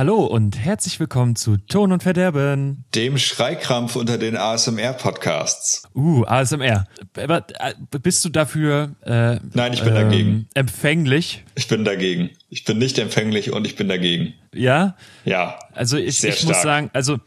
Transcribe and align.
Hallo 0.00 0.24
und 0.24 0.58
herzlich 0.58 0.98
willkommen 0.98 1.36
zu 1.36 1.58
Ton 1.58 1.92
und 1.92 2.02
Verderben. 2.02 2.86
Dem 2.94 3.18
Schreikrampf 3.18 3.96
unter 3.96 4.16
den 4.16 4.34
ASMR-Podcasts. 4.34 5.82
Uh, 5.94 6.24
ASMR. 6.24 6.86
Aber, 7.18 7.44
äh, 7.58 7.74
Bist 8.02 8.24
du 8.24 8.30
dafür 8.30 8.94
äh, 9.02 9.38
Nein, 9.52 9.74
ich 9.74 9.82
bin 9.82 9.94
dagegen. 9.94 10.48
empfänglich? 10.54 11.44
Ich 11.54 11.68
bin 11.68 11.84
dagegen. 11.84 12.30
Ich 12.48 12.64
bin 12.64 12.78
nicht 12.78 12.98
empfänglich 12.98 13.52
und 13.52 13.66
ich 13.66 13.76
bin 13.76 13.88
dagegen. 13.88 14.32
Ja? 14.54 14.96
Ja. 15.26 15.58
Also 15.74 15.98
ich, 15.98 16.24
ich 16.24 16.46
muss 16.46 16.62
sagen, 16.62 16.88
also 16.94 17.18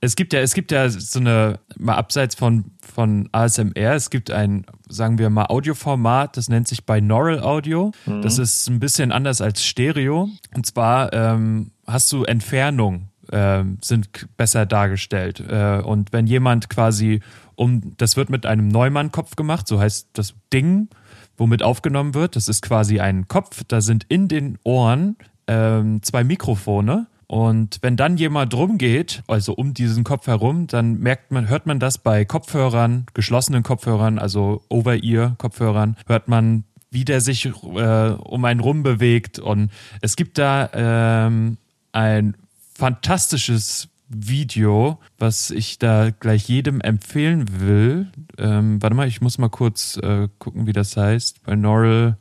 es 0.00 0.14
gibt 0.14 0.32
ja, 0.32 0.38
es 0.38 0.54
gibt 0.54 0.70
ja 0.70 0.88
so 0.88 1.18
eine, 1.18 1.58
mal 1.76 1.96
abseits 1.96 2.36
von, 2.36 2.66
von 2.94 3.28
ASMR, 3.32 3.94
es 3.94 4.08
gibt 4.08 4.30
ein, 4.30 4.66
sagen 4.88 5.18
wir 5.18 5.30
mal, 5.30 5.46
Audioformat, 5.46 6.36
das 6.36 6.48
nennt 6.48 6.68
sich 6.68 6.84
Binaural 6.84 7.40
Audio. 7.40 7.90
Mhm. 8.06 8.22
Das 8.22 8.38
ist 8.38 8.68
ein 8.68 8.78
bisschen 8.78 9.10
anders 9.10 9.40
als 9.40 9.66
Stereo. 9.66 10.30
Und 10.54 10.64
zwar 10.64 11.12
ähm, 11.12 11.72
hast 11.92 12.12
du 12.12 12.24
Entfernung 12.24 13.10
ähm, 13.32 13.78
sind 13.80 14.08
besser 14.36 14.66
dargestellt. 14.66 15.40
Äh, 15.40 15.80
und 15.80 16.12
wenn 16.12 16.26
jemand 16.26 16.68
quasi 16.68 17.20
um, 17.54 17.94
das 17.96 18.16
wird 18.16 18.30
mit 18.30 18.46
einem 18.46 18.68
Neumann-Kopf 18.68 19.36
gemacht, 19.36 19.68
so 19.68 19.78
heißt 19.78 20.08
das 20.14 20.34
Ding, 20.52 20.88
womit 21.36 21.62
aufgenommen 21.62 22.14
wird. 22.14 22.36
Das 22.36 22.48
ist 22.48 22.62
quasi 22.62 23.00
ein 23.00 23.28
Kopf, 23.28 23.62
da 23.68 23.80
sind 23.80 24.04
in 24.08 24.28
den 24.28 24.58
Ohren 24.64 25.16
ähm, 25.46 26.02
zwei 26.02 26.24
Mikrofone. 26.24 27.06
Und 27.26 27.78
wenn 27.82 27.96
dann 27.96 28.16
jemand 28.16 28.54
rumgeht, 28.54 29.22
also 29.28 29.54
um 29.54 29.72
diesen 29.72 30.02
Kopf 30.02 30.26
herum, 30.26 30.66
dann 30.66 30.98
merkt 30.98 31.30
man, 31.30 31.48
hört 31.48 31.66
man 31.66 31.78
das 31.78 31.98
bei 31.98 32.24
Kopfhörern, 32.24 33.06
geschlossenen 33.14 33.62
Kopfhörern, 33.62 34.18
also 34.18 34.62
Over-Ear-Kopfhörern, 34.68 35.96
hört 36.06 36.26
man, 36.26 36.64
wie 36.90 37.04
der 37.04 37.20
sich 37.20 37.46
äh, 37.46 37.50
um 37.50 38.44
einen 38.44 38.58
rum 38.58 38.82
bewegt. 38.82 39.38
Und 39.38 39.70
es 40.00 40.16
gibt 40.16 40.38
da 40.38 40.70
ähm, 40.72 41.56
ein 41.92 42.36
fantastisches 42.74 43.88
Video, 44.08 44.98
was 45.18 45.50
ich 45.50 45.78
da 45.78 46.10
gleich 46.10 46.48
jedem 46.48 46.80
empfehlen 46.80 47.60
will. 47.60 48.08
Ähm, 48.38 48.82
warte 48.82 48.96
mal, 48.96 49.06
ich 49.06 49.20
muss 49.20 49.38
mal 49.38 49.48
kurz 49.48 49.96
äh, 49.98 50.28
gucken, 50.38 50.66
wie 50.66 50.72
das 50.72 50.96
heißt. 50.96 51.44
Binaural 51.44 52.16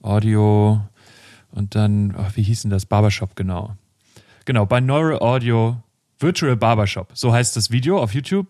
Audio 0.00 0.80
und 1.50 1.74
dann, 1.74 2.14
ach, 2.16 2.36
wie 2.36 2.42
hieß 2.42 2.62
denn 2.62 2.70
das? 2.70 2.86
Barbershop, 2.86 3.36
genau. 3.36 3.76
Genau, 4.46 4.66
Binaural 4.66 5.18
Audio 5.20 5.82
Virtual 6.18 6.56
Barbershop. 6.56 7.10
So 7.14 7.32
heißt 7.32 7.56
das 7.56 7.70
Video 7.70 8.00
auf 8.00 8.14
YouTube. 8.14 8.46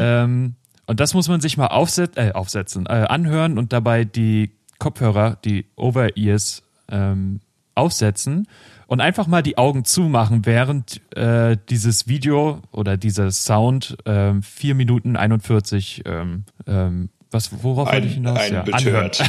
Ähm, 0.00 0.54
und 0.86 1.00
das 1.00 1.14
muss 1.14 1.28
man 1.28 1.40
sich 1.40 1.56
mal 1.56 1.66
aufset 1.66 2.16
äh, 2.16 2.32
aufsetzen, 2.32 2.86
äh, 2.86 3.06
anhören 3.08 3.58
und 3.58 3.72
dabei 3.72 4.04
die 4.04 4.52
Kopfhörer, 4.78 5.36
die 5.44 5.66
Over-Ears 5.76 6.62
ähm, 6.90 7.40
aufsetzen 7.78 8.46
und 8.86 9.00
einfach 9.00 9.26
mal 9.26 9.42
die 9.42 9.58
Augen 9.58 9.84
zumachen, 9.84 10.46
während 10.46 11.00
äh, 11.16 11.56
dieses 11.68 12.08
Video 12.08 12.60
oder 12.72 12.96
dieser 12.96 13.30
Sound 13.30 13.96
ähm, 14.06 14.42
4 14.42 14.74
Minuten 14.74 15.16
41 15.16 16.02
ähm, 16.06 16.44
ähm, 16.66 17.10
was, 17.30 17.50
worauf 17.62 17.88
wollte 17.90 18.06
ich 18.06 18.12
Ein, 18.16 18.24
hinaus? 18.24 18.38
ein 18.38 18.52
ja, 18.54 18.62
betört. 18.62 19.22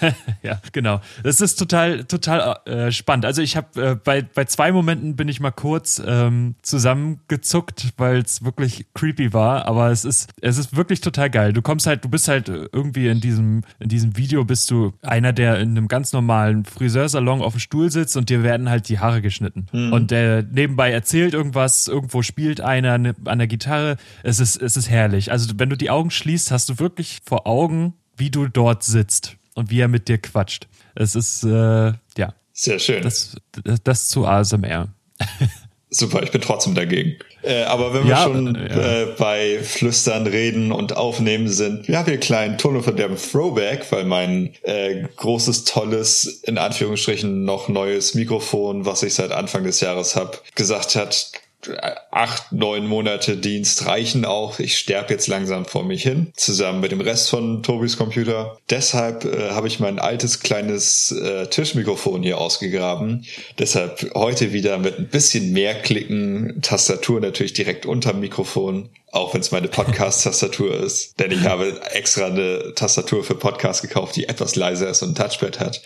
ja, 0.42 0.60
genau. 0.72 1.00
Das 1.22 1.40
ist 1.40 1.56
total, 1.56 2.04
total 2.04 2.58
äh, 2.66 2.90
spannend. 2.92 3.24
Also 3.24 3.42
ich 3.42 3.56
habe 3.56 3.82
äh, 3.90 3.94
bei, 3.94 4.22
bei 4.22 4.44
zwei 4.44 4.72
Momenten 4.72 5.16
bin 5.16 5.28
ich 5.28 5.40
mal 5.40 5.50
kurz 5.52 6.02
ähm, 6.04 6.54
zusammengezuckt, 6.62 7.92
weil 7.96 8.18
es 8.18 8.44
wirklich 8.44 8.86
creepy 8.94 9.32
war. 9.32 9.66
Aber 9.66 9.90
es 9.90 10.04
ist, 10.04 10.30
es 10.40 10.58
ist 10.58 10.76
wirklich 10.76 11.00
total 11.00 11.30
geil. 11.30 11.52
Du 11.52 11.62
kommst 11.62 11.86
halt, 11.86 12.04
du 12.04 12.08
bist 12.08 12.28
halt 12.28 12.48
irgendwie 12.48 13.08
in 13.08 13.20
diesem, 13.20 13.62
in 13.78 13.88
diesem 13.88 14.16
Video 14.16 14.44
bist 14.44 14.70
du 14.70 14.92
einer, 15.02 15.32
der 15.32 15.58
in 15.60 15.70
einem 15.70 15.88
ganz 15.88 16.12
normalen 16.12 16.64
Friseursalon 16.64 17.42
auf 17.42 17.54
dem 17.54 17.60
Stuhl 17.60 17.90
sitzt 17.90 18.16
und 18.16 18.30
dir 18.30 18.42
werden 18.42 18.68
halt 18.70 18.88
die 18.88 18.98
Haare 18.98 19.22
geschnitten. 19.22 19.66
Und 19.72 20.10
der 20.10 20.42
nebenbei 20.42 20.90
erzählt 20.92 21.34
irgendwas, 21.34 21.88
irgendwo 21.88 22.22
spielt 22.22 22.60
einer 22.60 22.98
ne- 22.98 23.14
an 23.24 23.38
der 23.38 23.46
Gitarre. 23.46 23.96
Es 24.22 24.40
ist, 24.40 24.56
es 24.60 24.76
ist 24.76 24.88
herrlich. 24.90 25.30
Also 25.32 25.54
wenn 25.56 25.70
du 25.70 25.76
die 25.76 25.90
Augen 25.90 26.10
schließt, 26.10 26.50
hast 26.50 26.68
du 26.68 26.78
wirklich 26.78 27.20
vor 27.24 27.43
Augen, 27.46 27.94
wie 28.16 28.30
du 28.30 28.48
dort 28.48 28.82
sitzt 28.82 29.36
und 29.54 29.70
wie 29.70 29.80
er 29.80 29.88
mit 29.88 30.08
dir 30.08 30.18
quatscht. 30.18 30.68
Es 30.94 31.14
ist, 31.14 31.44
äh, 31.44 31.92
ja, 32.16 32.34
Sehr 32.52 32.78
schön. 32.78 33.02
das, 33.02 33.36
das, 33.64 33.82
das 33.82 34.08
zu 34.08 34.26
ASMR. 34.26 34.88
Super, 35.90 36.24
ich 36.24 36.32
bin 36.32 36.40
trotzdem 36.40 36.74
dagegen. 36.74 37.16
Äh, 37.42 37.62
aber 37.64 37.94
wenn 37.94 38.02
wir 38.02 38.10
Ja, 38.10 38.22
schon 38.24 38.56
äh, 38.56 38.68
ja. 38.68 39.02
äh, 39.02 39.06
bei 39.16 39.60
Flüstern, 39.62 40.26
Reden 40.26 40.72
und 40.72 40.96
Aufnehmen 40.96 41.48
sind, 41.48 41.86
wir 41.86 41.98
haben 41.98 42.06
hier 42.06 42.14
einen 42.14 42.20
kleinen 42.20 42.58
Ton 42.58 42.82
von 42.82 42.96
dem 42.96 43.16
Throwback, 43.16 43.86
weil 43.92 44.04
mein 44.04 44.54
äh, 44.62 45.04
großes, 45.16 45.64
tolles, 45.64 46.24
in 46.24 46.58
Anführungsstrichen 46.58 47.44
noch 47.44 47.68
neues 47.68 48.14
Mikrofon, 48.14 48.86
was 48.86 49.04
ich 49.04 49.14
seit 49.14 49.30
Anfang 49.30 49.62
des 49.62 49.80
Jahres 49.80 50.16
habe, 50.16 50.38
gesagt 50.56 50.96
hat, 50.96 51.30
acht, 52.10 52.52
neun 52.52 52.86
Monate 52.86 53.36
Dienst 53.36 53.86
reichen 53.86 54.24
auch. 54.24 54.58
Ich 54.58 54.78
sterbe 54.78 55.12
jetzt 55.12 55.26
langsam 55.26 55.64
vor 55.64 55.84
mich 55.84 56.02
hin, 56.02 56.32
zusammen 56.36 56.80
mit 56.80 56.92
dem 56.92 57.00
Rest 57.00 57.30
von 57.30 57.62
Tobis 57.62 57.96
Computer. 57.96 58.58
Deshalb 58.70 59.24
äh, 59.24 59.50
habe 59.50 59.68
ich 59.68 59.80
mein 59.80 59.98
altes 59.98 60.40
kleines 60.40 61.12
äh, 61.12 61.46
Tischmikrofon 61.46 62.22
hier 62.22 62.38
ausgegraben. 62.38 63.24
Deshalb 63.58 64.14
heute 64.14 64.52
wieder 64.52 64.78
mit 64.78 64.98
ein 64.98 65.08
bisschen 65.08 65.52
mehr 65.52 65.74
Klicken, 65.74 66.60
Tastatur 66.62 67.20
natürlich 67.20 67.52
direkt 67.52 67.86
unterm 67.86 68.20
Mikrofon, 68.20 68.90
auch 69.10 69.34
wenn 69.34 69.40
es 69.40 69.52
meine 69.52 69.68
Podcast-Tastatur 69.68 70.74
ist. 70.82 71.18
Denn 71.20 71.30
ich 71.30 71.44
habe 71.44 71.80
extra 71.92 72.26
eine 72.26 72.74
Tastatur 72.74 73.24
für 73.24 73.34
Podcast 73.34 73.82
gekauft, 73.82 74.16
die 74.16 74.28
etwas 74.28 74.56
leiser 74.56 74.88
ist 74.88 75.02
und 75.02 75.10
ein 75.10 75.14
Touchpad 75.14 75.60
hat. 75.60 75.82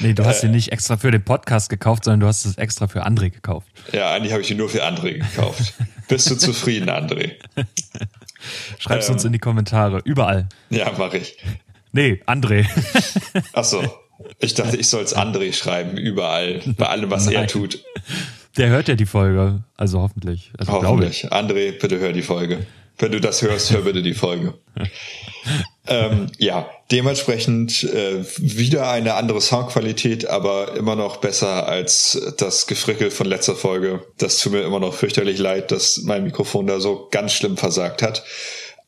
Nee, 0.00 0.12
du 0.14 0.22
Äh. 0.22 0.26
hast 0.26 0.40
sie 0.42 0.48
nicht 0.48 0.72
extra 0.72 0.96
für 0.96 1.10
den 1.10 1.22
Podcast 1.24 1.68
gekauft, 1.70 2.04
sondern 2.04 2.20
du 2.20 2.26
hast 2.26 2.44
es 2.44 2.56
extra 2.58 2.86
für 2.88 3.06
André 3.06 3.30
gekauft. 3.30 3.66
Ja, 3.92 4.12
eigentlich 4.12 4.32
habe 4.32 4.42
ich 4.42 4.48
die 4.48 4.54
nur 4.54 4.68
für 4.68 4.84
André 4.84 5.14
gekauft. 5.18 5.74
Bist 6.08 6.30
du 6.30 6.36
zufrieden, 6.36 6.88
André? 6.90 7.32
Schreib's 8.78 9.08
Ähm. 9.08 9.14
uns 9.14 9.24
in 9.24 9.32
die 9.32 9.38
Kommentare. 9.38 10.00
Überall. 10.04 10.48
Ja, 10.70 10.90
mache 10.98 11.18
ich. 11.18 11.36
Nee, 11.92 12.20
André. 12.26 12.66
Ach 13.52 13.64
so. 13.64 13.82
Ich 14.38 14.54
dachte, 14.54 14.76
ich 14.76 14.88
soll 14.88 15.02
es 15.02 15.14
André 15.16 15.52
schreiben, 15.52 15.96
überall, 15.96 16.60
bei 16.78 16.86
allem, 16.86 17.10
was 17.10 17.26
er 17.26 17.40
Nein. 17.40 17.48
tut. 17.48 17.82
Der 18.56 18.68
hört 18.68 18.88
ja 18.88 18.94
die 18.94 19.04
Folge. 19.06 19.62
Also 19.76 20.00
hoffentlich. 20.00 20.52
Also. 20.58 20.72
Hoffentlich. 20.72 21.30
André, 21.32 21.72
bitte 21.78 21.98
hör 21.98 22.12
die 22.12 22.22
Folge. 22.22 22.66
Wenn 22.98 23.12
du 23.12 23.20
das 23.20 23.42
hörst, 23.42 23.70
hör 23.72 23.82
bitte 23.82 24.02
die 24.02 24.14
Folge. 24.14 24.54
ähm, 25.86 26.26
ja, 26.38 26.68
dementsprechend 26.90 27.84
äh, 27.84 28.24
wieder 28.38 28.90
eine 28.90 29.14
andere 29.14 29.40
Soundqualität, 29.40 30.26
aber 30.26 30.74
immer 30.76 30.96
noch 30.96 31.18
besser 31.18 31.66
als 31.68 32.18
das 32.38 32.66
Gefrickel 32.66 33.10
von 33.10 33.26
letzter 33.26 33.54
Folge. 33.54 34.02
Das 34.18 34.38
tut 34.38 34.52
mir 34.52 34.62
immer 34.62 34.80
noch 34.80 34.94
fürchterlich 34.94 35.38
leid, 35.38 35.72
dass 35.72 36.02
mein 36.04 36.24
Mikrofon 36.24 36.66
da 36.66 36.80
so 36.80 37.08
ganz 37.10 37.34
schlimm 37.34 37.56
versagt 37.56 38.02
hat. 38.02 38.24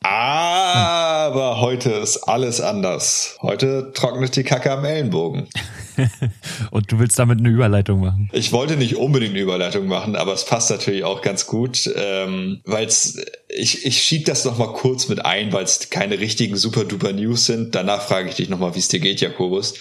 Aber 0.00 1.60
heute 1.60 1.90
ist 1.90 2.18
alles 2.18 2.60
anders. 2.60 3.36
Heute 3.42 3.92
trocknet 3.92 4.36
die 4.36 4.44
Kacke 4.44 4.70
am 4.70 4.84
Ellenbogen. 4.84 5.48
Und 6.70 6.90
du 6.90 6.98
willst 6.98 7.18
damit 7.18 7.38
eine 7.38 7.48
Überleitung 7.48 8.00
machen. 8.00 8.30
Ich 8.32 8.52
wollte 8.52 8.76
nicht 8.76 8.96
unbedingt 8.96 9.32
eine 9.32 9.40
Überleitung 9.40 9.86
machen, 9.86 10.16
aber 10.16 10.32
es 10.32 10.44
passt 10.44 10.70
natürlich 10.70 11.04
auch 11.04 11.22
ganz 11.22 11.46
gut, 11.46 11.90
ähm, 11.96 12.60
weil 12.64 12.86
es 12.86 13.18
ich 13.48 13.86
ich 13.86 14.02
schieb 14.02 14.26
das 14.26 14.44
noch 14.44 14.58
mal 14.58 14.72
kurz 14.72 15.08
mit 15.08 15.24
ein, 15.24 15.52
weil 15.52 15.64
es 15.64 15.90
keine 15.90 16.18
richtigen 16.20 16.56
super 16.56 16.84
duper 16.84 17.12
News 17.12 17.46
sind. 17.46 17.74
Danach 17.74 18.02
frage 18.02 18.28
ich 18.28 18.36
dich 18.36 18.48
noch 18.48 18.58
mal, 18.58 18.74
wie 18.74 18.80
es 18.80 18.88
dir 18.88 19.00
geht, 19.00 19.20
Jakobus. 19.20 19.74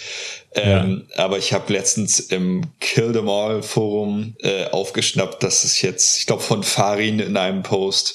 Ähm, 0.54 1.06
Aber 1.16 1.38
ich 1.38 1.52
habe 1.52 1.72
letztens 1.72 2.20
im 2.20 2.62
Kill 2.80 3.12
Them 3.12 3.28
All 3.28 3.62
Forum 3.62 4.34
äh, 4.40 4.64
aufgeschnappt, 4.66 5.42
dass 5.42 5.64
es 5.64 5.82
jetzt, 5.82 6.20
ich 6.20 6.26
glaube 6.26 6.42
von 6.42 6.62
Farin 6.62 7.20
in 7.20 7.36
einem 7.36 7.62
Post 7.62 8.14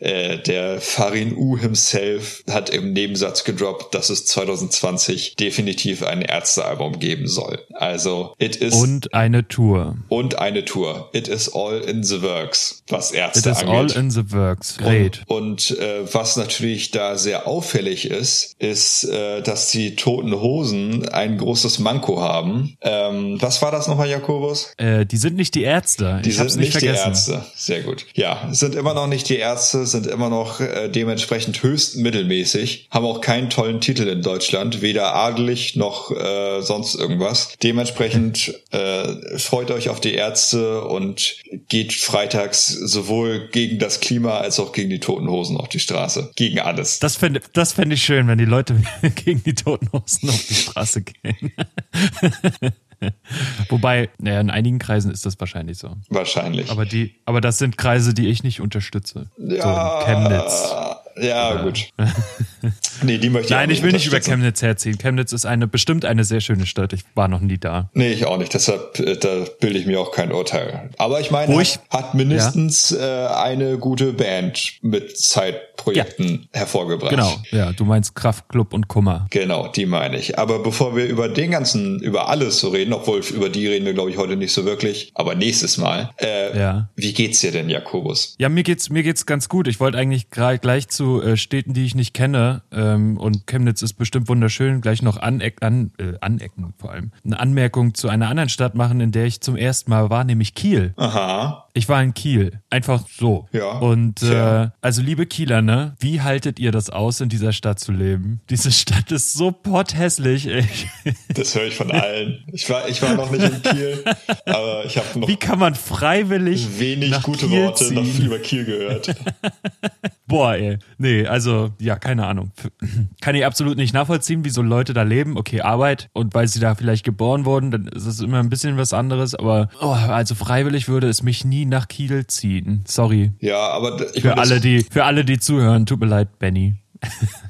äh, 0.00 0.38
der 0.38 0.80
Farin 0.80 1.36
U 1.36 1.56
himself 1.58 2.42
hat 2.50 2.70
im 2.70 2.92
Nebensatz 2.92 3.44
gedroppt, 3.44 3.94
dass 3.94 4.10
es 4.10 4.26
2020 4.26 5.36
definitiv 5.36 6.02
ein 6.02 6.22
Ärztealbum 6.22 6.98
geben 6.98 7.26
soll. 7.28 7.60
Also, 7.74 8.34
it 8.38 8.56
is 8.56 8.74
Und 8.74 9.14
eine 9.14 9.46
Tour. 9.46 9.96
und 10.08 10.38
eine 10.38 10.64
Tour. 10.64 11.08
It 11.12 11.28
is 11.28 11.52
all 11.54 11.78
in 11.80 12.02
the 12.02 12.22
works, 12.22 12.82
was 12.88 13.10
It 13.12 13.18
Ärzte 13.18 13.50
is 13.50 13.62
all 13.62 13.68
angeht. 13.80 13.96
in 13.96 14.10
the 14.10 14.32
works. 14.32 14.76
Great. 14.78 15.22
Und, 15.26 15.70
und 15.70 15.78
äh, 15.78 16.02
was 16.12 16.36
natürlich 16.36 16.90
da 16.90 17.16
sehr 17.16 17.46
auffällig 17.46 18.10
ist, 18.10 18.54
ist, 18.58 19.04
äh, 19.04 19.42
dass 19.42 19.70
die 19.70 19.96
Toten 19.96 20.32
Hosen 20.32 21.08
ein 21.08 21.38
großes 21.38 21.78
Manko 21.78 22.20
haben. 22.20 22.76
Ähm, 22.80 23.36
was 23.40 23.62
war 23.62 23.70
das 23.70 23.88
nochmal, 23.88 24.08
Jakobus? 24.08 24.72
Äh, 24.76 25.06
die 25.06 25.16
sind 25.16 25.36
nicht 25.36 25.54
die 25.54 25.62
Ärzte. 25.62 26.20
Die 26.24 26.30
ich 26.30 26.36
sind 26.36 26.56
nicht, 26.56 26.74
nicht 26.74 26.82
die. 26.82 26.86
Ärzte. 26.86 27.44
Sehr 27.54 27.80
gut. 27.82 28.06
Ja, 28.14 28.48
sind 28.52 28.74
immer 28.74 28.94
noch 28.94 29.06
nicht 29.06 29.28
die 29.28 29.36
Ärzte, 29.36 29.86
sind 29.90 30.06
immer 30.06 30.28
noch 30.28 30.60
äh, 30.60 30.88
dementsprechend 30.88 31.62
höchst 31.62 31.96
mittelmäßig, 31.96 32.88
haben 32.90 33.04
auch 33.04 33.20
keinen 33.20 33.50
tollen 33.50 33.80
Titel 33.80 34.08
in 34.08 34.22
Deutschland, 34.22 34.82
weder 34.82 35.14
adelig 35.14 35.76
noch 35.76 36.10
äh, 36.10 36.62
sonst 36.62 36.94
irgendwas. 36.94 37.54
Dementsprechend 37.62 38.54
äh, 38.70 39.38
freut 39.38 39.70
euch 39.70 39.88
auf 39.88 40.00
die 40.00 40.14
Ärzte 40.14 40.84
und 40.84 41.36
geht 41.68 41.92
freitags 41.92 42.66
sowohl 42.66 43.48
gegen 43.50 43.78
das 43.78 44.00
Klima 44.00 44.38
als 44.38 44.60
auch 44.60 44.72
gegen 44.72 44.90
die 44.90 45.00
Toten 45.00 45.28
Hosen 45.28 45.56
auf 45.56 45.68
die 45.68 45.80
Straße. 45.80 46.30
Gegen 46.36 46.60
alles. 46.60 46.98
Das 46.98 47.16
fände 47.16 47.40
das 47.52 47.72
fänd 47.72 47.92
ich 47.92 48.02
schön, 48.02 48.28
wenn 48.28 48.38
die 48.38 48.44
Leute 48.44 48.76
gegen 49.24 49.42
die 49.42 49.54
Toten 49.54 49.90
Hosen 49.92 50.28
auf 50.28 50.46
die 50.46 50.54
Straße 50.54 51.02
gehen. 51.02 51.52
Wobei, 53.68 54.10
naja, 54.18 54.40
in 54.40 54.50
einigen 54.50 54.78
Kreisen 54.78 55.10
ist 55.10 55.24
das 55.26 55.38
wahrscheinlich 55.40 55.78
so. 55.78 55.96
Wahrscheinlich. 56.08 56.70
Aber 56.70 56.84
die, 56.84 57.14
aber 57.24 57.40
das 57.40 57.58
sind 57.58 57.78
Kreise, 57.78 58.14
die 58.14 58.28
ich 58.28 58.42
nicht 58.42 58.60
unterstütze. 58.60 59.30
ja, 59.38 59.62
So 59.62 60.10
in 60.10 60.16
Chemnitz. 60.28 60.74
Ja, 61.20 61.62
gut. 61.62 61.88
nee, 63.02 63.18
die 63.18 63.30
möchte 63.30 63.46
ich 63.46 63.50
Nein, 63.50 63.70
ich 63.70 63.82
will 63.82 63.92
nicht 63.92 64.06
über. 64.06 64.20
Chemnitz 64.20 64.62
herziehen. 64.62 64.98
Chemnitz 64.98 65.32
ist 65.32 65.46
eine 65.46 65.66
bestimmt 65.66 66.04
eine 66.04 66.24
sehr 66.24 66.40
schöne 66.40 66.66
Stadt. 66.66 66.92
Ich 66.92 67.02
war 67.14 67.28
noch 67.28 67.40
nie 67.40 67.58
da. 67.58 67.90
Nee, 67.94 68.12
ich 68.12 68.26
auch 68.26 68.38
nicht. 68.38 68.52
Deshalb, 68.54 68.98
äh, 69.00 69.16
da 69.16 69.44
bilde 69.60 69.78
ich 69.78 69.86
mir 69.86 70.00
auch 70.00 70.12
kein 70.12 70.32
Urteil. 70.32 70.90
Aber 70.98 71.20
ich 71.20 71.30
meine, 71.30 71.60
ich- 71.62 71.78
hat 71.90 72.14
mindestens 72.14 72.92
äh, 72.92 73.26
eine 73.34 73.78
gute 73.78 74.12
Band 74.12 74.74
mit 74.82 75.16
Zeitprojekten 75.18 76.48
hervorgebracht. 76.52 77.10
Genau. 77.10 77.32
Ja, 77.50 77.72
du 77.72 77.84
meinst 77.84 78.14
Kraftclub 78.14 78.72
und 78.72 78.88
Kummer. 78.88 79.26
Genau, 79.30 79.68
die 79.68 79.86
meine 79.86 80.18
ich. 80.18 80.38
Aber 80.38 80.58
bevor 80.62 80.96
wir 80.96 81.06
über 81.06 81.28
den 81.28 81.50
ganzen, 81.50 82.00
über 82.00 82.28
alles 82.28 82.60
so 82.60 82.68
reden, 82.68 82.92
obwohl 82.92 83.20
über 83.20 83.48
die 83.48 83.66
reden 83.66 83.86
wir, 83.86 83.94
glaube 83.94 84.10
ich, 84.10 84.16
heute 84.18 84.36
nicht 84.36 84.52
so 84.52 84.64
wirklich, 84.64 85.12
aber 85.14 85.34
nächstes 85.34 85.78
Mal, 85.78 86.10
äh, 86.20 86.58
Ja. 86.58 86.88
wie 86.96 87.12
geht's 87.12 87.40
dir 87.40 87.52
denn, 87.52 87.68
Jakobus? 87.68 88.34
Ja, 88.38 88.48
mir 88.48 88.62
geht's 88.62 88.90
mir 88.90 89.02
geht's 89.02 89.26
ganz 89.26 89.48
gut. 89.48 89.68
Ich 89.68 89.80
wollte 89.80 89.98
eigentlich 89.98 90.30
gerade 90.30 90.58
gleich 90.58 90.88
zu 90.88 91.09
äh, 91.18 91.36
Städten, 91.36 91.74
die 91.74 91.84
ich 91.84 91.94
nicht 91.94 92.14
kenne, 92.14 92.62
ähm, 92.72 93.16
und 93.16 93.46
Chemnitz 93.46 93.82
ist 93.82 93.94
bestimmt 93.94 94.28
wunderschön, 94.28 94.80
gleich 94.80 95.02
noch 95.02 95.16
aneck, 95.16 95.62
an, 95.62 95.90
äh, 95.98 96.12
anecken 96.20 96.74
vor 96.78 96.92
allem. 96.92 97.10
Eine 97.24 97.40
Anmerkung 97.40 97.94
zu 97.94 98.08
einer 98.08 98.28
anderen 98.28 98.48
Stadt 98.48 98.74
machen, 98.74 99.00
in 99.00 99.12
der 99.12 99.24
ich 99.24 99.40
zum 99.40 99.56
ersten 99.56 99.90
Mal 99.90 100.10
war, 100.10 100.24
nämlich 100.24 100.54
Kiel. 100.54 100.94
Aha. 100.96 101.66
Ich 101.72 101.88
war 101.88 102.02
in 102.02 102.14
Kiel, 102.14 102.60
einfach 102.70 103.04
so. 103.08 103.48
Ja. 103.52 103.78
Und 103.78 104.22
äh, 104.22 104.68
also 104.80 105.02
liebe 105.02 105.26
Kieler, 105.26 105.62
ne, 105.62 105.94
wie 106.00 106.20
haltet 106.20 106.58
ihr 106.58 106.72
das 106.72 106.90
aus, 106.90 107.20
in 107.20 107.28
dieser 107.28 107.52
Stadt 107.52 107.78
zu 107.78 107.92
leben? 107.92 108.40
Diese 108.50 108.72
Stadt 108.72 109.12
ist 109.12 109.34
so 109.34 109.52
potthässlich. 109.52 110.46
ey. 110.48 110.64
Das 111.34 111.54
höre 111.54 111.66
ich 111.66 111.76
von 111.76 111.90
allen. 111.90 112.44
Ich 112.52 112.68
war, 112.68 112.88
ich 112.88 113.00
war 113.02 113.14
noch 113.14 113.30
nicht 113.30 113.42
in 113.44 113.62
Kiel, 113.62 114.04
aber 114.46 114.84
ich 114.84 114.96
habe 114.96 115.20
noch 115.20 115.28
Wie 115.28 115.36
kann 115.36 115.58
man 115.58 115.74
freiwillig 115.74 116.78
wenig 116.80 117.22
gute 117.22 117.46
Kiel 117.46 117.62
Worte 117.64 117.94
noch 117.94 118.04
ziehen? 118.04 118.26
über 118.26 118.38
Kiel 118.38 118.64
gehört. 118.64 119.14
Boah, 120.26 120.54
ey. 120.54 120.78
Nee, 120.98 121.26
also, 121.26 121.70
ja, 121.80 121.96
keine 121.96 122.26
Ahnung. 122.26 122.52
Kann 123.20 123.34
ich 123.34 123.44
absolut 123.44 123.76
nicht 123.76 123.92
nachvollziehen, 123.92 124.44
wie 124.44 124.50
so 124.50 124.62
Leute 124.62 124.92
da 124.94 125.02
leben. 125.02 125.36
Okay, 125.36 125.60
Arbeit 125.60 126.08
und 126.12 126.34
weil 126.34 126.46
sie 126.46 126.60
da 126.60 126.76
vielleicht 126.76 127.04
geboren 127.04 127.44
wurden, 127.44 127.72
dann 127.72 127.88
ist 127.88 128.06
es 128.06 128.20
immer 128.20 128.38
ein 128.38 128.48
bisschen 128.48 128.76
was 128.76 128.92
anderes. 128.92 129.34
Aber, 129.34 129.70
oh, 129.80 129.88
also 129.90 130.36
freiwillig 130.36 130.88
würde 130.88 131.08
es 131.08 131.24
mich 131.24 131.44
nie 131.44 131.59
nach 131.66 131.88
Kiel 131.88 132.26
ziehen. 132.26 132.82
Sorry. 132.86 133.32
Ja, 133.40 133.68
aber 133.70 134.14
ich 134.14 134.22
Für 134.22 134.28
meine, 134.28 134.40
alle, 134.40 134.60
die, 134.60 134.86
für 134.90 135.04
alle, 135.04 135.24
die 135.24 135.38
zuhören, 135.38 135.86
tut 135.86 136.00
mir 136.00 136.06
leid, 136.06 136.38
Benny. 136.38 136.76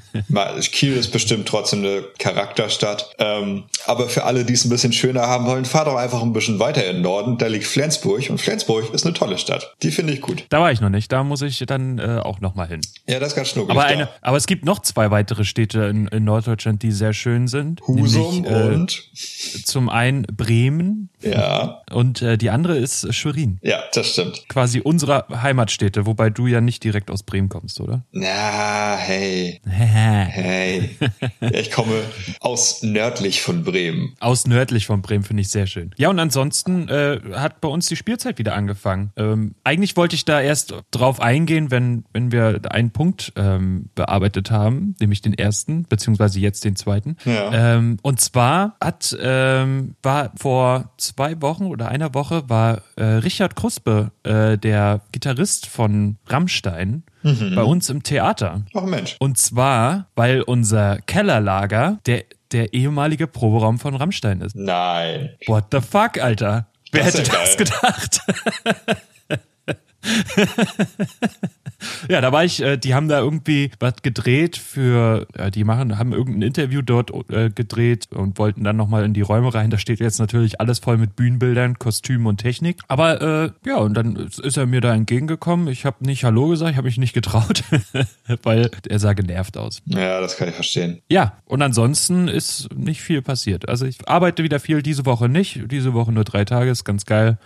Kiel 0.71 0.93
ist 0.93 1.11
bestimmt 1.11 1.47
trotzdem 1.47 1.79
eine 1.79 2.03
Charakterstadt. 2.19 3.09
Ähm, 3.19 3.63
aber 3.85 4.09
für 4.09 4.23
alle, 4.23 4.45
die 4.45 4.53
es 4.53 4.65
ein 4.65 4.69
bisschen 4.69 4.93
schöner 4.93 5.21
haben 5.21 5.45
wollen, 5.45 5.65
fahr 5.65 5.85
doch 5.85 5.95
einfach 5.95 6.21
ein 6.21 6.33
bisschen 6.33 6.59
weiter 6.59 6.85
in 6.85 6.97
den 6.97 7.01
Norden. 7.01 7.37
Da 7.37 7.47
liegt 7.47 7.65
Flensburg 7.65 8.29
und 8.29 8.39
Flensburg 8.39 8.93
ist 8.93 9.05
eine 9.05 9.13
tolle 9.13 9.37
Stadt. 9.37 9.73
Die 9.81 9.91
finde 9.91 10.13
ich 10.13 10.21
gut. 10.21 10.45
Da 10.49 10.59
war 10.59 10.71
ich 10.71 10.81
noch 10.81 10.89
nicht. 10.89 11.11
Da 11.11 11.23
muss 11.23 11.41
ich 11.41 11.63
dann 11.67 11.99
äh, 11.99 12.19
auch 12.23 12.41
nochmal 12.41 12.67
hin. 12.67 12.81
Ja, 13.07 13.19
das 13.19 13.29
ist 13.29 13.35
ganz 13.35 13.49
schnuckelig. 13.49 13.77
Aber, 13.77 13.87
eine, 13.87 14.09
aber 14.21 14.37
es 14.37 14.47
gibt 14.47 14.65
noch 14.65 14.79
zwei 14.79 15.11
weitere 15.11 15.43
Städte 15.43 15.83
in, 15.83 16.07
in 16.07 16.23
Norddeutschland, 16.23 16.83
die 16.83 16.91
sehr 16.91 17.13
schön 17.13 17.47
sind. 17.47 17.81
Husum 17.87 18.41
Nämlich, 18.41 18.51
äh, 18.51 18.73
und 18.73 19.09
Zum 19.65 19.89
einen 19.89 20.23
Bremen 20.23 21.09
ja, 21.21 21.81
und 21.91 22.21
äh, 22.21 22.37
die 22.37 22.49
andere 22.49 22.77
ist 22.77 23.13
Schwerin. 23.13 23.59
ja, 23.61 23.79
das 23.93 24.13
stimmt. 24.13 24.47
quasi 24.49 24.81
unsere 24.81 25.25
Heimatstädte, 25.29 26.05
wobei 26.05 26.29
du 26.29 26.47
ja 26.47 26.61
nicht 26.61 26.83
direkt 26.83 27.11
aus 27.11 27.23
Bremen 27.23 27.49
kommst, 27.49 27.79
oder? 27.79 28.03
Na, 28.11 28.95
hey, 28.97 29.61
hey. 30.01 30.89
Ich 31.53 31.71
komme 31.71 32.01
aus 32.39 32.83
nördlich 32.83 33.41
von 33.41 33.63
Bremen. 33.63 34.15
aus 34.19 34.47
nördlich 34.47 34.85
von 34.87 35.01
Bremen 35.01 35.23
finde 35.23 35.41
ich 35.41 35.49
sehr 35.49 35.67
schön. 35.67 35.91
Ja, 35.97 36.09
und 36.09 36.19
ansonsten 36.19 36.87
äh, 36.89 37.19
hat 37.33 37.61
bei 37.61 37.67
uns 37.67 37.87
die 37.87 37.95
Spielzeit 37.95 38.37
wieder 38.39 38.55
angefangen. 38.55 39.11
Ähm, 39.15 39.55
eigentlich 39.63 39.97
wollte 39.97 40.15
ich 40.15 40.25
da 40.25 40.41
erst 40.41 40.73
drauf 40.91 41.19
eingehen, 41.21 41.71
wenn, 41.71 42.05
wenn 42.13 42.31
wir 42.31 42.61
einen 42.69 42.91
Punkt 42.91 43.33
ähm, 43.35 43.89
bearbeitet 43.95 44.51
haben, 44.51 44.95
nämlich 44.99 45.21
den 45.21 45.33
ersten, 45.33 45.83
beziehungsweise 45.83 46.39
jetzt 46.39 46.63
den 46.63 46.75
zweiten. 46.75 47.17
Ja. 47.25 47.75
Ähm, 47.75 47.97
und 48.01 48.19
zwar 48.19 48.75
hat, 48.81 49.15
ähm, 49.21 49.95
war 50.03 50.31
vor 50.39 50.91
zwei 50.97 51.41
Wochen 51.41 51.65
oder 51.65 51.89
einer 51.89 52.13
Woche 52.13 52.49
war 52.49 52.81
äh, 52.95 53.03
Richard 53.03 53.55
Kruspe, 53.55 54.11
äh, 54.23 54.57
der 54.57 55.01
Gitarrist 55.11 55.67
von 55.67 56.17
Rammstein, 56.27 57.03
bei 57.23 57.63
uns 57.63 57.89
im 57.89 58.03
Theater. 58.03 58.61
Ach 58.73 58.83
Mensch. 58.83 59.15
Und 59.19 59.37
zwar, 59.37 60.07
weil 60.15 60.41
unser 60.41 60.97
Kellerlager 61.01 61.99
der, 62.05 62.23
der 62.51 62.73
ehemalige 62.73 63.27
Proberaum 63.27 63.79
von 63.79 63.95
Rammstein 63.95 64.41
ist. 64.41 64.55
Nein. 64.55 65.29
What 65.47 65.65
the 65.71 65.81
fuck, 65.81 66.17
Alter? 66.19 66.67
Wer 66.91 67.05
Das 67.05 67.13
hätte 67.17 67.31
das 67.31 67.57
geil. 67.57 67.65
gedacht? 67.65 68.21
ja, 72.09 72.21
da 72.21 72.31
war 72.31 72.43
ich, 72.43 72.61
äh, 72.61 72.77
die 72.77 72.93
haben 72.93 73.07
da 73.07 73.19
irgendwie 73.19 73.71
was 73.79 73.95
gedreht 74.01 74.57
für, 74.57 75.27
die 75.53 75.63
machen, 75.63 75.97
haben 75.97 76.13
irgendein 76.13 76.41
Interview 76.41 76.81
dort 76.81 77.11
äh, 77.29 77.49
gedreht 77.49 78.07
und 78.11 78.37
wollten 78.39 78.63
dann 78.63 78.75
nochmal 78.75 79.05
in 79.05 79.13
die 79.13 79.21
Räume 79.21 79.53
rein. 79.53 79.69
Da 79.69 79.77
steht 79.77 79.99
jetzt 79.99 80.19
natürlich 80.19 80.59
alles 80.59 80.79
voll 80.79 80.97
mit 80.97 81.15
Bühnenbildern, 81.15 81.79
Kostümen 81.79 82.27
und 82.27 82.37
Technik. 82.37 82.79
Aber 82.87 83.21
äh, 83.21 83.51
ja, 83.65 83.77
und 83.77 83.93
dann 83.93 84.15
ist 84.15 84.57
er 84.57 84.65
mir 84.65 84.81
da 84.81 84.93
entgegengekommen. 84.93 85.67
Ich 85.67 85.85
habe 85.85 86.05
nicht 86.05 86.23
Hallo 86.23 86.47
gesagt, 86.49 86.71
ich 86.71 86.77
habe 86.77 86.87
mich 86.87 86.97
nicht 86.97 87.13
getraut, 87.13 87.63
weil 88.43 88.71
er 88.87 88.99
sah 88.99 89.13
genervt 89.13 89.57
aus. 89.57 89.81
Ja, 89.85 90.19
das 90.19 90.37
kann 90.37 90.49
ich 90.49 90.55
verstehen. 90.55 91.01
Ja, 91.09 91.37
und 91.45 91.61
ansonsten 91.61 92.27
ist 92.27 92.73
nicht 92.75 93.01
viel 93.01 93.21
passiert. 93.21 93.69
Also 93.69 93.85
ich 93.85 94.07
arbeite 94.07 94.43
wieder 94.43 94.59
viel, 94.59 94.81
diese 94.81 95.05
Woche 95.05 95.29
nicht. 95.29 95.71
Diese 95.71 95.93
Woche 95.93 96.11
nur 96.11 96.23
drei 96.23 96.45
Tage, 96.45 96.71
ist 96.71 96.83
ganz 96.83 97.05
geil. 97.05 97.37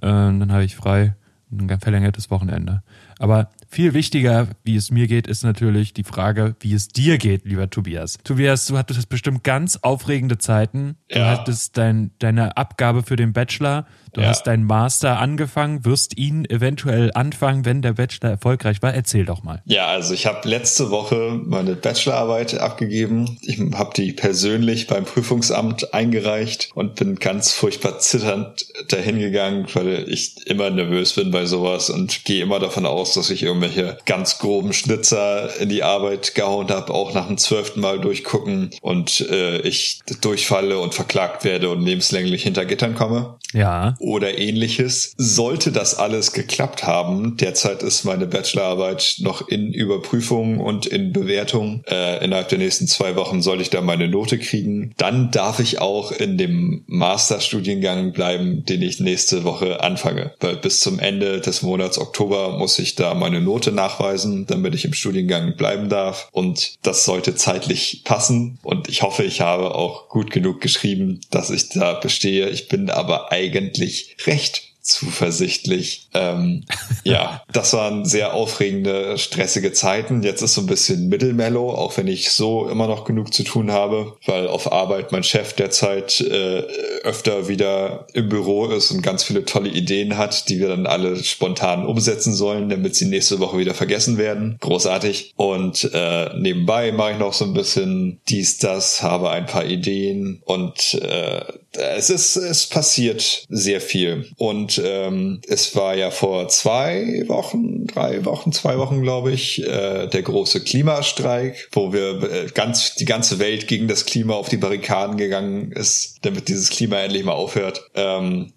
Äh, 0.00 0.06
dann 0.06 0.52
habe 0.52 0.64
ich 0.64 0.76
frei, 0.76 1.14
ein 1.50 1.80
verlängertes 1.80 2.30
Wochenende. 2.30 2.82
Aber 3.18 3.50
viel 3.76 3.92
wichtiger, 3.92 4.48
wie 4.64 4.74
es 4.76 4.90
mir 4.90 5.06
geht, 5.06 5.26
ist 5.26 5.44
natürlich 5.44 5.92
die 5.92 6.02
Frage, 6.02 6.56
wie 6.60 6.72
es 6.72 6.88
dir 6.88 7.18
geht, 7.18 7.44
lieber 7.44 7.68
Tobias. 7.68 8.16
Tobias, 8.24 8.64
du 8.66 8.78
hattest 8.78 9.10
bestimmt 9.10 9.44
ganz 9.44 9.78
aufregende 9.82 10.38
Zeiten. 10.38 10.96
Du 11.12 11.18
Ja. 11.18 11.26
hattest 11.28 11.76
dein, 11.76 12.10
deine 12.18 12.56
Abgabe 12.56 13.02
für 13.02 13.16
den 13.16 13.34
Bachelor. 13.34 13.84
Du 14.14 14.22
Ja. 14.22 14.28
hast 14.28 14.44
deinen 14.46 14.64
Master 14.64 15.18
angefangen, 15.18 15.84
wirst 15.84 16.16
ihn 16.16 16.46
eventuell 16.46 17.10
anfangen, 17.14 17.66
wenn 17.66 17.82
der 17.82 17.92
Bachelor 17.92 18.30
erfolgreich 18.30 18.80
war. 18.80 18.94
Erzähl 18.94 19.26
doch 19.26 19.42
mal. 19.42 19.60
Ja, 19.66 19.88
also 19.88 20.14
ich 20.14 20.24
habe 20.24 20.48
letzte 20.48 20.90
Woche 20.90 21.38
meine 21.44 21.74
Bachelorarbeit 21.76 22.54
abgegeben. 22.58 23.36
Ich 23.42 23.60
habe 23.74 23.90
die 23.94 24.12
persönlich 24.12 24.86
beim 24.86 25.04
Prüfungsamt 25.04 25.92
eingereicht 25.92 26.70
und 26.74 26.94
bin 26.94 27.16
ganz 27.16 27.52
furchtbar 27.52 27.98
zitternd 27.98 28.64
dahingegangen, 28.88 29.66
weil 29.74 30.06
ich 30.08 30.46
immer 30.46 30.70
nervös 30.70 31.12
bin 31.12 31.30
bei 31.30 31.44
sowas 31.44 31.90
und 31.90 32.24
gehe 32.24 32.42
immer 32.42 32.58
davon 32.58 32.86
aus, 32.86 33.12
dass 33.12 33.28
ich 33.28 33.42
irgendwelche 33.66 33.98
ganz 34.04 34.38
groben 34.38 34.72
Schnitzer 34.72 35.48
in 35.60 35.68
die 35.68 35.82
Arbeit 35.82 36.34
gehauen 36.34 36.68
habe, 36.68 36.92
auch 36.94 37.14
nach 37.14 37.26
dem 37.26 37.38
zwölften 37.38 37.80
Mal 37.80 38.00
durchgucken 38.00 38.70
und 38.80 39.20
äh, 39.30 39.58
ich 39.58 40.00
durchfalle 40.20 40.78
und 40.78 40.94
verklagt 40.94 41.44
werde 41.44 41.70
und 41.70 41.84
lebenslänglich 41.84 42.42
hinter 42.42 42.64
Gittern 42.64 42.94
komme 42.94 43.36
Ja. 43.52 43.94
oder 43.98 44.38
ähnliches. 44.38 45.14
Sollte 45.16 45.72
das 45.72 45.96
alles 45.98 46.32
geklappt 46.32 46.84
haben, 46.84 47.36
derzeit 47.36 47.82
ist 47.82 48.04
meine 48.04 48.26
Bachelorarbeit 48.26 49.16
noch 49.20 49.48
in 49.48 49.72
Überprüfung 49.72 50.60
und 50.60 50.86
in 50.86 51.12
Bewertung. 51.12 51.82
Äh, 51.88 52.24
innerhalb 52.24 52.48
der 52.48 52.58
nächsten 52.58 52.86
zwei 52.86 53.16
Wochen 53.16 53.42
soll 53.42 53.60
ich 53.60 53.70
da 53.70 53.80
meine 53.80 54.08
Note 54.08 54.38
kriegen. 54.38 54.94
Dann 54.96 55.30
darf 55.30 55.60
ich 55.60 55.80
auch 55.80 56.12
in 56.12 56.38
dem 56.38 56.84
Masterstudiengang 56.86 58.12
bleiben, 58.12 58.64
den 58.64 58.82
ich 58.82 59.00
nächste 59.00 59.44
Woche 59.44 59.82
anfange. 59.82 60.32
Weil 60.40 60.56
bis 60.56 60.80
zum 60.80 60.98
Ende 60.98 61.40
des 61.40 61.62
Monats 61.62 61.98
Oktober 61.98 62.56
muss 62.58 62.78
ich 62.78 62.94
da 62.94 63.14
meine 63.14 63.40
Note 63.46 63.72
nachweisen, 63.72 64.46
damit 64.46 64.74
ich 64.74 64.84
im 64.84 64.92
Studiengang 64.92 65.56
bleiben 65.56 65.88
darf. 65.88 66.28
Und 66.32 66.74
das 66.82 67.04
sollte 67.04 67.34
zeitlich 67.34 68.02
passen. 68.04 68.58
Und 68.62 68.88
ich 68.88 69.02
hoffe, 69.02 69.22
ich 69.22 69.40
habe 69.40 69.74
auch 69.74 70.08
gut 70.08 70.30
genug 70.30 70.60
geschrieben, 70.60 71.20
dass 71.30 71.50
ich 71.50 71.70
da 71.70 71.94
bestehe. 71.94 72.50
Ich 72.50 72.68
bin 72.68 72.90
aber 72.90 73.32
eigentlich 73.32 74.16
recht 74.26 74.75
zuversichtlich. 74.86 76.08
Ähm, 76.14 76.64
ja, 77.04 77.42
das 77.52 77.72
waren 77.72 78.04
sehr 78.04 78.34
aufregende, 78.34 79.18
stressige 79.18 79.72
Zeiten. 79.72 80.22
Jetzt 80.22 80.42
ist 80.42 80.54
so 80.54 80.62
ein 80.62 80.66
bisschen 80.66 81.08
mittelmellow, 81.08 81.70
auch 81.70 81.96
wenn 81.96 82.06
ich 82.06 82.30
so 82.30 82.68
immer 82.68 82.86
noch 82.86 83.04
genug 83.04 83.32
zu 83.32 83.42
tun 83.42 83.70
habe, 83.70 84.16
weil 84.26 84.48
auf 84.48 84.72
Arbeit 84.72 85.12
mein 85.12 85.22
Chef 85.22 85.52
derzeit 85.52 86.20
äh, 86.20 86.62
öfter 87.02 87.48
wieder 87.48 88.06
im 88.14 88.28
Büro 88.28 88.66
ist 88.66 88.90
und 88.90 89.02
ganz 89.02 89.24
viele 89.24 89.44
tolle 89.44 89.68
Ideen 89.68 90.16
hat, 90.16 90.48
die 90.48 90.58
wir 90.60 90.68
dann 90.68 90.86
alle 90.86 91.22
spontan 91.22 91.86
umsetzen 91.86 92.34
sollen, 92.34 92.68
damit 92.68 92.94
sie 92.94 93.06
nächste 93.06 93.40
Woche 93.40 93.58
wieder 93.58 93.74
vergessen 93.74 94.18
werden. 94.18 94.56
Großartig. 94.60 95.32
Und 95.36 95.90
äh, 95.92 96.30
nebenbei 96.36 96.92
mache 96.92 97.12
ich 97.12 97.18
noch 97.18 97.32
so 97.32 97.44
ein 97.44 97.54
bisschen 97.54 98.20
dies, 98.28 98.58
das, 98.58 99.02
habe 99.02 99.30
ein 99.30 99.46
paar 99.46 99.64
Ideen 99.64 100.40
und 100.44 100.94
äh, 100.94 101.40
es 101.78 102.10
ist, 102.10 102.36
es 102.36 102.66
passiert 102.66 103.44
sehr 103.48 103.80
viel. 103.80 104.30
Und 104.36 104.75
Ähm, 104.84 105.40
es 105.46 105.74
war 105.76 105.94
ja 105.94 106.10
vor 106.10 106.48
zwei 106.48 107.24
Wochen, 107.26 107.86
drei 107.86 108.24
Wochen, 108.24 108.52
zwei 108.52 108.78
Wochen, 108.78 109.02
glaube 109.02 109.32
ich, 109.32 109.62
äh, 109.62 110.06
der 110.06 110.22
große 110.22 110.62
Klimastreik, 110.62 111.68
wo 111.72 111.92
wir 111.92 112.22
äh, 112.22 112.46
ganz 112.52 112.94
die 112.94 113.04
ganze 113.04 113.38
Welt 113.38 113.68
gegen 113.68 113.88
das 113.88 114.06
Klima 114.06 114.34
auf 114.34 114.48
die 114.48 114.56
Barrikaden 114.56 115.16
gegangen 115.16 115.72
ist, 115.72 116.18
damit 116.22 116.48
dieses 116.48 116.70
Klima 116.70 116.98
endlich 116.98 117.24
mal 117.24 117.32
aufhört. 117.32 117.90
Ähm, 117.94 118.52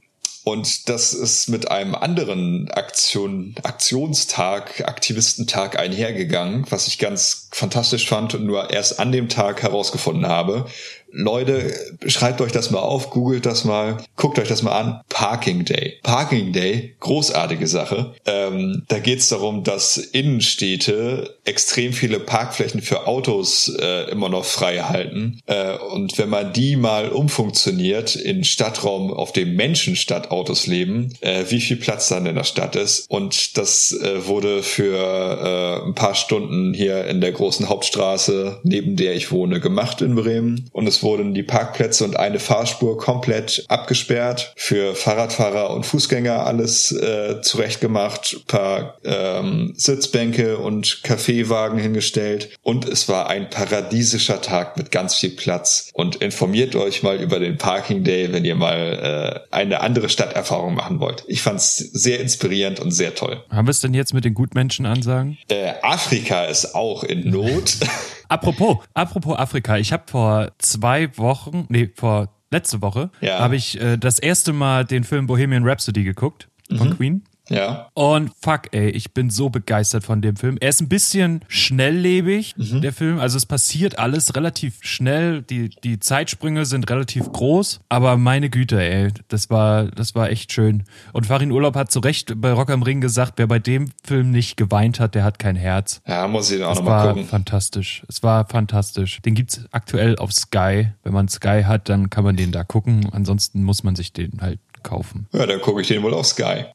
und 0.45 0.89
das 0.89 1.13
ist 1.13 1.47
mit 1.49 1.69
einem 1.69 1.93
anderen 1.93 2.71
Aktion, 2.71 3.55
Aktionstag, 3.61 4.81
Aktivistentag 4.87 5.77
einhergegangen, 5.77 6.65
was 6.69 6.87
ich 6.87 6.97
ganz 6.97 7.49
fantastisch 7.51 8.07
fand 8.07 8.33
und 8.33 8.45
nur 8.45 8.71
erst 8.71 8.99
an 8.99 9.11
dem 9.11 9.29
Tag 9.29 9.61
herausgefunden 9.61 10.27
habe. 10.27 10.65
Leute, 11.11 11.73
schreibt 12.07 12.41
euch 12.41 12.51
das 12.51 12.71
mal 12.71 12.79
auf, 12.79 13.09
googelt 13.09 13.45
das 13.45 13.65
mal, 13.65 13.97
guckt 14.15 14.39
euch 14.39 14.47
das 14.47 14.61
mal 14.61 14.79
an. 14.79 15.01
Parking 15.09 15.65
Day. 15.65 15.99
Parking 16.03 16.53
Day, 16.53 16.95
großartige 16.99 17.67
Sache. 17.67 18.13
Ähm, 18.25 18.83
da 18.87 18.99
geht 18.99 19.19
es 19.19 19.29
darum, 19.29 19.63
dass 19.63 19.97
Innenstädte 19.97 21.37
extrem 21.45 21.93
viele 21.93 22.19
Parkflächen 22.19 22.81
für 22.81 23.07
Autos 23.07 23.73
äh, 23.79 24.09
immer 24.11 24.29
noch 24.29 24.45
frei 24.45 24.79
halten. 24.79 25.41
Äh, 25.45 25.77
und 25.77 26.17
wenn 26.17 26.29
man 26.29 26.53
die 26.53 26.75
mal 26.75 27.09
umfunktioniert 27.09 28.15
in 28.15 28.43
Stadtraum, 28.43 29.11
auf 29.11 29.31
dem 29.31 29.55
Menschen 29.55 29.95
statt 29.95 30.31
Autos 30.31 30.67
leben, 30.67 31.13
äh, 31.21 31.45
wie 31.49 31.61
viel 31.61 31.77
Platz 31.77 32.09
dann 32.09 32.25
in 32.25 32.35
der 32.35 32.43
Stadt 32.43 32.75
ist. 32.75 33.09
Und 33.09 33.57
das 33.57 33.91
äh, 33.91 34.27
wurde 34.27 34.63
für 34.63 35.81
äh, 35.83 35.87
ein 35.87 35.95
paar 35.95 36.15
Stunden 36.15 36.73
hier 36.73 37.05
in 37.05 37.21
der 37.21 37.31
großen 37.31 37.67
Hauptstraße, 37.67 38.59
neben 38.63 38.95
der 38.95 39.15
ich 39.15 39.31
wohne, 39.31 39.59
gemacht 39.59 40.01
in 40.01 40.15
Bremen. 40.15 40.69
Und 40.71 40.87
es 40.87 40.98
wurden 41.03 41.33
die 41.33 41.43
Parkplätze 41.43 42.03
und 42.03 42.17
eine 42.17 42.39
Fahrspur 42.39 42.97
komplett 42.97 43.65
abgesperrt, 43.67 44.53
für 44.55 44.95
Fahrradfahrer 44.95 45.71
und 45.71 45.85
Fußgänger 45.85 46.45
alles 46.45 46.91
äh, 46.91 47.41
zurechtgemacht, 47.41 48.45
paar 48.47 48.97
ähm, 49.03 49.73
Sitzbänke 49.75 50.57
und 50.57 51.01
Kaffeewagen 51.03 51.79
hingestellt 51.79 52.49
und 52.63 52.87
es 52.87 53.09
war 53.09 53.29
ein 53.29 53.49
paradiesischer 53.49 54.41
Tag 54.41 54.77
mit 54.77 54.91
ganz 54.91 55.15
viel 55.15 55.31
Platz. 55.31 55.89
Und 55.93 56.17
informiert 56.17 56.75
euch 56.75 57.03
mal 57.03 57.21
über 57.21 57.39
den 57.39 57.57
Parking 57.57 58.03
Day, 58.03 58.31
wenn 58.31 58.45
ihr 58.45 58.55
mal 58.55 59.43
äh, 59.51 59.55
eine 59.55 59.81
andere 59.81 60.09
Stadterfahrung 60.09 60.75
machen 60.75 60.99
wollt. 60.99 61.23
Ich 61.27 61.41
fand 61.41 61.59
es 61.59 61.77
sehr 61.77 62.19
inspirierend 62.19 62.79
und 62.79 62.91
sehr 62.91 63.15
toll. 63.15 63.43
Haben 63.49 63.67
wir 63.67 63.71
es 63.71 63.81
denn 63.81 63.93
jetzt 63.93 64.13
mit 64.13 64.25
den 64.25 64.33
Gutmenschen 64.33 64.85
ansagen? 64.85 65.37
Äh, 65.49 65.73
Afrika 65.81 66.45
ist 66.45 66.75
auch 66.75 67.03
in 67.03 67.29
Not. 67.29 67.77
Apropos, 68.29 68.77
apropos 68.93 69.37
Afrika, 69.37 69.77
ich 69.77 69.91
habe 69.91 70.03
vor 70.07 70.51
zwei 70.59 71.15
Wochen, 71.17 71.65
nee, 71.69 71.89
vor 71.95 72.29
letzte 72.51 72.81
Woche, 72.81 73.09
ja. 73.21 73.39
habe 73.39 73.55
ich 73.55 73.79
äh, 73.81 73.97
das 73.97 74.19
erste 74.19 74.53
Mal 74.53 74.85
den 74.85 75.03
Film 75.03 75.27
Bohemian 75.27 75.67
Rhapsody 75.67 76.03
geguckt 76.03 76.47
von 76.77 76.89
mhm. 76.89 76.97
Queen. 76.97 77.23
Ja. 77.49 77.89
Und 77.93 78.31
fuck, 78.41 78.63
ey, 78.71 78.89
ich 78.89 79.13
bin 79.13 79.29
so 79.29 79.49
begeistert 79.49 80.03
von 80.03 80.21
dem 80.21 80.35
Film. 80.35 80.57
Er 80.59 80.69
ist 80.69 80.81
ein 80.81 80.89
bisschen 80.89 81.41
schnelllebig, 81.47 82.55
mhm. 82.57 82.81
der 82.81 82.93
Film. 82.93 83.19
Also 83.19 83.37
es 83.37 83.45
passiert 83.45 83.99
alles 83.99 84.35
relativ 84.35 84.77
schnell. 84.81 85.41
Die, 85.41 85.69
die 85.69 85.99
Zeitsprünge 85.99 86.65
sind 86.65 86.89
relativ 86.89 87.31
groß. 87.31 87.81
Aber 87.89 88.17
meine 88.17 88.49
Güte, 88.49 88.81
ey, 88.81 89.11
das 89.27 89.49
war, 89.49 89.85
das 89.85 90.15
war 90.15 90.29
echt 90.29 90.51
schön. 90.51 90.83
Und 91.13 91.25
Farin 91.25 91.51
Urlaub 91.51 91.75
hat 91.75 91.91
zu 91.91 91.99
Recht 91.99 92.33
bei 92.39 92.51
Rock 92.51 92.69
am 92.69 92.83
Ring 92.83 93.01
gesagt, 93.01 93.33
wer 93.37 93.47
bei 93.47 93.59
dem 93.59 93.91
Film 94.03 94.31
nicht 94.31 94.57
geweint 94.57 94.99
hat, 94.99 95.15
der 95.15 95.23
hat 95.23 95.39
kein 95.39 95.55
Herz. 95.55 96.01
Ja, 96.07 96.27
muss 96.27 96.51
ich 96.51 96.63
auch 96.63 96.75
nochmal 96.75 97.09
gucken. 97.09 97.25
fantastisch. 97.25 98.03
Es 98.07 98.23
war 98.23 98.47
fantastisch. 98.47 99.21
Den 99.21 99.33
gibt's 99.33 99.61
aktuell 99.71 100.15
auf 100.17 100.31
Sky. 100.31 100.91
Wenn 101.03 101.13
man 101.13 101.27
Sky 101.27 101.63
hat, 101.65 101.89
dann 101.89 102.09
kann 102.09 102.23
man 102.23 102.35
den 102.35 102.51
da 102.51 102.63
gucken. 102.63 103.09
Ansonsten 103.11 103.63
muss 103.63 103.83
man 103.83 103.95
sich 103.95 104.13
den 104.13 104.39
halt 104.41 104.59
kaufen. 104.83 105.27
Ja, 105.33 105.45
dann 105.45 105.61
gucke 105.61 105.81
ich 105.81 105.87
den 105.87 106.03
wohl 106.03 106.13
auf 106.13 106.25
Sky. 106.25 106.65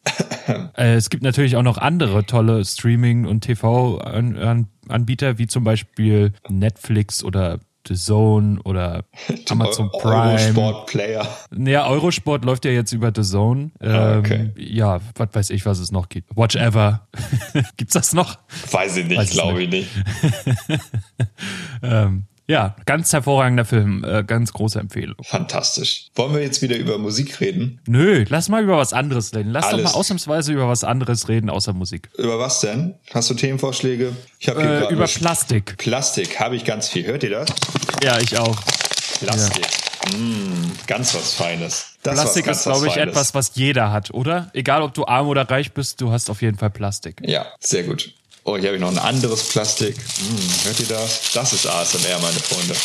äh, 0.76 0.94
es 0.94 1.10
gibt 1.10 1.22
natürlich 1.22 1.56
auch 1.56 1.62
noch 1.62 1.78
andere 1.78 2.24
tolle 2.24 2.64
Streaming- 2.64 3.26
und 3.26 3.42
TV-Anbieter, 3.42 5.38
wie 5.38 5.46
zum 5.46 5.64
Beispiel 5.64 6.32
Netflix 6.48 7.24
oder 7.24 7.60
The 7.86 7.94
Zone 7.94 8.60
oder 8.64 9.04
Amazon 9.50 9.90
Prime. 9.90 10.32
Eurosport 10.32 10.86
Player. 10.86 11.28
Ja, 11.56 11.86
Eurosport 11.86 12.44
läuft 12.44 12.64
ja 12.64 12.70
jetzt 12.70 12.92
über 12.92 13.12
The 13.14 13.22
Zone. 13.22 13.72
Ah, 13.80 14.18
okay. 14.18 14.34
Ähm, 14.34 14.52
ja, 14.56 15.00
was 15.14 15.28
weiß 15.32 15.50
ich, 15.50 15.66
was 15.66 15.78
es 15.78 15.92
noch 15.92 16.08
gibt. 16.08 16.36
Watch 16.36 16.56
Ever. 16.56 17.06
Gibt's 17.76 17.94
das 17.94 18.12
noch? 18.12 18.38
Weiß 18.70 18.96
ich 18.96 19.06
nicht, 19.06 19.30
glaube 19.32 19.64
ich 19.64 19.70
nicht. 19.70 19.90
ähm, 21.82 22.26
ja, 22.46 22.76
ganz 22.84 23.12
hervorragender 23.12 23.64
Film, 23.64 24.04
äh, 24.04 24.22
ganz 24.22 24.52
große 24.52 24.78
Empfehlung. 24.78 25.16
Fantastisch. 25.22 26.08
Wollen 26.14 26.34
wir 26.34 26.42
jetzt 26.42 26.60
wieder 26.60 26.76
über 26.76 26.98
Musik 26.98 27.40
reden? 27.40 27.80
Nö, 27.86 28.24
lass 28.28 28.48
mal 28.48 28.62
über 28.62 28.76
was 28.76 28.92
anderes 28.92 29.34
reden. 29.34 29.50
Lass 29.50 29.66
Alles. 29.66 29.84
doch 29.84 29.92
mal 29.92 29.98
ausnahmsweise 29.98 30.52
über 30.52 30.68
was 30.68 30.84
anderes 30.84 31.28
reden 31.28 31.48
außer 31.48 31.72
Musik. 31.72 32.10
Über 32.18 32.38
was 32.38 32.60
denn? 32.60 32.94
Hast 33.12 33.30
du 33.30 33.34
Themenvorschläge? 33.34 34.14
Ich 34.38 34.48
habe 34.48 34.62
äh, 34.62 34.92
über 34.92 35.06
Plastik. 35.06 35.78
Plastik 35.78 36.38
habe 36.38 36.56
ich 36.56 36.64
ganz 36.64 36.88
viel. 36.88 37.06
Hört 37.06 37.22
ihr 37.22 37.30
das? 37.30 37.48
Ja, 38.02 38.18
ich 38.18 38.38
auch. 38.38 38.56
Plastik. 39.20 39.64
Ja. 39.64 40.18
Mm, 40.18 40.72
ganz 40.86 41.14
was 41.14 41.32
Feines. 41.32 41.96
Das 42.02 42.14
Plastik 42.14 42.46
ist, 42.46 42.64
glaube 42.64 42.88
ich, 42.88 42.96
etwas, 42.96 43.34
was 43.34 43.52
jeder 43.54 43.90
hat, 43.90 44.12
oder? 44.12 44.50
Egal, 44.52 44.82
ob 44.82 44.92
du 44.92 45.06
arm 45.06 45.28
oder 45.28 45.48
reich 45.48 45.72
bist, 45.72 46.00
du 46.00 46.12
hast 46.12 46.28
auf 46.28 46.42
jeden 46.42 46.58
Fall 46.58 46.70
Plastik. 46.70 47.22
Ja, 47.22 47.46
sehr 47.60 47.84
gut. 47.84 48.12
Oh, 48.46 48.58
hier 48.58 48.68
habe 48.68 48.76
ich 48.76 48.82
noch 48.82 48.90
ein 48.90 48.98
anderes 48.98 49.48
Plastik. 49.48 49.96
Hm, 49.96 50.64
hört 50.64 50.78
ihr 50.80 50.86
das? 50.86 51.32
Das 51.32 51.54
ist 51.54 51.66
ASMR, 51.66 52.18
meine 52.18 52.38
Freunde. 52.40 52.76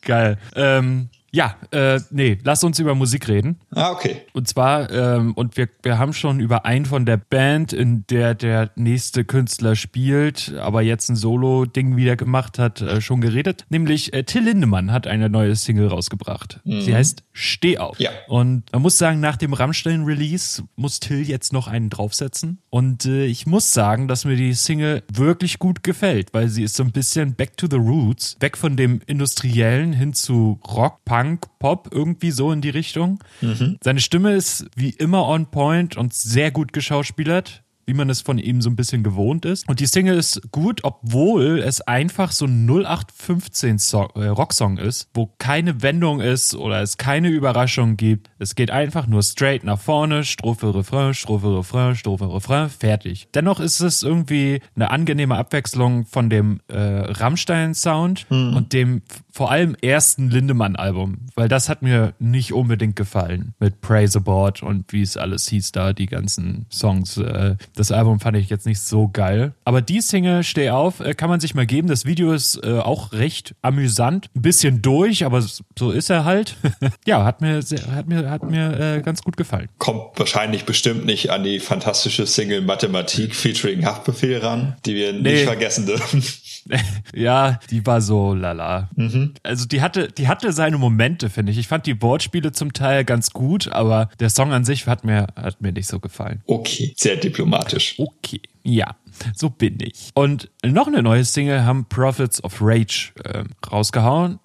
Geil. 0.00 0.38
Ähm, 0.56 1.10
ja, 1.34 1.56
äh, 1.70 1.98
nee, 2.10 2.38
lass 2.44 2.62
uns 2.62 2.78
über 2.78 2.94
Musik 2.94 3.26
reden. 3.26 3.58
Ah, 3.74 3.90
okay. 3.90 4.20
Und 4.34 4.48
zwar, 4.48 4.90
ähm, 4.90 5.32
und 5.32 5.56
wir, 5.56 5.66
wir 5.82 5.98
haben 5.98 6.12
schon 6.12 6.40
über 6.40 6.66
einen 6.66 6.84
von 6.84 7.06
der 7.06 7.16
Band, 7.16 7.72
in 7.72 8.04
der 8.08 8.34
der 8.34 8.70
nächste 8.76 9.24
Künstler 9.24 9.74
spielt, 9.74 10.52
aber 10.58 10.82
jetzt 10.82 11.08
ein 11.08 11.16
Solo-Ding 11.16 11.96
wieder 11.96 12.16
gemacht 12.16 12.58
hat, 12.58 12.82
äh, 12.82 13.00
schon 13.00 13.22
geredet. 13.22 13.64
Nämlich 13.70 14.12
äh, 14.12 14.24
Till 14.24 14.44
Lindemann 14.44 14.92
hat 14.92 15.06
eine 15.06 15.30
neue 15.30 15.56
Single 15.56 15.88
rausgebracht. 15.88 16.60
Mhm. 16.64 16.82
Sie 16.82 16.94
heißt 16.94 17.24
Steh 17.32 17.78
auf. 17.78 17.98
Ja. 17.98 18.10
Und 18.28 18.70
man 18.70 18.82
muss 18.82 18.98
sagen, 18.98 19.20
nach 19.20 19.36
dem 19.38 19.54
Rammstein-Release 19.54 20.64
muss 20.76 21.00
Till 21.00 21.26
jetzt 21.26 21.54
noch 21.54 21.66
einen 21.66 21.88
draufsetzen. 21.88 22.58
Und 22.68 23.06
äh, 23.06 23.24
ich 23.24 23.46
muss 23.46 23.72
sagen, 23.72 24.06
dass 24.06 24.26
mir 24.26 24.36
die 24.36 24.52
Single 24.52 25.02
wirklich 25.10 25.58
gut 25.58 25.82
gefällt, 25.82 26.34
weil 26.34 26.50
sie 26.50 26.64
ist 26.64 26.76
so 26.76 26.82
ein 26.82 26.92
bisschen 26.92 27.36
back 27.36 27.56
to 27.56 27.68
the 27.70 27.76
roots, 27.76 28.36
weg 28.40 28.58
von 28.58 28.76
dem 28.76 29.00
Industriellen 29.06 29.94
hin 29.94 30.12
zu 30.12 30.60
Rock, 30.68 31.02
Punk 31.06 31.21
Punk, 31.22 31.46
Pop, 31.58 31.88
irgendwie 31.92 32.30
so 32.30 32.52
in 32.52 32.60
die 32.60 32.70
Richtung. 32.70 33.22
Mhm. 33.40 33.78
Seine 33.82 34.00
Stimme 34.00 34.34
ist 34.34 34.66
wie 34.74 34.90
immer 34.90 35.26
on 35.28 35.50
point 35.50 35.96
und 35.96 36.12
sehr 36.12 36.50
gut 36.50 36.72
geschauspielert 36.72 37.62
wie 37.86 37.94
man 37.94 38.10
es 38.10 38.20
von 38.20 38.38
ihm 38.38 38.62
so 38.62 38.70
ein 38.70 38.76
bisschen 38.76 39.02
gewohnt 39.02 39.44
ist. 39.44 39.68
Und 39.68 39.80
die 39.80 39.86
Single 39.86 40.16
ist 40.16 40.52
gut, 40.52 40.80
obwohl 40.84 41.58
es 41.58 41.80
einfach 41.80 42.32
so 42.32 42.46
ein 42.46 42.66
0815 42.66 43.78
Song, 43.78 44.08
äh, 44.14 44.26
Rocksong 44.26 44.78
ist, 44.78 45.08
wo 45.14 45.32
keine 45.38 45.82
Wendung 45.82 46.20
ist 46.20 46.54
oder 46.54 46.80
es 46.80 46.96
keine 46.96 47.28
Überraschung 47.28 47.96
gibt. 47.96 48.30
Es 48.38 48.54
geht 48.54 48.70
einfach 48.70 49.06
nur 49.06 49.22
straight 49.22 49.64
nach 49.64 49.78
vorne, 49.78 50.24
Strophe, 50.24 50.74
Refrain, 50.74 51.14
Strophe, 51.14 51.56
Refrain, 51.56 51.96
Strophe, 51.96 52.32
Refrain, 52.32 52.68
fertig. 52.68 53.28
Dennoch 53.34 53.60
ist 53.60 53.80
es 53.80 54.02
irgendwie 54.02 54.60
eine 54.74 54.90
angenehme 54.90 55.36
Abwechslung 55.36 56.06
von 56.06 56.30
dem 56.30 56.60
äh, 56.68 56.78
Rammstein-Sound 56.78 58.26
mhm. 58.30 58.56
und 58.56 58.72
dem 58.72 59.02
vor 59.30 59.50
allem 59.50 59.74
ersten 59.80 60.30
Lindemann-Album, 60.30 61.26
weil 61.34 61.48
das 61.48 61.68
hat 61.68 61.82
mir 61.82 62.14
nicht 62.18 62.52
unbedingt 62.52 62.96
gefallen 62.96 63.54
mit 63.58 63.80
Praise 63.80 64.18
Aboard 64.18 64.62
und 64.62 64.92
wie 64.92 65.02
es 65.02 65.16
alles 65.16 65.48
hieß 65.48 65.72
da, 65.72 65.92
die 65.92 66.06
ganzen 66.06 66.66
Songs. 66.70 67.16
Äh, 67.16 67.56
das 67.74 67.92
Album 67.92 68.20
fand 68.20 68.36
ich 68.36 68.48
jetzt 68.48 68.66
nicht 68.66 68.80
so 68.80 69.08
geil. 69.08 69.54
Aber 69.64 69.80
die 69.80 70.00
Single, 70.00 70.42
Steh 70.42 70.70
auf, 70.70 71.00
äh, 71.00 71.14
kann 71.14 71.30
man 71.30 71.40
sich 71.40 71.54
mal 71.54 71.66
geben. 71.66 71.88
Das 71.88 72.04
Video 72.04 72.32
ist 72.32 72.60
äh, 72.62 72.78
auch 72.78 73.12
recht 73.12 73.54
amüsant. 73.62 74.28
Ein 74.34 74.42
bisschen 74.42 74.82
durch, 74.82 75.24
aber 75.24 75.44
so 75.78 75.90
ist 75.90 76.10
er 76.10 76.24
halt. 76.24 76.56
ja, 77.06 77.24
hat 77.24 77.40
mir, 77.40 77.62
sehr, 77.62 77.94
hat 77.94 78.08
mir, 78.08 78.30
hat 78.30 78.42
mir 78.48 78.78
äh, 78.78 79.00
ganz 79.02 79.22
gut 79.22 79.36
gefallen. 79.36 79.68
Kommt 79.78 80.18
wahrscheinlich 80.18 80.64
bestimmt 80.64 81.04
nicht 81.04 81.30
an 81.30 81.44
die 81.44 81.60
fantastische 81.60 82.26
Single 82.26 82.62
Mathematik 82.62 83.34
featuring 83.34 83.84
Haftbefehl 83.84 84.38
ran, 84.38 84.76
die 84.84 84.94
wir 84.94 85.12
nee. 85.12 85.32
nicht 85.32 85.44
vergessen 85.44 85.86
dürfen. 85.86 86.22
ja, 87.14 87.58
die 87.70 87.84
war 87.86 88.00
so 88.00 88.34
lala. 88.34 88.90
Mhm. 88.96 89.34
Also 89.42 89.66
die 89.66 89.80
hatte, 89.80 90.08
die 90.08 90.28
hatte 90.28 90.52
seine 90.52 90.78
Momente, 90.78 91.30
finde 91.30 91.52
ich. 91.52 91.58
Ich 91.58 91.68
fand 91.68 91.86
die 91.86 92.00
Wortspiele 92.00 92.52
zum 92.52 92.72
Teil 92.72 93.04
ganz 93.04 93.30
gut, 93.30 93.70
aber 93.72 94.08
der 94.20 94.30
Song 94.30 94.52
an 94.52 94.64
sich 94.64 94.86
hat 94.86 95.04
mir, 95.04 95.28
hat 95.36 95.60
mir 95.60 95.72
nicht 95.72 95.88
so 95.88 96.00
gefallen. 96.00 96.42
Okay, 96.46 96.92
sehr 96.96 97.16
diplomatisch. 97.16 97.61
Okay, 97.98 98.40
ja. 98.62 98.96
So 99.34 99.50
bin 99.50 99.78
ich. 99.80 100.10
Und 100.14 100.50
noch 100.64 100.86
eine 100.86 101.02
neue 101.02 101.24
Single 101.24 101.64
haben 101.64 101.84
Prophets 101.86 102.42
of 102.42 102.58
Rage 102.60 103.12
äh, 103.24 103.44
rausgehauen. 103.70 104.38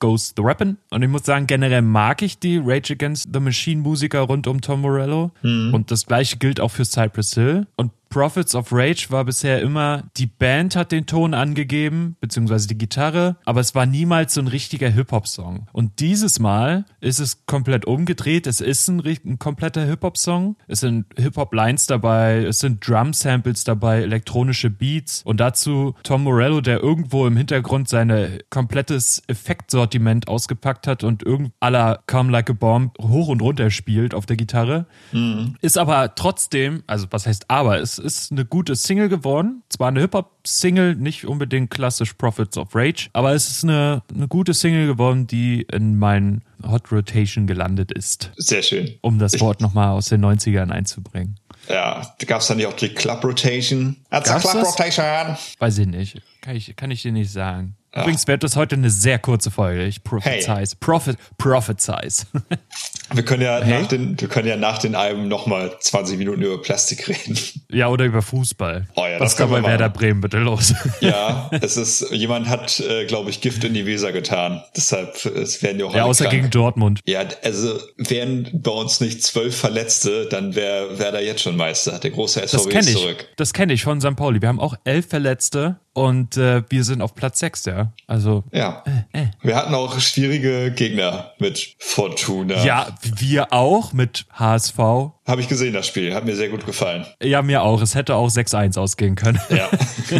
Goes 0.00 0.34
the 0.36 0.44
Weapon. 0.44 0.78
Und 0.90 1.02
ich 1.02 1.08
muss 1.08 1.24
sagen, 1.24 1.46
generell 1.46 1.82
mag 1.82 2.22
ich 2.22 2.38
die 2.38 2.58
Rage 2.58 2.92
Against 2.92 3.30
the 3.32 3.40
Machine 3.40 3.82
Musiker 3.82 4.20
rund 4.20 4.46
um 4.46 4.60
Tom 4.60 4.82
Morello. 4.82 5.32
Mhm. 5.42 5.74
Und 5.74 5.90
das 5.90 6.06
gleiche 6.06 6.36
gilt 6.36 6.60
auch 6.60 6.70
für 6.70 6.84
Cypress 6.84 7.34
Hill. 7.34 7.66
Und 7.76 7.92
Prophets 8.10 8.54
of 8.54 8.72
Rage 8.72 9.06
war 9.10 9.24
bisher 9.24 9.60
immer, 9.60 10.04
die 10.16 10.26
Band 10.26 10.76
hat 10.76 10.92
den 10.92 11.06
Ton 11.06 11.34
angegeben, 11.34 12.16
beziehungsweise 12.20 12.68
die 12.68 12.78
Gitarre, 12.78 13.36
aber 13.44 13.60
es 13.60 13.74
war 13.74 13.86
niemals 13.86 14.34
so 14.34 14.40
ein 14.40 14.48
richtiger 14.48 14.88
Hip-Hop-Song. 14.88 15.68
Und 15.72 16.00
dieses 16.00 16.38
Mal 16.38 16.84
ist 17.00 17.18
es 17.18 17.46
komplett 17.46 17.84
umgedreht. 17.84 18.46
Es 18.46 18.60
ist 18.60 18.88
ein, 18.88 19.02
ein 19.04 19.38
kompletter 19.38 19.84
Hip-Hop-Song. 19.84 20.56
Es 20.66 20.80
sind 20.80 21.06
Hip-Hop-Lines 21.16 21.86
dabei, 21.86 22.44
es 22.44 22.60
sind 22.60 22.86
Drum-Samples 22.86 23.64
dabei, 23.64 24.02
elektronische 24.02 24.70
Beats 24.70 25.22
und 25.24 25.40
dazu 25.40 25.94
Tom 26.02 26.24
Morello, 26.24 26.60
der 26.60 26.82
irgendwo 26.82 27.26
im 27.26 27.36
Hintergrund 27.36 27.88
sein 27.88 28.08
komplettes 28.50 29.22
Effektsortiment 29.26 30.28
ausgepackt 30.28 30.86
hat 30.86 31.04
und 31.04 31.22
irgend 31.22 31.52
aller 31.60 32.02
Come 32.06 32.32
Like 32.32 32.50
a 32.50 32.52
Bomb 32.52 32.96
hoch 33.00 33.28
und 33.28 33.42
runter 33.42 33.70
spielt 33.70 34.14
auf 34.14 34.26
der 34.26 34.36
Gitarre. 34.36 34.86
Mhm. 35.12 35.56
Ist 35.60 35.78
aber 35.78 36.14
trotzdem, 36.14 36.82
also 36.86 37.06
was 37.10 37.26
heißt 37.26 37.50
aber, 37.50 37.78
es 37.98 38.20
ist 38.20 38.32
eine 38.32 38.44
gute 38.44 38.76
Single 38.76 39.08
geworden. 39.08 39.62
Zwar 39.68 39.88
eine 39.88 40.00
Hip-Hop-Single, 40.00 40.96
nicht 40.96 41.26
unbedingt 41.26 41.70
klassisch 41.70 42.14
Prophets 42.14 42.56
of 42.56 42.74
Rage, 42.74 43.08
aber 43.12 43.32
es 43.32 43.48
ist 43.48 43.64
eine, 43.64 44.02
eine 44.14 44.28
gute 44.28 44.54
Single 44.54 44.86
geworden, 44.86 45.26
die 45.26 45.62
in 45.72 45.98
meinen 45.98 46.42
Hot 46.66 46.90
Rotation 46.90 47.46
gelandet 47.46 47.92
ist. 47.92 48.30
Sehr 48.36 48.62
schön. 48.62 48.94
Um 49.00 49.18
das 49.18 49.40
Wort 49.40 49.60
nochmal 49.60 49.90
aus 49.90 50.08
den 50.08 50.24
90ern 50.24 50.70
einzubringen. 50.70 51.38
Ja, 51.68 52.14
gab 52.26 52.40
es 52.40 52.46
da 52.46 52.54
nicht 52.54 52.66
auch 52.66 52.74
die 52.74 52.88
Club 52.88 53.22
Rotation? 53.24 53.96
Club? 54.10 54.44
Rotation. 54.44 55.36
Weiß 55.58 55.78
ich 55.78 55.86
nicht. 55.86 56.22
Kann 56.40 56.56
ich, 56.56 56.74
kann 56.76 56.90
ich 56.90 57.02
dir 57.02 57.12
nicht 57.12 57.30
sagen. 57.30 57.76
Ja. 57.94 58.02
Übrigens 58.02 58.26
wird 58.28 58.42
das 58.42 58.54
heute 58.54 58.76
eine 58.76 58.90
sehr 58.90 59.18
kurze 59.18 59.50
Folge. 59.50 59.84
Ich 59.84 60.04
prophesize. 60.04 60.52
Hey. 60.54 60.66
Prophet, 60.78 61.16
prophesize. 61.38 62.26
Wir 63.14 63.24
können 63.24 63.42
ja 63.42 63.60
hey? 63.62 63.80
nach 63.80 63.88
den, 63.88 64.20
wir 64.20 64.28
können 64.28 64.46
ja 64.46 64.56
nach 64.58 64.76
den 64.76 64.94
Alben 64.94 65.28
nochmal 65.28 65.74
20 65.80 66.18
Minuten 66.18 66.42
über 66.42 66.60
Plastik 66.60 67.08
reden. 67.08 67.38
Ja, 67.70 67.88
oder 67.88 68.04
über 68.04 68.20
Fußball. 68.20 68.86
Oh 68.96 69.06
ja, 69.06 69.18
Was 69.18 69.34
kann 69.36 69.48
bei 69.48 69.62
Werder 69.62 69.88
Bremen 69.88 70.20
bitte 70.20 70.38
los? 70.38 70.74
Ja, 71.00 71.48
es 71.62 71.78
ist, 71.78 72.10
jemand 72.10 72.48
hat, 72.48 72.80
äh, 72.80 73.06
glaube 73.06 73.30
ich, 73.30 73.40
Gift 73.40 73.64
in 73.64 73.72
die 73.72 73.86
Weser 73.86 74.12
getan. 74.12 74.62
Deshalb, 74.76 75.24
es 75.24 75.62
werden 75.62 75.80
ja 75.80 75.86
auch 75.86 75.94
Ja, 75.94 76.04
außer 76.04 76.24
krank. 76.24 76.36
gegen 76.36 76.50
Dortmund. 76.50 77.00
Ja, 77.06 77.24
also 77.42 77.78
wären 77.96 78.50
bei 78.52 78.72
uns 78.72 79.00
nicht 79.00 79.22
zwölf 79.22 79.56
Verletzte, 79.56 80.26
dann 80.26 80.54
wäre 80.54 80.98
Werder 80.98 81.22
jetzt 81.22 81.40
schon 81.42 81.56
Meister. 81.56 81.98
Der 81.98 82.10
große 82.10 82.46
SVW 82.46 82.78
ist 82.78 82.92
zurück. 82.92 83.26
Das 83.36 83.54
kenne 83.54 83.72
ich 83.72 83.84
von 83.84 84.02
St. 84.02 84.16
Pauli. 84.16 84.42
Wir 84.42 84.48
haben 84.48 84.60
auch 84.60 84.74
elf 84.84 85.08
Verletzte 85.08 85.78
und 85.94 86.36
äh, 86.36 86.62
wir 86.68 86.84
sind 86.84 87.00
auf 87.00 87.14
Platz 87.14 87.38
sechs, 87.38 87.64
ja. 87.64 87.77
Also. 88.06 88.44
Ja. 88.52 88.82
Äh, 89.12 89.22
äh. 89.22 89.26
Wir 89.42 89.56
hatten 89.56 89.74
auch 89.74 89.98
schwierige 90.00 90.72
Gegner 90.72 91.32
mit 91.38 91.76
Fortuna. 91.78 92.64
Ja, 92.64 92.88
wir 93.02 93.52
auch 93.52 93.92
mit 93.92 94.26
HSV. 94.32 94.78
Habe 94.78 95.40
ich 95.40 95.48
gesehen, 95.48 95.74
das 95.74 95.86
Spiel. 95.86 96.14
Hat 96.14 96.24
mir 96.24 96.36
sehr 96.36 96.48
gut 96.48 96.66
gefallen. 96.66 97.06
Ja, 97.22 97.42
mir 97.42 97.62
auch. 97.62 97.82
Es 97.82 97.94
hätte 97.94 98.14
auch 98.14 98.28
6-1 98.28 98.78
ausgehen 98.78 99.14
können. 99.14 99.40
Ja. 99.50 99.68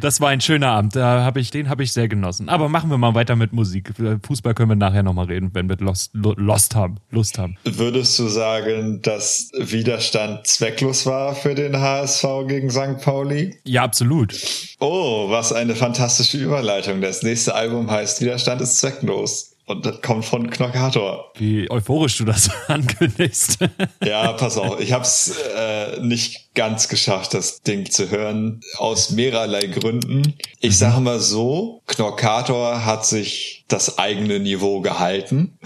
Das 0.00 0.20
war 0.20 0.28
ein 0.28 0.40
schöner 0.40 0.68
Abend. 0.68 0.94
Da 0.96 1.24
habe 1.24 1.40
ich, 1.40 1.50
den 1.50 1.68
habe 1.68 1.82
ich 1.82 1.92
sehr 1.92 2.08
genossen. 2.08 2.48
Aber 2.48 2.68
machen 2.68 2.90
wir 2.90 2.98
mal 2.98 3.14
weiter 3.14 3.36
mit 3.36 3.52
Musik. 3.52 3.92
Fußball 4.26 4.54
können 4.54 4.70
wir 4.70 4.76
nachher 4.76 5.02
nochmal 5.02 5.26
reden, 5.26 5.50
wenn 5.54 5.68
wir 5.68 5.76
Lost, 5.78 6.10
Lost 6.14 6.74
haben, 6.74 6.98
Lust 7.10 7.38
haben. 7.38 7.56
Würdest 7.64 8.18
du 8.18 8.28
sagen, 8.28 9.00
dass 9.02 9.50
Widerstand 9.58 10.46
zwecklos 10.46 11.06
war 11.06 11.34
für 11.34 11.54
den 11.54 11.76
HSV 11.78 12.24
gegen 12.46 12.70
St. 12.70 13.00
Pauli? 13.02 13.56
Ja, 13.64 13.82
absolut. 13.82 14.34
Oh, 14.80 15.30
was 15.30 15.52
eine 15.52 15.74
fantastische 15.74 16.38
Überleitung. 16.38 17.00
Das 17.00 17.22
nächste 17.22 17.54
Album 17.54 17.90
heißt 17.90 18.20
Widerstand 18.20 18.60
ist 18.60 18.78
zwecklos. 18.78 19.47
Und 19.68 19.84
das 19.84 20.00
kommt 20.00 20.24
von 20.24 20.48
Knockator. 20.48 21.30
Wie 21.36 21.70
euphorisch 21.70 22.16
du 22.16 22.24
das 22.24 22.50
ankündigst. 22.68 23.58
ja, 24.02 24.32
pass 24.32 24.56
auf. 24.56 24.80
Ich 24.80 24.92
habe 24.92 25.04
es 25.04 25.34
äh, 25.54 26.00
nicht 26.00 26.54
ganz 26.54 26.88
geschafft, 26.88 27.34
das 27.34 27.60
Ding 27.60 27.90
zu 27.90 28.10
hören. 28.10 28.62
Aus 28.78 29.10
mehrerlei 29.10 29.66
Gründen. 29.66 30.34
Ich 30.60 30.70
mhm. 30.70 30.74
sage 30.74 31.00
mal 31.00 31.20
so, 31.20 31.82
Knockator 31.86 32.86
hat 32.86 33.04
sich 33.04 33.66
das 33.68 33.98
eigene 33.98 34.40
Niveau 34.40 34.80
gehalten. 34.80 35.58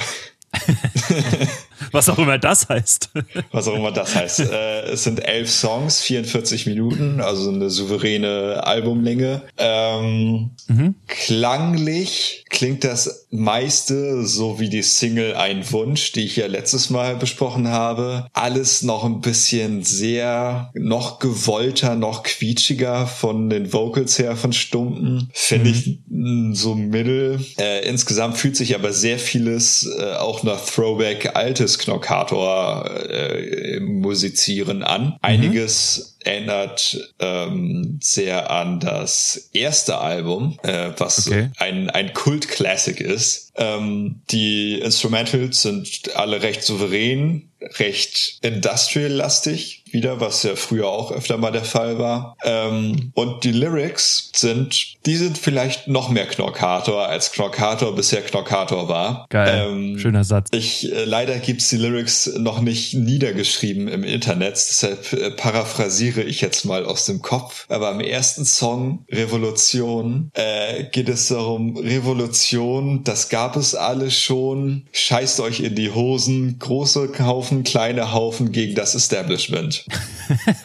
Was 1.93 2.09
auch 2.09 2.19
immer 2.19 2.39
das 2.39 2.69
heißt. 2.69 3.11
Was 3.53 3.69
auch 3.69 3.75
immer 3.75 3.93
das 3.93 4.15
heißt. 4.15 4.41
Äh, 4.53 4.91
es 4.93 5.05
sind 5.05 5.25
elf 5.25 5.51
Songs, 5.51 6.01
44 6.03 6.67
Minuten, 6.67 7.21
also 7.21 7.51
eine 7.51 7.71
souveräne 7.71 8.63
Albumlänge. 8.65 9.43
Ähm, 9.57 10.51
mhm. 10.69 10.95
Klanglich 11.07 12.45
klingt 12.51 12.85
das 12.85 13.27
meiste 13.31 14.25
so 14.27 14.61
wie 14.61 14.69
die 14.69 14.83
Single 14.83 15.35
Ein 15.35 15.71
Wunsch, 15.73 16.13
die 16.13 16.25
ich 16.25 16.37
ja 16.37 16.47
letztes 16.47 16.91
Mal 16.91 17.17
besprochen 17.17 17.69
habe. 17.69 18.27
Alles 18.33 18.83
noch 18.83 19.05
ein 19.05 19.21
bisschen 19.21 19.83
sehr, 19.83 20.71
noch 20.75 21.19
gewollter, 21.19 21.95
noch 21.95 22.23
quietschiger 22.23 23.07
von 23.07 23.49
den 23.49 23.73
Vocals 23.73 24.19
her 24.19 24.37
von 24.37 24.53
Stumpen. 24.53 25.31
Finde 25.33 25.71
mhm. 25.71 25.75
ich 25.75 26.01
mm, 26.09 26.53
so 26.55 26.75
mittel. 26.75 27.41
Äh, 27.59 27.89
insgesamt 27.89 28.37
fühlt 28.37 28.57
sich 28.57 28.75
aber 28.75 28.93
sehr 28.93 29.19
vieles 29.19 29.89
äh, 29.99 30.15
auch 30.17 30.43
nach 30.43 30.65
Throwback 30.65 31.35
altes 31.35 31.79
Knockator 31.85 32.91
äh, 33.09 33.81
musizieren 33.81 34.83
an. 34.83 35.05
Mhm. 35.05 35.13
Einiges 35.23 36.17
erinnert 36.25 36.99
ähm, 37.19 37.99
sehr 38.01 38.51
an 38.51 38.81
das 38.81 39.51
erste 39.53 39.99
Album, 39.99 40.59
äh, 40.63 40.91
was 40.97 41.27
okay. 41.27 41.51
ein, 41.59 41.91
ein 41.91 42.13
Kult-Classic 42.13 43.01
ist. 43.01 43.53
Ähm, 43.57 44.23
die 44.31 44.79
Instrumentals 44.79 45.63
sind 45.63 46.15
alle 46.17 46.43
recht 46.43 46.63
souverän, 46.63 47.51
recht 47.79 48.39
industrial-lastig 48.43 49.82
wieder, 49.93 50.21
was 50.21 50.43
ja 50.43 50.57
früher 50.57 50.89
auch 50.89 51.13
öfter 51.13 51.37
mal 51.37 51.53
der 51.53 51.65
Fall 51.65 51.99
war. 51.99 52.37
Ähm, 52.45 53.13
und 53.15 53.45
die 53.45 53.53
Lyrics 53.53 54.31
sind, 54.35 54.97
die 55.07 55.17
sind 55.17 55.39
vielleicht 55.39 55.89
noch 55.89 56.09
mehr 56.09 56.27
Knorkator, 56.27 57.07
als 57.07 57.33
Knorkator 57.33 57.95
bisher 57.95 58.23
Knorkator 58.23 58.89
war. 58.89 59.27
Geil. 59.29 59.69
Ähm, 59.69 59.99
Schöner 59.99 60.25
Satz. 60.25 60.49
Ich, 60.53 60.93
äh, 60.93 61.05
leider 61.05 61.39
gibt's 61.39 61.69
die 61.69 61.77
Lyrics 61.77 62.27
noch 62.39 62.61
nicht 62.61 62.95
niedergeschrieben 62.95 63.89
im 63.89 64.05
Internet, 64.05 64.55
deshalb 64.55 65.13
äh, 65.13 65.31
paraphrasiere 65.31 66.23
ich 66.23 66.41
jetzt 66.41 66.65
mal 66.65 66.85
aus 66.85 67.07
dem 67.07 67.23
Kopf. 67.23 67.67
Aber 67.69 67.91
im 67.93 68.01
ersten 68.01 68.45
Song, 68.45 69.05
Revolution, 69.11 70.31
äh, 70.35 70.85
geht 70.85 71.09
es 71.09 71.29
darum, 71.29 71.77
Revolution, 71.77 73.05
das 73.05 73.29
gab 73.29 73.57
es 73.57 73.75
alles 73.75 74.19
schon, 74.19 74.87
scheißt 74.93 75.41
euch 75.41 75.61
in 75.61 75.75
die 75.75 75.91
Hosen, 75.91 76.59
große 76.59 77.11
Haufen, 77.21 77.65
kleine 77.65 78.13
Haufen 78.13 78.53
gegen 78.53 78.75
das 78.75 78.95
Establishment. 78.95 79.82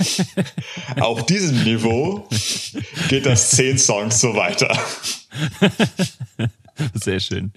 Auf 1.00 1.26
diesem 1.26 1.64
Niveau 1.64 2.28
geht 3.10 3.26
das 3.26 3.52
zehn 3.52 3.78
Songs 3.78 4.20
so 4.20 4.36
weiter. 4.36 4.78
Sehr 6.94 7.20
schön. 7.20 7.52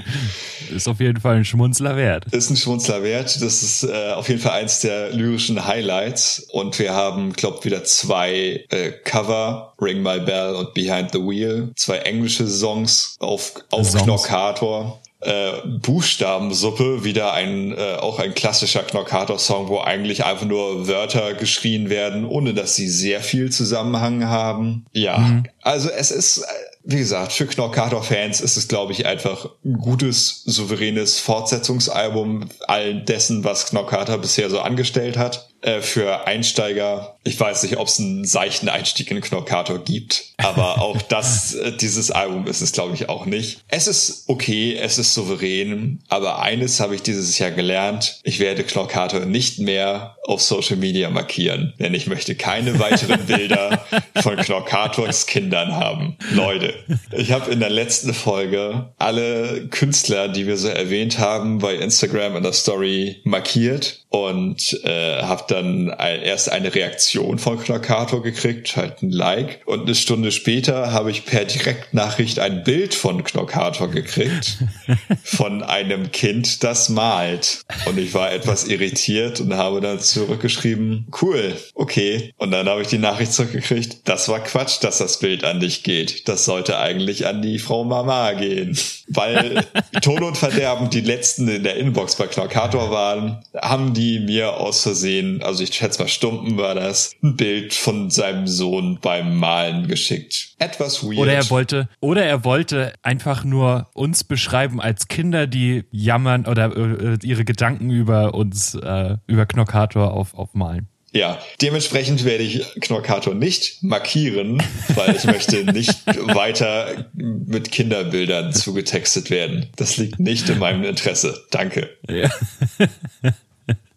Ist 0.75 0.89
auf 0.89 1.01
jeden 1.01 1.21
Fall 1.21 1.37
ein 1.37 1.45
Schmunzler 1.45 1.97
wert. 1.97 2.25
Ist 2.33 2.51
ein 2.51 2.57
Schmunzler 2.57 3.03
wert. 3.03 3.43
Das 3.43 3.63
ist 3.63 3.85
äh, 3.85 4.13
auf 4.13 4.29
jeden 4.29 4.41
Fall 4.41 4.61
eins 4.61 4.81
der 4.81 5.13
lyrischen 5.13 5.67
Highlights. 5.67 6.47
Und 6.53 6.79
wir 6.79 6.95
haben, 6.95 7.33
glaube 7.35 7.65
wieder 7.65 7.85
zwei 7.85 8.65
äh, 8.71 8.93
Cover, 9.05 9.75
Ring 9.81 10.03
My 10.03 10.21
Bell 10.21 10.55
und 10.55 10.73
Behind 10.75 11.11
the 11.13 11.19
Wheel. 11.19 11.73
Zwei 11.77 11.99
englische 11.99 12.47
Songs 12.47 13.17
auf, 13.21 13.55
auf 13.71 13.93
Knockator 13.93 15.01
äh, 15.21 15.53
Buchstabensuppe, 15.83 17.05
wieder 17.05 17.33
ein 17.33 17.73
äh, 17.77 17.97
auch 17.97 18.19
ein 18.19 18.35
klassischer 18.35 18.83
Knockator-Song, 18.83 19.69
wo 19.69 19.79
eigentlich 19.79 20.25
einfach 20.25 20.47
nur 20.47 20.89
Wörter 20.89 21.35
geschrien 21.35 21.91
werden, 21.91 22.25
ohne 22.25 22.55
dass 22.55 22.75
sie 22.75 22.89
sehr 22.89 23.21
viel 23.21 23.51
Zusammenhang 23.51 24.25
haben. 24.25 24.87
Ja, 24.93 25.19
mhm. 25.19 25.45
also 25.61 25.91
es 25.91 26.11
ist, 26.11 26.39
äh, 26.39 26.45
wie 26.85 26.99
gesagt, 26.99 27.33
für 27.33 27.47
Knockator-Fans 27.47 28.41
ist 28.41 28.57
es, 28.57 28.69
glaube 28.69 28.93
ich, 28.93 29.05
einfach 29.05 29.51
ein 29.65 29.75
gutes, 29.75 30.43
souveränes 30.47 31.21
Fortsetzungsalbum 31.21 32.49
all 32.67 33.03
dessen, 33.03 33.45
was 33.45 33.67
Knockator 33.67 34.17
bisher 34.17 34.49
so 34.49 34.61
angestellt 34.61 35.19
hat. 35.19 35.50
Äh, 35.63 35.83
für 35.83 36.27
Einsteiger, 36.27 37.19
ich 37.23 37.39
weiß 37.39 37.65
nicht, 37.65 37.77
ob 37.77 37.89
es 37.89 38.01
einen 38.01 38.25
seichten 38.25 38.71
Einstieg 38.71 39.11
in 39.11 39.21
Knockator 39.21 39.79
gibt, 39.79 40.33
aber 40.39 40.81
auch 40.81 41.03
das, 41.03 41.55
äh, 41.55 41.77
dieses 41.77 42.11
Album 42.11 42.47
ist 42.47 42.63
es, 42.63 42.73
glaube 42.73 42.95
ich, 42.95 43.11
auch 43.11 43.27
nicht. 43.27 43.61
Es 43.69 43.87
ist 43.87 44.25
okay, 44.27 44.75
es 44.81 44.97
ist 44.97 45.13
souverän, 45.13 46.01
aber 46.09 46.41
eines 46.41 46.81
habe 46.81 46.95
ich 46.95 47.03
dieses 47.03 47.39
Jahr 47.39 47.51
gelernt. 47.51 48.21
Ich 48.23 48.41
werde 48.41 48.65
Knockator 48.65 49.27
nicht 49.27 49.59
mehr 49.59 50.17
auf 50.25 50.41
Social 50.41 50.77
Media 50.77 51.11
markieren, 51.11 51.75
denn 51.79 51.93
ich 51.93 52.07
möchte 52.07 52.37
keine 52.37 52.79
weiteren 52.79 53.27
Bilder 53.27 53.85
von 54.23 54.37
Knockators 54.37 55.27
Kindern 55.27 55.77
haben. 55.77 56.17
Leute, 56.33 56.73
ich 57.13 57.33
habe 57.33 57.51
in 57.51 57.61
der 57.61 57.71
letzten 57.71 58.15
Folge 58.15 58.93
alle 58.97 59.67
Künstler, 59.69 60.29
die 60.29 60.47
wir 60.47 60.57
so 60.57 60.69
erwähnt 60.69 61.19
haben, 61.19 61.59
bei 61.59 61.75
Instagram 61.75 62.37
in 62.37 62.45
der 62.45 62.55
Story 62.55 63.21
markiert 63.25 64.05
und 64.09 64.81
äh, 64.85 65.23
habe 65.23 65.45
dann 65.51 65.91
ein, 65.91 66.23
erst 66.23 66.51
eine 66.51 66.75
Reaktion 66.75 67.39
von 67.39 67.59
Knockator 67.59 68.23
gekriegt, 68.23 68.77
halt 68.77 69.03
ein 69.03 69.11
Like. 69.11 69.61
Und 69.67 69.83
eine 69.83 69.95
Stunde 69.95 70.33
später 70.33 70.93
habe 70.93 71.11
ich 71.11 71.27
per 71.27 71.45
Direktnachricht 71.45 72.39
ein 72.39 72.65
Bild 72.65 72.95
von 72.95 73.25
Knockator 73.25 73.89
gekriegt. 73.89 74.59
von 75.25 75.63
einem 75.63 76.13
Kind, 76.13 76.63
das 76.65 76.89
malt. 76.89 77.63
Und 77.87 77.99
ich 77.99 78.15
war 78.15 78.33
etwas 78.33 78.67
irritiert 78.67 79.41
und 79.41 79.55
habe 79.55 79.81
dann 79.81 80.01
zurückgeschrieben, 80.01 81.07
cool, 81.23 81.57
okay. 81.75 82.33
Und 82.37 82.51
dann 82.51 82.69
habe 82.69 82.83
ich 82.83 82.89
die 82.89 82.99
Nachricht 82.99 83.33
zurückgekriegt, 83.33 84.09
das 84.09 84.29
war 84.29 84.41
Quatsch, 84.41 84.79
dass 84.83 84.99
das 84.99 85.19
Bild 85.19 85.45
an 85.45 85.61
dich 85.61 85.83
geht. 85.83 86.29
Das 86.29 86.45
sollte 86.45 86.79
eigentlich 86.79 87.27
an 87.27 87.43
die 87.43 87.59
Frau 87.59 87.85
Mama 87.85 88.33
gehen. 88.33 88.79
Weil 89.09 89.65
Ton 90.03 90.23
und 90.23 90.37
Verderben 90.37 90.91
die 90.91 91.01
letzten 91.01 91.49
in 91.49 91.65
der 91.65 91.77
Inbox 91.77 92.17
bei 92.17 92.27
Knockator 92.27 92.91
waren, 92.91 93.43
haben 93.61 93.95
die 93.95 94.21
mir 94.21 94.55
aus 94.55 94.83
Versehen, 94.83 95.40
also 95.43 95.63
ich 95.63 95.75
schätze 95.75 96.03
mal 96.03 96.09
Stumpen 96.09 96.57
war 96.57 96.75
das, 96.75 97.15
ein 97.23 97.37
Bild 97.37 97.75
von 97.75 98.11
seinem 98.11 98.47
Sohn 98.47 98.99
beim 99.01 99.37
Malen 99.37 99.89
geschickt. 99.89 100.55
Etwas 100.59 101.03
weird. 101.03 101.19
Oder 101.19 101.33
er 101.33 101.51
wollte, 101.51 101.89
oder 102.01 102.25
er 102.25 102.45
wollte 102.45 102.95
einfach 103.03 103.45
nur 103.45 103.89
uns 103.95 104.25
beschreiben 104.25 104.81
als 104.81 105.09
Kinder, 105.09 105.47
die 105.47 105.85
jammern 105.91 106.47
oder 106.47 106.77
äh, 106.77 107.19
ihre 107.23 107.45
Gedanken 107.45 107.91
über 107.91 108.35
uns, 108.35 108.75
äh, 108.75 109.17
über 109.27 109.47
Knockator 109.47 110.13
auf, 110.13 110.35
aufmalen. 110.35 110.89
Ja, 111.13 111.41
dementsprechend 111.61 112.25
werde 112.25 112.45
ich 112.45 112.65
Knorkator 112.81 113.35
nicht 113.35 113.83
markieren, 113.83 114.63
weil 114.95 115.17
ich 115.17 115.25
möchte 115.25 115.65
nicht 115.73 116.07
weiter 116.07 117.11
mit 117.15 117.73
Kinderbildern 117.73 118.53
zugetextet 118.53 119.29
werden. 119.29 119.67
Das 119.75 119.97
liegt 119.97 120.21
nicht 120.21 120.49
in 120.49 120.61
meinem 120.61 120.85
Interesse. 120.85 121.45
Danke. 121.51 121.91
Ja. 122.09 122.31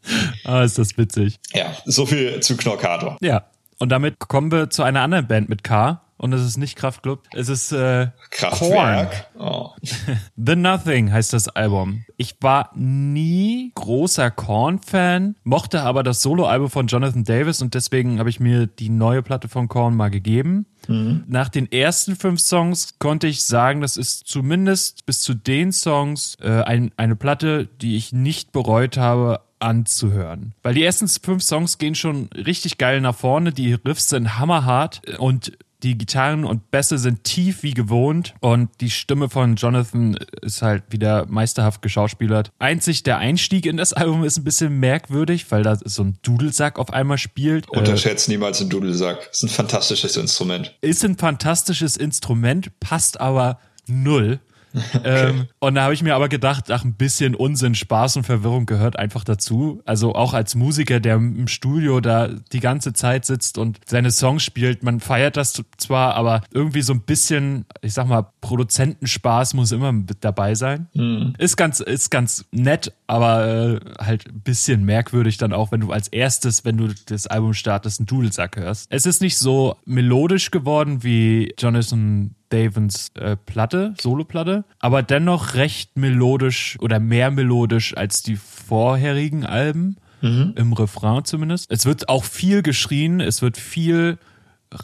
ah, 0.43 0.63
ist 0.63 0.77
das 0.77 0.97
witzig. 0.97 1.39
Ja, 1.53 1.75
so 1.85 2.05
viel 2.05 2.39
zu 2.41 2.57
Knorkator. 2.57 3.17
Ja. 3.21 3.45
Und 3.79 3.89
damit 3.89 4.19
kommen 4.19 4.51
wir 4.51 4.69
zu 4.69 4.83
einer 4.83 5.01
anderen 5.01 5.27
Band 5.27 5.49
mit 5.49 5.63
K. 5.63 6.03
Und 6.23 6.31
es 6.31 6.45
ist 6.45 6.55
nicht 6.55 6.77
Kraftklub, 6.77 7.23
es 7.33 7.49
ist 7.49 7.73
äh, 7.73 8.07
Kraftwerk. 8.29 9.27
Oh. 9.37 9.71
The 10.37 10.55
Nothing 10.55 11.11
heißt 11.11 11.33
das 11.33 11.49
Album. 11.49 12.05
Ich 12.15 12.37
war 12.39 12.71
nie 12.75 13.73
großer 13.75 14.31
Korn-Fan, 14.31 15.35
mochte 15.43 15.81
aber 15.81 16.01
das 16.01 16.21
Soloalbum 16.21 16.69
von 16.69 16.87
Jonathan 16.87 17.25
Davis 17.25 17.61
und 17.61 17.73
deswegen 17.73 18.19
habe 18.19 18.29
ich 18.29 18.39
mir 18.39 18.67
die 18.67 18.87
neue 18.87 19.21
Platte 19.21 19.49
von 19.49 19.67
Korn 19.67 19.97
mal 19.97 20.09
gegeben. 20.09 20.65
Mhm. 20.87 21.25
Nach 21.27 21.49
den 21.49 21.69
ersten 21.69 22.15
fünf 22.15 22.39
Songs 22.39 22.99
konnte 22.99 23.27
ich 23.27 23.45
sagen, 23.45 23.81
das 23.81 23.97
ist 23.97 24.25
zumindest 24.25 25.05
bis 25.05 25.19
zu 25.19 25.33
den 25.33 25.73
Songs 25.73 26.37
äh, 26.41 26.61
ein, 26.61 26.93
eine 26.95 27.17
Platte, 27.17 27.67
die 27.81 27.97
ich 27.97 28.13
nicht 28.13 28.53
bereut 28.53 28.95
habe, 28.95 29.41
anzuhören. 29.63 30.53
Weil 30.61 30.75
die 30.75 30.83
ersten 30.83 31.07
fünf 31.07 31.43
Songs 31.43 31.77
gehen 31.77 31.95
schon 31.95 32.29
richtig 32.33 32.77
geil 32.77 33.01
nach 33.01 33.15
vorne, 33.15 33.51
die 33.51 33.73
Riffs 33.73 34.09
sind 34.09 34.37
hammerhart 34.37 35.01
und 35.17 35.53
die 35.83 35.97
Gitarren 35.97 36.45
und 36.45 36.71
Bässe 36.71 36.97
sind 36.97 37.25
tief 37.25 37.61
wie 37.61 37.73
gewohnt 37.73 38.33
und 38.39 38.69
die 38.79 38.89
Stimme 38.89 39.29
von 39.29 39.57
Jonathan 39.57 40.17
ist 40.41 40.61
halt 40.61 40.83
wieder 40.89 41.25
meisterhaft 41.27 41.81
geschauspielert. 41.81 42.51
Einzig 42.57 43.03
der 43.03 43.17
Einstieg 43.17 43.65
in 43.65 43.77
das 43.77 43.91
Album 43.91 44.23
ist 44.23 44.37
ein 44.37 44.45
bisschen 44.45 44.79
merkwürdig, 44.79 45.51
weil 45.51 45.63
da 45.63 45.75
so 45.75 46.03
ein 46.03 46.17
Dudelsack 46.21 46.79
auf 46.79 46.93
einmal 46.93 47.17
spielt. 47.17 47.69
Unterschätzt 47.69 48.29
äh, 48.29 48.31
niemals 48.31 48.61
einen 48.61 48.69
Dudelsack. 48.69 49.29
Ist 49.31 49.43
ein 49.43 49.49
fantastisches 49.49 50.15
Instrument. 50.15 50.73
Ist 50.79 51.03
ein 51.03 51.17
fantastisches 51.17 51.97
Instrument, 51.97 52.79
passt 52.79 53.19
aber 53.19 53.59
null 53.85 54.39
Okay. 54.93 55.29
Ähm, 55.29 55.47
und 55.59 55.75
da 55.75 55.83
habe 55.83 55.93
ich 55.93 56.03
mir 56.03 56.15
aber 56.15 56.29
gedacht, 56.29 56.71
ach, 56.71 56.83
ein 56.83 56.93
bisschen 56.93 57.35
Unsinn, 57.35 57.75
Spaß 57.75 58.17
und 58.17 58.23
Verwirrung 58.23 58.65
gehört 58.65 58.97
einfach 58.97 59.23
dazu. 59.23 59.81
Also 59.85 60.13
auch 60.15 60.33
als 60.33 60.55
Musiker, 60.55 60.99
der 60.99 61.15
im 61.15 61.47
Studio 61.47 61.99
da 61.99 62.29
die 62.51 62.59
ganze 62.59 62.93
Zeit 62.93 63.25
sitzt 63.25 63.57
und 63.57 63.79
seine 63.85 64.11
Songs 64.11 64.43
spielt, 64.43 64.83
man 64.83 64.99
feiert 64.99 65.35
das 65.35 65.61
zwar, 65.77 66.15
aber 66.15 66.41
irgendwie 66.51 66.81
so 66.81 66.93
ein 66.93 67.01
bisschen, 67.01 67.65
ich 67.81 67.93
sag 67.93 68.07
mal, 68.07 68.27
Produzentenspaß 68.41 69.55
muss 69.55 69.71
immer 69.71 69.91
mit 69.91 70.17
dabei 70.21 70.55
sein. 70.55 70.87
Mhm. 70.93 71.33
Ist 71.37 71.57
ganz, 71.57 71.79
ist 71.79 72.09
ganz 72.09 72.45
nett, 72.51 72.93
aber 73.07 73.47
äh, 73.47 73.79
halt 73.99 74.27
ein 74.27 74.41
bisschen 74.41 74.85
merkwürdig 74.85 75.37
dann 75.37 75.53
auch, 75.53 75.71
wenn 75.71 75.81
du 75.81 75.91
als 75.91 76.07
erstes, 76.07 76.65
wenn 76.65 76.77
du 76.77 76.89
das 77.07 77.27
Album 77.27 77.53
startest, 77.53 77.99
einen 77.99 78.07
Dudelsack 78.07 78.57
hörst. 78.57 78.87
Es 78.89 79.05
ist 79.05 79.21
nicht 79.21 79.37
so 79.37 79.77
melodisch 79.85 80.51
geworden 80.51 81.03
wie 81.03 81.53
Jonathan 81.57 82.35
Davens 82.53 83.11
äh, 83.15 83.35
Platte, 83.35 83.95
Soloplatte, 83.99 84.63
aber 84.79 85.01
dennoch 85.01 85.55
recht 85.55 85.97
melodisch 85.97 86.77
oder 86.79 86.99
mehr 86.99 87.31
melodisch 87.31 87.97
als 87.97 88.21
die 88.21 88.35
vorherigen 88.35 89.45
Alben. 89.45 89.97
Mhm. 90.21 90.53
Im 90.55 90.71
Refrain 90.71 91.25
zumindest. 91.25 91.69
Es 91.69 91.85
wird 91.85 92.07
auch 92.07 92.23
viel 92.23 92.61
geschrien, 92.61 93.19
es 93.19 93.41
wird 93.41 93.57
viel 93.57 94.17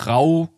rau 0.05 0.49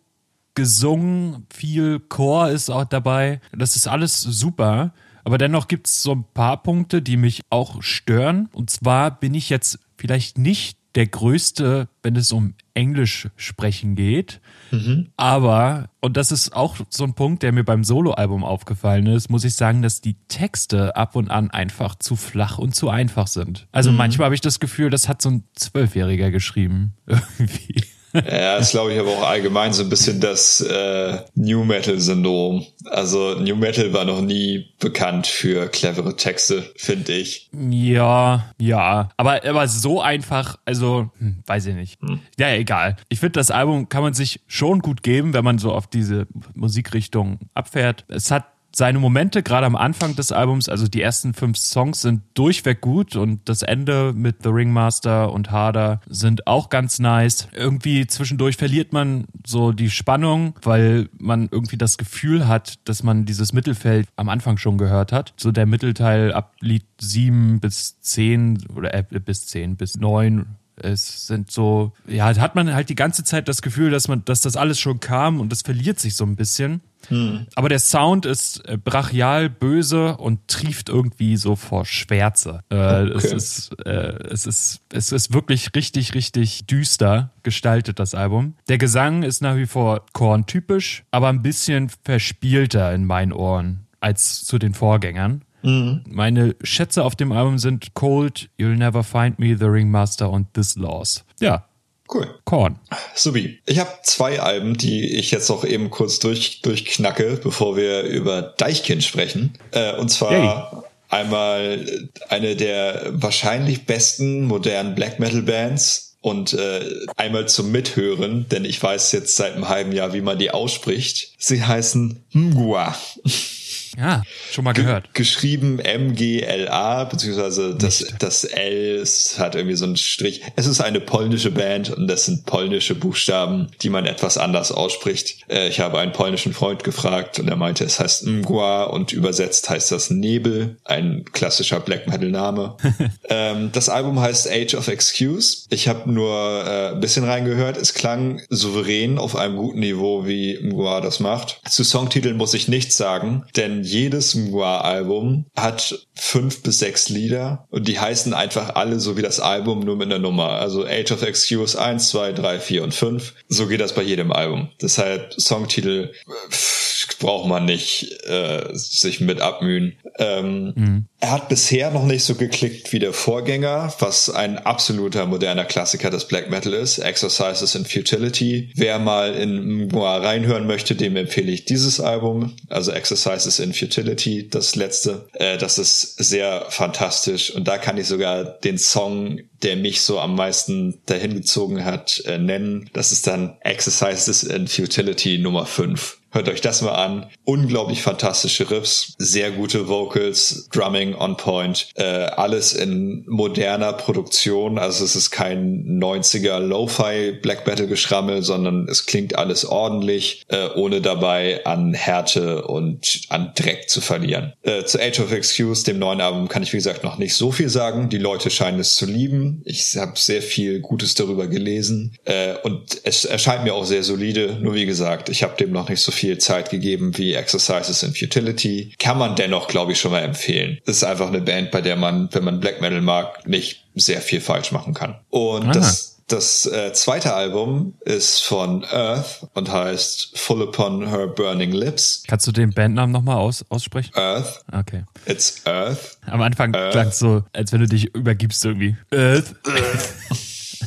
gesungen, 0.56 1.45
viel 1.54 2.00
Chor 2.00 2.50
ist 2.50 2.71
auch 2.71 2.86
dabei. 2.86 3.41
Das 3.56 3.76
ist 3.76 3.88
alles 3.88 4.21
super. 4.21 4.93
Aber 5.24 5.38
dennoch 5.38 5.67
gibt 5.67 5.88
es 5.88 6.02
so 6.02 6.13
ein 6.13 6.26
paar 6.34 6.63
Punkte, 6.63 7.04
die 7.04 7.17
mich 7.17 7.41
auch 7.52 7.84
stören. 7.84 8.50
Und 8.54 8.71
zwar 8.71 9.19
bin 9.19 9.36
ich 9.36 9.50
jetzt 9.50 9.80
vielleicht 9.97 10.39
nicht 10.39 10.80
der 10.95 11.08
größte, 11.08 11.88
wenn 12.04 12.15
es 12.15 12.32
um 12.32 12.54
Englisch 12.73 13.30
sprechen 13.36 13.95
geht. 13.95 14.41
Mhm. 14.71 15.10
Aber, 15.17 15.89
und 16.01 16.17
das 16.17 16.32
ist 16.32 16.54
auch 16.54 16.77
so 16.89 17.04
ein 17.04 17.13
Punkt, 17.13 17.43
der 17.43 17.51
mir 17.51 17.63
beim 17.63 17.84
Soloalbum 17.84 18.43
aufgefallen 18.43 19.08
ist, 19.08 19.30
muss 19.30 19.43
ich 19.43 19.56
sagen, 19.56 19.82
dass 19.82 20.01
die 20.01 20.15
Texte 20.27 20.95
ab 20.95 21.15
und 21.15 21.30
an 21.30 21.51
einfach 21.51 21.95
zu 21.95 22.15
flach 22.15 22.58
und 22.58 22.75
zu 22.75 22.89
einfach 22.89 23.27
sind. 23.27 23.67
Also 23.71 23.91
mhm. 23.91 23.97
manchmal 23.97 24.25
habe 24.25 24.36
ich 24.36 24.41
das 24.41 24.60
Gefühl, 24.60 24.89
das 24.89 25.08
hat 25.08 25.21
so 25.21 25.30
ein 25.30 25.43
Zwölfjähriger 25.56 26.32
geschrieben. 26.32 26.93
Irgendwie. 27.06 27.84
Ja, 28.32 28.58
das 28.58 28.71
glaube 28.71 28.93
ich 28.93 29.00
aber 29.00 29.10
auch 29.10 29.28
allgemein 29.28 29.74
so 29.74 29.84
ein 29.84 29.89
bisschen 29.89 30.19
das 30.19 30.62
äh, 30.62 31.19
New 31.36 31.63
Metal-Syndrom. 31.63 32.65
Also 32.86 33.36
New 33.36 33.56
Metal 33.56 33.93
war 33.93 34.06
noch 34.06 34.21
nie 34.21 34.74
bekannt 34.80 35.28
für 35.28 35.67
clevere 35.67 36.15
Texte, 36.15 36.63
finde 36.76 37.13
ich. 37.13 37.50
Ja, 37.54 38.52
ja. 38.60 39.10
Aber, 39.17 39.43
aber 39.45 39.67
so 39.67 40.02
einfach, 40.02 40.58
also, 40.65 41.10
hm, 41.19 41.43
weiß 41.45 41.67
ich 41.67 41.76
nicht. 41.76 42.02
Hm. 42.02 42.19
Ja, 42.38 42.50
egal. 42.54 42.97
Ich 43.10 43.19
finde, 43.19 43.34
das 43.34 43.52
Album 43.52 43.89
kann 43.89 44.04
man 44.04 44.13
sich 44.13 44.41
schon 44.47 44.80
gut 44.80 45.04
geben, 45.04 45.34
wenn 45.34 45.43
man 45.43 45.58
so 45.58 45.71
auf 45.71 45.88
diese 45.88 46.28
Musikrichtung 46.54 47.39
abfährt. 47.54 48.06
Es 48.08 48.32
hat 48.32 48.45
seine 48.73 48.99
Momente, 48.99 49.43
gerade 49.43 49.65
am 49.65 49.75
Anfang 49.75 50.15
des 50.15 50.31
Albums, 50.31 50.69
also 50.69 50.88
die 50.88 51.01
ersten 51.01 51.34
fünf 51.34 51.57
Songs 51.57 52.01
sind 52.01 52.21
durchweg 52.34 52.81
gut 52.81 53.15
und 53.15 53.41
das 53.49 53.62
Ende 53.62 54.13
mit 54.13 54.43
The 54.43 54.49
Ringmaster 54.49 55.31
und 55.31 55.51
Harder 55.51 56.01
sind 56.07 56.47
auch 56.47 56.69
ganz 56.69 56.99
nice. 56.99 57.47
Irgendwie 57.53 58.07
zwischendurch 58.07 58.57
verliert 58.57 58.93
man 58.93 59.25
so 59.45 59.71
die 59.71 59.89
Spannung, 59.89 60.55
weil 60.62 61.10
man 61.17 61.49
irgendwie 61.51 61.77
das 61.77 61.97
Gefühl 61.97 62.47
hat, 62.47 62.79
dass 62.88 63.03
man 63.03 63.25
dieses 63.25 63.53
Mittelfeld 63.53 64.07
am 64.15 64.29
Anfang 64.29 64.57
schon 64.57 64.77
gehört 64.77 65.12
hat. 65.12 65.34
So 65.38 65.51
der 65.51 65.65
Mittelteil 65.65 66.31
ab 66.34 66.55
Lied 66.60 66.86
sieben 66.99 67.60
bis 67.60 67.99
zehn 67.99 68.63
oder 68.75 68.93
äh, 68.93 69.03
bis 69.03 69.47
zehn 69.47 69.75
bis 69.75 69.97
neun 69.97 70.45
es 70.75 71.27
sind 71.27 71.51
so, 71.51 71.93
ja, 72.07 72.36
hat 72.36 72.55
man 72.55 72.73
halt 72.73 72.89
die 72.89 72.95
ganze 72.95 73.23
Zeit 73.23 73.47
das 73.47 73.62
Gefühl, 73.62 73.91
dass 73.91 74.07
man, 74.07 74.25
dass 74.25 74.41
das 74.41 74.55
alles 74.55 74.79
schon 74.79 74.99
kam 74.99 75.39
und 75.39 75.51
das 75.51 75.62
verliert 75.62 75.99
sich 75.99 76.15
so 76.15 76.25
ein 76.25 76.36
bisschen. 76.36 76.81
Hm. 77.07 77.47
Aber 77.55 77.69
der 77.69 77.79
Sound 77.79 78.25
ist 78.25 78.67
äh, 78.67 78.77
brachial 78.77 79.49
böse 79.49 80.17
und 80.17 80.47
trieft 80.47 80.89
irgendwie 80.89 81.36
so 81.38 81.55
vor 81.55 81.86
Schwärze. 81.86 82.62
Äh, 82.69 82.75
okay. 82.75 83.13
es, 83.15 83.34
ist, 83.34 83.86
äh, 83.86 84.13
es, 84.29 84.45
ist, 84.45 84.81
es 84.91 85.12
ist 85.12 85.34
wirklich 85.34 85.71
richtig, 85.75 86.13
richtig 86.13 86.65
düster 86.67 87.31
gestaltet, 87.43 87.99
das 87.99 88.13
Album. 88.13 88.55
Der 88.69 88.77
Gesang 88.77 89.23
ist 89.23 89.41
nach 89.41 89.55
wie 89.55 89.65
vor 89.65 90.05
Korn-typisch, 90.13 91.03
aber 91.12 91.29
ein 91.29 91.41
bisschen 91.41 91.89
verspielter 92.03 92.93
in 92.93 93.05
meinen 93.05 93.34
Ohren 93.34 93.88
als 93.99 94.43
zu 94.43 94.57
den 94.57 94.73
Vorgängern. 94.73 95.43
Mhm. 95.63 96.02
Meine 96.08 96.56
Schätze 96.63 97.04
auf 97.04 97.15
dem 97.15 97.32
Album 97.32 97.58
sind 97.58 97.93
Cold, 97.93 98.50
You'll 98.60 98.78
Never 98.78 99.04
Find 99.04 99.39
Me, 99.39 99.58
The 99.58 99.65
Ringmaster 99.65 100.30
und 100.30 100.54
This 100.54 100.76
Laws. 100.76 101.24
Ja, 101.39 101.65
Cool. 102.13 102.28
Korn. 102.43 102.78
Subi. 103.15 103.60
Ich 103.65 103.80
habe 103.80 103.89
zwei 104.04 104.41
Alben, 104.41 104.76
die 104.78 105.15
ich 105.15 105.32
jetzt 105.32 105.50
noch 105.50 105.63
eben 105.63 105.89
kurz 105.89 106.19
durch, 106.19 106.62
durchknacke, 106.62 107.39
bevor 107.41 107.78
wir 107.78 108.02
über 108.02 108.41
Deichkind 108.41 109.04
sprechen. 109.04 109.54
Äh, 109.71 109.95
und 109.95 110.10
zwar 110.10 110.32
hey. 110.32 110.82
einmal 111.10 112.10
eine 112.28 112.58
der 112.58 113.12
wahrscheinlich 113.12 113.86
besten 113.86 114.45
modernen 114.45 114.93
Black 114.93 115.19
Metal 115.19 115.41
Bands 115.41 116.17
und 116.19 116.54
äh, 116.54 116.82
einmal 117.15 117.47
zum 117.47 117.71
Mithören, 117.71 118.47
denn 118.50 118.65
ich 118.65 118.82
weiß 118.82 119.13
jetzt 119.13 119.38
seit 119.38 119.54
einem 119.54 119.69
halben 119.69 119.93
Jahr, 119.93 120.13
wie 120.13 120.21
man 120.21 120.38
die 120.38 120.52
ausspricht. 120.52 121.32
Sie 121.38 121.63
heißen 121.63 122.26
Mgwa. 122.34 122.95
Ja, 123.97 124.23
schon 124.51 124.63
mal 124.63 124.73
gehört. 124.73 125.13
geschrieben 125.13 125.80
M-G-L-A, 125.80 127.04
beziehungsweise 127.06 127.75
das, 127.75 128.06
das 128.19 128.43
L 128.45 129.04
hat 129.38 129.56
irgendwie 129.56 129.75
so 129.75 129.86
einen 129.86 129.97
Strich. 129.97 130.41
Es 130.56 130.65
ist 130.65 130.82
eine 130.82 130.99
polnische 130.99 131.51
Band 131.51 131.89
und 131.89 132.08
das 132.08 132.25
sind 132.25 132.45
polnische 132.45 132.95
Buchstaben, 132.95 133.69
die 133.82 133.89
man 133.89 134.06
etwas 134.06 134.38
anders 134.38 134.71
ausspricht. 134.71 135.49
Äh, 135.49 135.67
ich 135.67 135.80
habe 135.80 135.99
einen 135.99 136.12
polnischen 136.12 136.54
Freund 136.54 136.84
gefragt 136.84 137.39
und 137.39 137.47
er 137.47 137.56
meinte, 137.56 137.84
es 137.84 137.99
heißt 137.99 138.25
Mgwa 138.25 138.84
und 138.84 139.12
übersetzt 139.12 139.69
heißt 139.69 139.91
das 139.91 140.10
Nebel, 140.10 140.77
ein 140.86 141.25
klassischer 141.32 141.80
Black 141.80 142.08
Metal 142.08 142.30
Name. 142.30 142.77
ähm, 143.30 143.71
das 143.73 143.89
Album 143.89 144.19
heißt 144.19 144.49
Age 144.49 144.75
of 144.75 144.88
Excuse. 144.88 145.65
Ich 145.69 145.88
habe 145.88 146.12
nur 146.12 146.63
äh, 146.65 146.93
ein 146.93 146.99
bisschen 146.99 147.25
reingehört. 147.25 147.77
Es 147.77 147.93
klang 147.93 148.41
souverän 148.49 149.17
auf 149.17 149.36
einem 149.36 149.58
guten 149.58 149.80
Niveau, 149.80 150.25
wie 150.25 150.60
Mgwa 150.62 151.01
das 151.01 151.19
macht. 151.19 151.62
Zu 151.67 151.84
Songtiteln 151.84 152.38
muss 152.38 152.54
ich 152.54 152.67
nichts 152.67 152.97
sagen, 152.97 153.45
denn 153.56 153.80
jedes 153.83 154.35
Mgwa-Album 154.35 155.45
hat 155.55 156.07
fünf 156.13 156.63
bis 156.63 156.79
sechs 156.79 157.09
Lieder 157.09 157.67
und 157.69 157.87
die 157.87 157.99
heißen 157.99 158.33
einfach 158.33 158.75
alle 158.75 158.99
so 158.99 159.17
wie 159.17 159.21
das 159.21 159.39
Album, 159.39 159.81
nur 159.81 159.95
mit 159.95 160.07
einer 160.07 160.19
Nummer. 160.19 160.51
Also 160.51 160.85
Age 160.85 161.11
of 161.11 161.21
Excuse 161.23 161.79
1, 161.79 162.09
2, 162.09 162.33
3, 162.33 162.59
4 162.59 162.83
und 162.83 162.93
5. 162.93 163.33
So 163.47 163.67
geht 163.67 163.81
das 163.81 163.93
bei 163.93 164.03
jedem 164.03 164.31
Album. 164.31 164.69
Deshalb 164.81 165.33
Songtitel 165.39 166.11
pff, 166.49 166.80
braucht 167.21 167.47
man 167.47 167.65
nicht 167.65 168.25
äh, 168.25 168.69
sich 168.73 169.21
mit 169.21 169.39
abmühen. 169.39 169.93
Ähm, 170.17 170.73
mhm. 170.75 171.05
Er 171.19 171.31
hat 171.31 171.49
bisher 171.49 171.91
noch 171.91 172.05
nicht 172.05 172.23
so 172.23 172.34
geklickt 172.36 172.91
wie 172.91 172.99
der 172.99 173.13
Vorgänger, 173.13 173.93
was 173.99 174.29
ein 174.29 174.57
absoluter 174.57 175.27
moderner 175.27 175.65
Klassiker 175.65 176.10
des 176.10 176.25
Black 176.25 176.49
Metal 176.49 176.73
ist. 176.73 176.97
Exercises 176.97 177.75
in 177.75 177.86
Futility. 177.86 178.71
Wer 178.75 178.97
mal 178.97 179.36
in 179.36 179.88
Moa 179.88 180.17
reinhören 180.17 180.65
möchte, 180.65 180.95
dem 180.95 181.15
empfehle 181.15 181.51
ich 181.51 181.65
dieses 181.65 181.99
Album. 181.99 182.55
Also 182.69 182.91
Exercises 182.91 183.60
in 183.60 183.73
Futility, 183.73 184.49
das 184.49 184.75
letzte. 184.75 185.27
Äh, 185.34 185.60
das 185.60 185.77
ist 185.77 186.17
sehr 186.17 186.65
fantastisch. 186.69 187.51
Und 187.51 187.67
da 187.67 187.77
kann 187.77 187.97
ich 187.97 188.07
sogar 188.07 188.43
den 188.43 188.79
Song, 188.79 189.41
der 189.62 189.75
mich 189.75 190.01
so 190.01 190.19
am 190.19 190.36
meisten 190.36 191.01
dahin 191.05 191.36
gezogen 191.36 191.86
hat, 191.86 192.23
äh, 192.25 192.39
nennen. 192.39 192.89
Das 192.93 193.12
ist 193.12 193.27
dann 193.27 193.57
Exercises 193.62 194.41
in 194.41 194.67
Futility 194.67 195.38
Nummer 195.38 195.67
5. 195.67 196.17
Hört 196.33 196.47
euch 196.47 196.61
das 196.61 196.81
mal 196.81 196.93
an. 196.93 197.29
Unglaublich 197.43 198.01
fantastische 198.01 198.71
Riffs, 198.71 199.15
sehr 199.17 199.51
gute 199.51 199.89
Vocals, 199.89 200.69
Drumming 200.71 201.13
on 201.13 201.35
point, 201.35 201.89
äh, 201.95 202.03
alles 202.03 202.71
in 202.71 203.25
moderner 203.27 203.91
Produktion. 203.91 204.77
Also 204.77 205.03
es 205.03 205.17
ist 205.17 205.31
kein 205.31 205.99
90er 206.01 206.59
Lo-Fi 206.59 207.33
Black 207.41 207.67
Metal 207.67 207.85
Geschrammel, 207.85 208.43
sondern 208.43 208.87
es 208.87 209.05
klingt 209.05 209.37
alles 209.37 209.65
ordentlich, 209.65 210.43
äh, 210.47 210.69
ohne 210.75 211.01
dabei 211.01 211.65
an 211.65 211.93
Härte 211.93 212.63
und 212.65 213.23
an 213.27 213.51
Dreck 213.53 213.89
zu 213.89 213.99
verlieren. 213.99 214.53
Äh, 214.61 214.85
zu 214.85 215.01
Age 215.01 215.19
of 215.19 215.33
Excuse, 215.33 215.83
dem 215.83 215.99
neuen 215.99 216.21
Album, 216.21 216.47
kann 216.47 216.63
ich 216.63 216.71
wie 216.71 216.77
gesagt 216.77 217.03
noch 217.03 217.17
nicht 217.17 217.35
so 217.35 217.51
viel 217.51 217.67
sagen. 217.67 218.07
Die 218.07 218.17
Leute 218.17 218.49
scheinen 218.49 218.79
es 218.79 218.95
zu 218.95 219.05
lieben. 219.05 219.63
Ich 219.65 219.97
habe 219.97 220.13
sehr 220.15 220.41
viel 220.41 220.79
Gutes 220.79 221.13
darüber 221.13 221.47
gelesen 221.47 222.15
äh, 222.23 222.53
und 222.63 223.01
es 223.03 223.25
erscheint 223.25 223.65
mir 223.65 223.73
auch 223.73 223.85
sehr 223.85 224.03
solide. 224.03 224.57
Nur 224.61 224.75
wie 224.75 224.85
gesagt, 224.85 225.27
ich 225.27 225.43
habe 225.43 225.57
dem 225.57 225.73
noch 225.73 225.89
nicht 225.89 225.99
so 225.99 226.13
viel 226.13 226.20
viel 226.21 226.38
Zeit 226.38 226.69
gegeben 226.69 227.17
wie 227.17 227.34
Exercises 227.34 228.03
in 228.03 228.13
Futility. 228.13 228.93
Kann 228.99 229.17
man 229.17 229.36
dennoch, 229.36 229.67
glaube 229.67 229.93
ich, 229.93 229.99
schon 229.99 230.12
mal 230.12 230.19
empfehlen. 230.19 230.77
Das 230.86 230.97
ist 230.97 231.03
einfach 231.03 231.27
eine 231.27 231.41
Band, 231.41 231.71
bei 231.71 231.81
der 231.81 231.95
man, 231.95 232.29
wenn 232.31 232.43
man 232.43 232.60
Black 232.60 232.79
Metal 232.79 233.01
mag, 233.01 233.47
nicht 233.47 233.88
sehr 233.95 234.21
viel 234.21 234.39
falsch 234.39 234.71
machen 234.71 234.93
kann. 234.93 235.19
Und 235.31 235.69
ah. 235.69 235.71
das 235.71 236.10
das 236.27 236.65
äh, 236.65 236.93
zweite 236.93 237.34
Album 237.34 237.95
ist 238.05 238.39
von 238.39 238.86
Earth 238.86 239.47
und 239.53 239.69
heißt 239.69 240.38
Full 240.38 240.62
Upon 240.62 241.10
Her 241.10 241.27
Burning 241.27 241.73
Lips. 241.73 242.23
Kannst 242.25 242.47
du 242.47 242.53
den 242.53 242.71
Bandnamen 242.71 243.12
nochmal 243.12 243.36
aus, 243.36 243.65
aussprechen? 243.67 244.13
Earth. 244.15 244.63
Okay. 244.71 245.03
It's 245.25 245.65
Earth. 245.65 246.19
Am 246.27 246.41
Anfang 246.41 246.71
klang 246.71 247.07
es 247.07 247.19
so, 247.19 247.43
als 247.51 247.73
wenn 247.73 247.81
du 247.81 247.88
dich 247.88 248.15
übergibst 248.15 248.63
irgendwie. 248.63 248.95
Earth. 249.12 249.55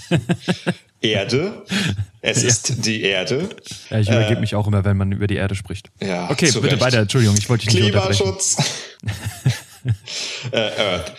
Erde. 1.04 1.64
Es 2.20 2.42
ja. 2.42 2.48
ist 2.48 2.86
die 2.86 3.02
Erde. 3.02 3.48
Ja, 3.90 3.98
ich 3.98 4.08
übergebe 4.08 4.38
äh, 4.38 4.40
mich 4.40 4.54
auch 4.54 4.66
immer, 4.66 4.84
wenn 4.84 4.96
man 4.96 5.12
über 5.12 5.26
die 5.26 5.36
Erde 5.36 5.54
spricht. 5.54 5.90
Ja, 6.00 6.30
okay, 6.30 6.50
bitte 6.52 6.72
Recht. 6.72 6.80
weiter. 6.80 6.98
Entschuldigung, 6.98 7.36
ich 7.36 7.48
wollte 7.48 7.66
dich 7.66 7.74
nicht 7.74 7.90
Klimaschutz. 7.90 8.56
äh, 10.52 10.56
Earth. 10.56 11.12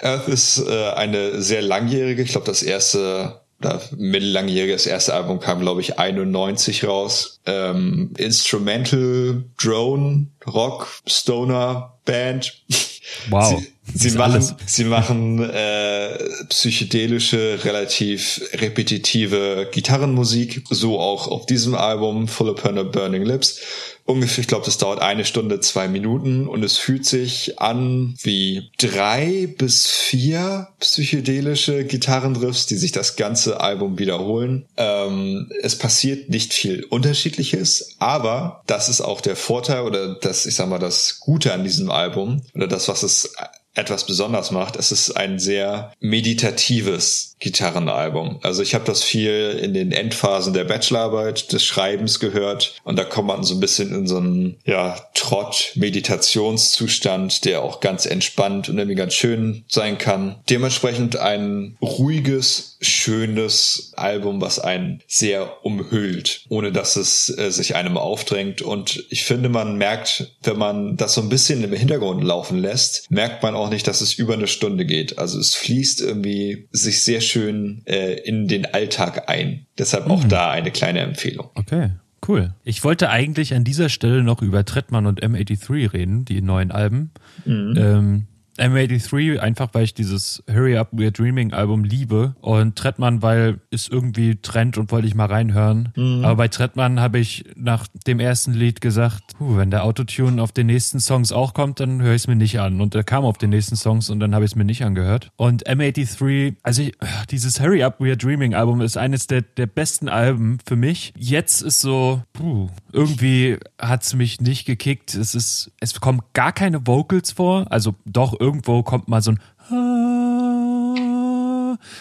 Earth 0.00 0.28
ist 0.28 0.58
äh, 0.58 0.90
eine 0.90 1.42
sehr 1.42 1.62
langjährige, 1.62 2.22
ich 2.22 2.30
glaube, 2.30 2.46
das 2.46 2.62
erste 2.62 3.40
oder 3.60 3.80
mittellangjähriges 3.96 4.86
erste 4.86 5.14
Album 5.14 5.40
kam, 5.40 5.60
glaube 5.60 5.80
ich, 5.80 5.98
91 5.98 6.84
raus. 6.84 7.40
Ähm, 7.46 8.12
Instrumental, 8.16 9.44
Drone, 9.60 10.26
Rock, 10.46 10.88
Stoner, 11.06 11.98
Band. 12.04 12.62
Wow. 13.28 13.62
Sie, 13.92 14.08
sie 14.08 14.16
machen, 14.16 14.56
sie 14.66 14.84
machen 14.84 15.42
äh, 15.42 16.18
psychedelische, 16.48 17.58
relativ 17.64 18.40
repetitive 18.54 19.68
Gitarrenmusik, 19.70 20.62
so 20.70 20.98
auch 20.98 21.28
auf 21.28 21.46
diesem 21.46 21.74
Album 21.74 22.26
Full 22.26 22.48
of 22.48 22.62
Burning 22.62 23.24
Lips 23.24 23.60
ungefähr, 24.04 24.42
ich 24.42 24.48
glaube, 24.48 24.64
das 24.64 24.78
dauert 24.78 25.00
eine 25.00 25.24
Stunde, 25.24 25.60
zwei 25.60 25.88
Minuten 25.88 26.46
und 26.46 26.62
es 26.62 26.76
fühlt 26.76 27.06
sich 27.06 27.58
an 27.60 28.14
wie 28.22 28.70
drei 28.78 29.48
bis 29.58 29.86
vier 29.88 30.68
psychedelische 30.80 31.84
Gitarrenriffs, 31.84 32.66
die 32.66 32.76
sich 32.76 32.92
das 32.92 33.16
ganze 33.16 33.60
Album 33.60 33.98
wiederholen. 33.98 34.66
Ähm, 34.76 35.50
es 35.62 35.76
passiert 35.76 36.28
nicht 36.28 36.52
viel 36.52 36.84
Unterschiedliches, 36.84 37.96
aber 37.98 38.62
das 38.66 38.88
ist 38.88 39.00
auch 39.00 39.20
der 39.20 39.36
Vorteil 39.36 39.82
oder 39.82 40.14
das, 40.14 40.46
ich 40.46 40.54
sag 40.54 40.68
mal, 40.68 40.78
das 40.78 41.20
Gute 41.20 41.52
an 41.52 41.64
diesem 41.64 41.90
Album 41.90 42.42
oder 42.54 42.66
das, 42.66 42.88
was 42.88 43.02
es 43.02 43.34
etwas 43.74 44.06
besonders 44.06 44.50
macht. 44.50 44.76
Es 44.76 44.92
ist 44.92 45.12
ein 45.12 45.38
sehr 45.38 45.92
meditatives 46.00 47.33
Gitarrenalbum. 47.40 48.38
Also 48.42 48.62
ich 48.62 48.74
habe 48.74 48.86
das 48.86 49.02
viel 49.02 49.58
in 49.60 49.74
den 49.74 49.92
Endphasen 49.92 50.54
der 50.54 50.64
Bachelorarbeit 50.64 51.52
des 51.52 51.62
Schreibens 51.64 52.18
gehört 52.20 52.80
und 52.84 52.98
da 52.98 53.04
kommt 53.04 53.28
man 53.28 53.44
so 53.44 53.54
ein 53.54 53.60
bisschen 53.60 53.94
in 53.94 54.06
so 54.06 54.16
einen 54.16 54.56
ja, 54.64 54.96
Trott-Meditationszustand, 55.14 57.44
der 57.44 57.60
auch 57.62 57.80
ganz 57.80 58.06
entspannt 58.06 58.70
und 58.70 58.78
irgendwie 58.78 58.96
ganz 58.96 59.12
schön 59.14 59.64
sein 59.68 59.98
kann. 59.98 60.36
Dementsprechend 60.48 61.16
ein 61.16 61.76
ruhiges, 61.82 62.78
schönes 62.80 63.92
Album, 63.96 64.40
was 64.40 64.58
einen 64.58 65.02
sehr 65.06 65.64
umhüllt, 65.64 66.46
ohne 66.48 66.72
dass 66.72 66.96
es 66.96 67.28
äh, 67.36 67.50
sich 67.50 67.76
einem 67.76 67.98
aufdrängt. 67.98 68.62
Und 68.62 69.04
ich 69.10 69.24
finde, 69.24 69.50
man 69.50 69.76
merkt, 69.76 70.32
wenn 70.42 70.56
man 70.56 70.96
das 70.96 71.14
so 71.14 71.20
ein 71.20 71.28
bisschen 71.28 71.64
im 71.64 71.72
Hintergrund 71.72 72.24
laufen 72.24 72.58
lässt, 72.58 73.10
merkt 73.10 73.42
man 73.42 73.54
auch 73.54 73.70
nicht, 73.70 73.86
dass 73.86 74.00
es 74.00 74.14
über 74.14 74.32
eine 74.34 74.46
Stunde 74.46 74.86
geht. 74.86 75.18
Also 75.18 75.38
es 75.38 75.54
fließt 75.54 76.00
irgendwie 76.00 76.68
sich 76.70 77.02
sehr 77.02 77.20
schön 77.20 77.33
äh, 77.36 78.14
in 78.20 78.48
den 78.48 78.66
Alltag 78.66 79.28
ein. 79.28 79.66
Deshalb 79.78 80.08
auch 80.08 80.24
mhm. 80.24 80.28
da 80.28 80.50
eine 80.50 80.70
kleine 80.70 81.00
Empfehlung. 81.00 81.50
Okay. 81.54 81.90
Cool. 82.26 82.54
Ich 82.64 82.82
wollte 82.84 83.10
eigentlich 83.10 83.52
an 83.54 83.64
dieser 83.64 83.90
Stelle 83.90 84.22
noch 84.22 84.40
über 84.40 84.64
Trettmann 84.64 85.06
und 85.06 85.22
M83 85.22 85.92
reden, 85.92 86.24
die 86.24 86.40
neuen 86.40 86.70
Alben. 86.70 87.10
Mhm. 87.44 87.74
Ähm, 87.76 88.26
M83 88.58 89.38
einfach, 89.38 89.70
weil 89.72 89.84
ich 89.84 89.94
dieses 89.94 90.42
Hurry 90.48 90.76
Up 90.76 90.92
We're 90.92 91.10
Dreaming 91.10 91.52
Album 91.52 91.84
liebe 91.84 92.36
und 92.40 92.76
Trettmann, 92.76 93.22
weil 93.22 93.60
es 93.70 93.88
irgendwie 93.88 94.36
Trend 94.36 94.78
und 94.78 94.92
wollte 94.92 95.06
ich 95.06 95.14
mal 95.14 95.26
reinhören. 95.26 95.90
Mhm. 95.96 96.24
Aber 96.24 96.36
bei 96.36 96.48
Trettmann 96.48 97.00
habe 97.00 97.18
ich 97.18 97.44
nach 97.56 97.86
dem 98.06 98.20
ersten 98.20 98.52
Lied 98.52 98.80
gesagt, 98.80 99.22
puh, 99.38 99.56
wenn 99.56 99.70
der 99.70 99.84
Autotune 99.84 100.42
auf 100.42 100.52
den 100.52 100.66
nächsten 100.66 101.00
Songs 101.00 101.32
auch 101.32 101.54
kommt, 101.54 101.80
dann 101.80 102.00
höre 102.00 102.14
ich 102.14 102.22
es 102.22 102.28
mir 102.28 102.36
nicht 102.36 102.60
an. 102.60 102.80
Und 102.80 102.94
er 102.94 103.04
kam 103.04 103.24
auf 103.24 103.38
den 103.38 103.50
nächsten 103.50 103.76
Songs 103.76 104.10
und 104.10 104.20
dann 104.20 104.34
habe 104.34 104.44
ich 104.44 104.52
es 104.52 104.56
mir 104.56 104.64
nicht 104.64 104.84
angehört. 104.84 105.30
Und 105.36 105.66
M83, 105.66 106.56
also 106.62 106.82
ich, 106.82 106.92
dieses 107.30 107.60
Hurry 107.60 107.82
Up 107.82 108.00
We're 108.00 108.16
Dreaming 108.16 108.54
Album 108.54 108.80
ist 108.80 108.96
eines 108.96 109.26
der, 109.26 109.42
der 109.42 109.66
besten 109.66 110.08
Alben 110.08 110.58
für 110.64 110.76
mich. 110.76 111.12
Jetzt 111.16 111.60
ist 111.62 111.80
so, 111.80 112.22
puh, 112.32 112.68
irgendwie 112.92 113.58
hat 113.80 114.02
es 114.02 114.14
mich 114.14 114.40
nicht 114.40 114.64
gekickt. 114.64 115.14
Es 115.14 115.34
ist, 115.34 115.72
es 115.80 116.00
kommen 116.00 116.22
gar 116.32 116.52
keine 116.52 116.86
Vocals 116.86 117.32
vor, 117.32 117.66
also 117.70 117.94
doch 118.04 118.34
irgendwo 118.44 118.82
kommt 118.82 119.08
mal 119.08 119.22
so 119.22 119.32
ein 119.32 119.40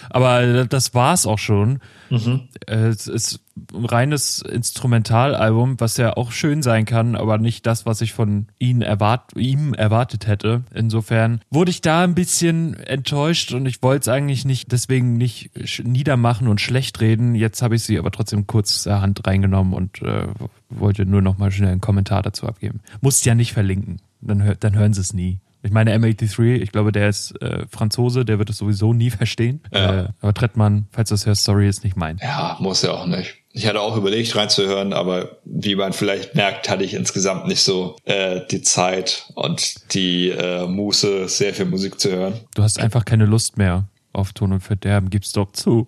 aber 0.10 0.66
das 0.66 0.94
war's 0.94 1.26
auch 1.26 1.40
schon. 1.40 1.80
Mhm. 2.10 2.42
Es 2.68 3.08
ist 3.08 3.40
ein 3.74 3.86
reines 3.86 4.42
Instrumentalalbum, 4.42 5.80
was 5.80 5.98
ja 5.98 6.16
auch 6.16 6.32
schön 6.32 6.62
sein 6.62 6.86
kann, 6.86 7.16
aber 7.16 7.38
nicht 7.38 7.66
das, 7.66 7.86
was 7.86 8.02
ich 8.02 8.14
von 8.14 8.48
ihm, 8.60 8.82
erwart 8.82 9.32
ihm 9.36 9.74
erwartet 9.74 10.28
hätte. 10.28 10.64
Insofern 10.74 11.42
wurde 11.50 11.72
ich 11.72 11.82
da 11.82 12.04
ein 12.04 12.16
bisschen 12.16 12.76
enttäuscht 12.76 13.54
und 13.54 13.66
ich 13.66 13.82
wollte 13.82 14.02
es 14.02 14.08
eigentlich 14.08 14.46
nicht, 14.46 14.72
deswegen 14.72 15.18
nicht 15.18 15.52
niedermachen 15.84 16.48
und 16.48 16.62
schlecht 16.62 17.02
reden. 17.02 17.36
Jetzt 17.36 17.62
habe 17.62 17.76
ich 17.76 17.84
sie 17.84 17.98
aber 17.98 18.12
trotzdem 18.12 18.48
kurz 18.48 18.86
Hand 18.86 19.26
reingenommen 19.26 19.74
und 19.74 20.02
äh, 20.02 20.28
wollte 20.70 21.06
nur 21.06 21.22
noch 21.22 21.38
mal 21.38 21.52
schnell 21.52 21.72
einen 21.72 21.82
Kommentar 21.82 22.22
dazu 22.22 22.48
abgeben. 22.48 22.82
Musst 23.02 23.26
ja 23.26 23.36
nicht 23.36 23.54
verlinken, 23.54 24.00
dann, 24.22 24.56
dann 24.60 24.76
hören 24.76 24.94
sie 24.94 25.02
es 25.02 25.14
nie. 25.14 25.40
Ich 25.66 25.72
meine, 25.72 25.96
M83, 25.98 26.56
ich 26.62 26.72
glaube, 26.74 26.92
der 26.92 27.08
ist 27.10 27.42
äh, 27.42 27.66
Franzose, 27.70 28.26
der 28.26 28.38
wird 28.38 28.50
es 28.50 28.58
sowieso 28.58 28.94
nie 28.94 29.10
verstehen. 29.10 29.62
Ja. 29.74 30.02
Äh, 30.04 30.08
aber 30.22 30.34
Trettmann, 30.34 30.88
falls 30.92 31.10
du 31.10 31.14
das 31.16 31.26
hörst, 31.26 31.44
sorry, 31.46 31.68
ist 31.70 31.84
nicht 31.86 31.96
mein. 31.96 32.20
Ja, 32.22 32.58
muss 32.60 32.82
ja 32.82 32.92
auch 32.92 33.06
nicht. 33.06 33.36
Ich 33.54 33.66
hatte 33.68 33.80
auch 33.82 33.96
überlegt 33.96 34.36
reinzuhören, 34.36 34.94
aber 34.94 35.38
wie 35.46 35.76
man 35.76 35.94
vielleicht 35.94 36.36
merkt, 36.36 36.70
hatte 36.70 36.84
ich 36.84 36.94
insgesamt 36.94 37.48
nicht 37.48 37.62
so 37.62 37.96
äh, 38.04 38.42
die 38.52 38.62
Zeit 38.62 39.30
und 39.36 39.94
die 39.94 40.30
äh, 40.32 40.66
Muße, 40.68 41.30
sehr 41.30 41.54
viel 41.54 41.66
Musik 41.66 42.00
zu 42.00 42.12
hören. 42.12 42.34
Du 42.56 42.64
hast 42.64 42.80
einfach 42.80 43.06
keine 43.06 43.26
Lust 43.26 43.58
mehr 43.58 43.88
auf 44.12 44.34
Ton 44.34 44.52
und 44.54 44.60
Verderben, 44.62 45.10
gib's 45.10 45.32
doch 45.32 45.52
zu. 45.54 45.88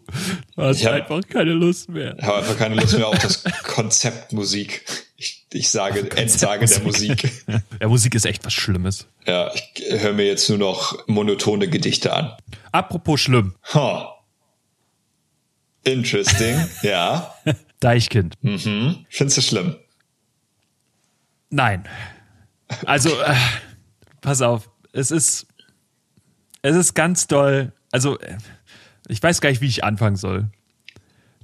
Du 0.55 0.61
hast 0.63 0.79
Ich 0.79 0.85
hab- 0.85 0.93
einfach 0.93 1.21
keine 1.27 1.51
Lust 1.53 1.89
mehr. 1.89 2.15
Ich 2.17 2.23
habe 2.23 2.38
einfach 2.38 2.57
keine 2.57 2.75
Lust 2.75 2.97
mehr 2.97 3.07
auf 3.07 3.19
das 3.19 3.43
Konzept 3.63 4.31
Musik. 4.31 4.85
Ich, 5.17 5.45
ich 5.54 5.69
sage, 5.69 6.12
Endsage 6.17 6.65
der 6.65 6.82
Musik. 6.82 7.32
Ja, 7.80 7.88
Musik 7.88 8.15
ist 8.15 8.25
echt 8.25 8.43
was 8.45 8.54
Schlimmes. 8.54 9.08
Ja, 9.25 9.51
ich 9.54 9.84
höre 9.99 10.13
mir 10.13 10.25
jetzt 10.25 10.49
nur 10.49 10.58
noch 10.58 11.08
monotone 11.08 11.69
Gedichte 11.69 12.13
an. 12.13 12.34
Apropos 12.71 13.21
schlimm, 13.21 13.56
Huh. 13.73 14.06
Interesting. 15.84 16.67
ja. 16.82 17.34
Deichkind. 17.80 18.36
Mhm. 18.41 19.06
Findest 19.10 19.38
du 19.38 19.41
schlimm? 19.41 19.75
Nein. 21.49 21.86
Also, 22.86 23.10
äh, 23.21 23.36
pass 24.21 24.41
auf, 24.41 24.69
es 24.91 25.12
ist, 25.12 25.47
es 26.62 26.75
ist 26.75 26.93
ganz 26.95 27.28
doll. 27.28 27.71
Also, 27.91 28.19
äh, 28.19 28.38
ich 29.08 29.21
weiß 29.21 29.39
gar 29.39 29.49
nicht, 29.49 29.62
wie 29.62 29.67
ich 29.67 29.84
anfangen 29.84 30.15
soll. 30.15 30.49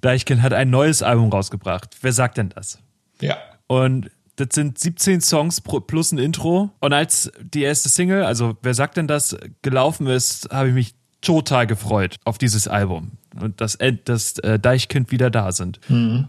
Deichkind 0.02 0.42
hat 0.42 0.54
ein 0.54 0.72
neues 0.72 1.04
Album 1.04 1.30
rausgebracht. 1.30 1.96
Wer 2.02 2.12
sagt 2.12 2.38
denn 2.38 2.50
das? 2.50 2.80
Ja. 3.22 3.38
Und 3.72 4.12
das 4.36 4.50
sind 4.54 4.78
17 4.80 5.22
Songs 5.22 5.62
plus 5.62 6.12
ein 6.12 6.18
Intro. 6.18 6.72
Und 6.80 6.92
als 6.94 7.32
die 7.42 7.62
erste 7.62 7.88
Single, 7.88 8.24
also 8.26 8.58
wer 8.62 8.74
sagt 8.74 8.98
denn 8.98 9.08
das, 9.08 9.38
gelaufen 9.62 10.08
ist, 10.08 10.50
habe 10.52 10.70
ich 10.70 10.74
mich 10.74 10.94
total 11.22 11.68
gefreut 11.68 12.18
auf 12.26 12.38
dieses 12.38 12.68
Album. 12.68 13.12
Und 13.40 13.62
dass, 13.62 13.76
End- 13.76 14.10
dass 14.10 14.38
äh, 14.40 14.60
Deichkind 14.60 15.12
wieder 15.12 15.30
da 15.30 15.54
sind. 15.54 15.80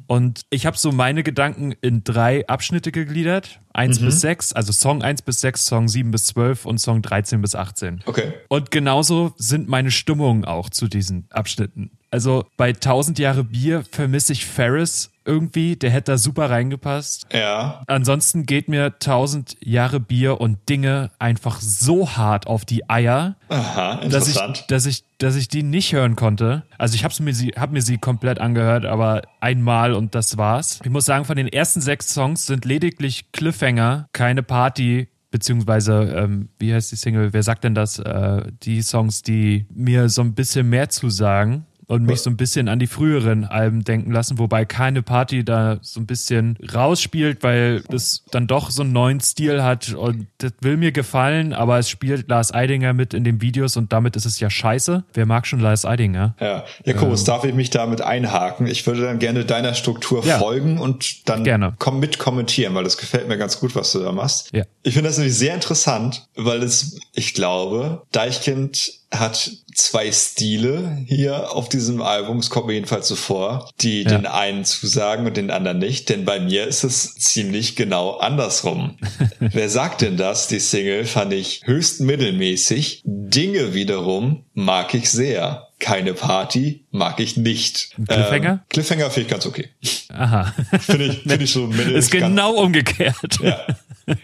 Und 0.06 0.42
ich 0.50 0.66
habe 0.66 0.76
so 0.78 0.92
meine 0.92 1.24
Gedanken 1.24 1.72
in 1.80 2.04
drei 2.04 2.46
Abschnitte 2.46 2.92
gegliedert. 2.92 3.60
Eins 3.72 3.98
bis 3.98 4.20
sechs, 4.20 4.52
also 4.52 4.70
Song 4.70 5.02
1 5.02 5.22
bis 5.22 5.40
6, 5.40 5.66
Song 5.66 5.88
7 5.88 6.12
bis 6.12 6.26
12 6.26 6.64
und 6.64 6.78
Song 6.78 7.02
13 7.02 7.40
bis 7.40 7.56
18. 7.56 8.02
Okay. 8.06 8.34
Und 8.48 8.70
genauso 8.70 9.34
sind 9.36 9.68
meine 9.68 9.90
Stimmungen 9.90 10.44
auch 10.44 10.70
zu 10.70 10.86
diesen 10.86 11.26
Abschnitten. 11.30 11.90
Also 12.10 12.44
bei 12.56 12.68
1000 12.68 13.18
Jahre 13.18 13.42
Bier 13.42 13.82
vermisse 13.90 14.34
ich 14.34 14.46
Ferris 14.46 15.10
irgendwie, 15.24 15.76
der 15.76 15.90
hätte 15.90 16.12
da 16.12 16.18
super 16.18 16.50
reingepasst. 16.50 17.26
Ja. 17.32 17.82
Ansonsten 17.86 18.46
geht 18.46 18.68
mir 18.68 18.86
1000 18.86 19.56
Jahre 19.60 20.00
Bier 20.00 20.40
und 20.40 20.68
Dinge 20.68 21.10
einfach 21.18 21.60
so 21.60 22.10
hart 22.10 22.46
auf 22.46 22.64
die 22.64 22.88
Eier, 22.88 23.36
Aha, 23.48 24.00
dass 24.08 24.28
ich, 24.28 24.66
dass 24.66 24.86
ich, 24.86 25.04
dass 25.18 25.36
ich 25.36 25.48
die 25.48 25.62
nicht 25.62 25.92
hören 25.92 26.16
konnte. 26.16 26.64
Also 26.78 26.94
ich 26.94 27.04
habe 27.04 27.14
mir 27.22 27.34
sie, 27.34 27.48
hab 27.50 27.70
mir 27.70 27.82
sie 27.82 27.98
komplett 27.98 28.40
angehört, 28.40 28.84
aber 28.84 29.22
einmal 29.40 29.94
und 29.94 30.14
das 30.14 30.36
war's. 30.36 30.80
Ich 30.84 30.90
muss 30.90 31.04
sagen, 31.04 31.24
von 31.24 31.36
den 31.36 31.48
ersten 31.48 31.80
sechs 31.80 32.12
Songs 32.12 32.46
sind 32.46 32.64
lediglich 32.64 33.32
Cliffhanger, 33.32 34.08
keine 34.12 34.42
Party. 34.42 35.08
Beziehungsweise, 35.30 36.12
ähm, 36.14 36.50
wie 36.58 36.74
heißt 36.74 36.92
die 36.92 36.96
Single? 36.96 37.32
Wer 37.32 37.42
sagt 37.42 37.64
denn 37.64 37.74
das? 37.74 37.98
Äh, 37.98 38.42
die 38.62 38.82
Songs, 38.82 39.22
die 39.22 39.64
mir 39.72 40.10
so 40.10 40.20
ein 40.20 40.34
bisschen 40.34 40.68
mehr 40.68 40.90
zusagen 40.90 41.64
und 41.92 42.04
mich 42.04 42.20
so 42.22 42.30
ein 42.30 42.38
bisschen 42.38 42.68
an 42.68 42.78
die 42.78 42.86
früheren 42.86 43.44
Alben 43.44 43.84
denken 43.84 44.12
lassen, 44.12 44.38
wobei 44.38 44.64
keine 44.64 45.02
Party 45.02 45.44
da 45.44 45.78
so 45.82 46.00
ein 46.00 46.06
bisschen 46.06 46.56
rausspielt, 46.74 47.42
weil 47.42 47.82
das 47.90 48.24
dann 48.30 48.46
doch 48.46 48.70
so 48.70 48.82
einen 48.82 48.92
neuen 48.92 49.20
Stil 49.20 49.62
hat 49.62 49.92
und 49.92 50.26
das 50.38 50.52
will 50.62 50.78
mir 50.78 50.90
gefallen, 50.92 51.52
aber 51.52 51.78
es 51.78 51.90
spielt 51.90 52.28
Lars 52.30 52.52
Eidinger 52.54 52.94
mit 52.94 53.12
in 53.12 53.24
den 53.24 53.42
Videos 53.42 53.76
und 53.76 53.92
damit 53.92 54.16
ist 54.16 54.24
es 54.24 54.40
ja 54.40 54.48
scheiße. 54.48 55.04
Wer 55.12 55.26
mag 55.26 55.46
schon 55.46 55.60
Lars 55.60 55.84
Eidinger? 55.84 56.34
Ja, 56.40 56.64
Jakobus, 56.84 57.24
darf 57.24 57.44
ich 57.44 57.54
mich 57.54 57.68
damit 57.68 58.00
einhaken? 58.00 58.66
Ich 58.66 58.86
würde 58.86 59.02
dann 59.02 59.18
gerne 59.18 59.44
deiner 59.44 59.74
Struktur 59.74 60.24
Ja. 60.24 60.38
folgen 60.38 60.78
und 60.78 61.28
dann 61.28 61.44
Gerne. 61.44 61.74
komm 61.78 62.00
mit 62.00 62.18
kommentieren, 62.18 62.74
weil 62.74 62.84
das 62.84 62.96
gefällt 62.96 63.28
mir 63.28 63.36
ganz 63.36 63.60
gut, 63.60 63.76
was 63.76 63.92
du 63.92 63.98
da 63.98 64.12
machst. 64.12 64.50
Ja. 64.54 64.64
Ich 64.82 64.94
finde 64.94 65.10
das 65.10 65.18
nämlich 65.18 65.36
sehr 65.36 65.54
interessant, 65.54 66.26
weil 66.36 66.62
es, 66.62 66.98
ich 67.12 67.34
glaube, 67.34 68.02
Deichkind 68.12 68.92
hat 69.12 69.50
zwei 69.74 70.10
Stile 70.12 71.02
hier 71.06 71.52
auf 71.52 71.68
diesem 71.68 72.00
Album. 72.02 72.38
Es 72.38 72.50
kommt 72.50 72.66
mir 72.66 72.74
jedenfalls 72.74 73.08
so 73.08 73.16
vor, 73.16 73.70
die 73.80 74.02
Ja. 74.02 74.10
den 74.10 74.26
einen 74.26 74.64
zusagen 74.64 75.26
und 75.26 75.36
den 75.36 75.50
anderen 75.50 75.78
nicht. 75.78 76.08
Denn 76.08 76.24
bei 76.24 76.40
mir 76.40 76.66
ist 76.66 76.84
es 76.84 77.14
ziemlich 77.14 77.76
genau 77.76 78.16
andersrum. 78.18 78.96
Wer 79.40 79.68
sagt 79.68 80.00
denn 80.02 80.16
das? 80.16 80.48
Die 80.48 80.60
Single 80.60 81.04
fand 81.04 81.32
ich 81.32 81.62
höchst 81.64 82.00
mittelmäßig. 82.00 83.02
Dinge 83.04 83.74
wiederum 83.74 84.44
mag 84.54 84.94
ich 84.94 85.10
sehr. 85.10 85.68
Keine 85.78 86.14
Party 86.14 86.84
mag 86.92 87.18
ich 87.18 87.36
nicht. 87.36 87.96
Cliffhanger? 88.06 88.50
Ähm, 88.52 88.60
Cliffhanger 88.68 89.10
finde 89.10 89.26
ich 89.26 89.28
ganz 89.32 89.46
okay. 89.46 89.68
Aha. 90.10 90.54
Finde 90.80 91.06
ich, 91.06 91.18
finde 91.22 91.44
ich 91.44 91.50
so 91.52 91.66
mittel. 91.66 91.96
ist 91.96 92.10
genau 92.12 92.52
umgekehrt. 92.54 93.38
ja. 93.42 93.58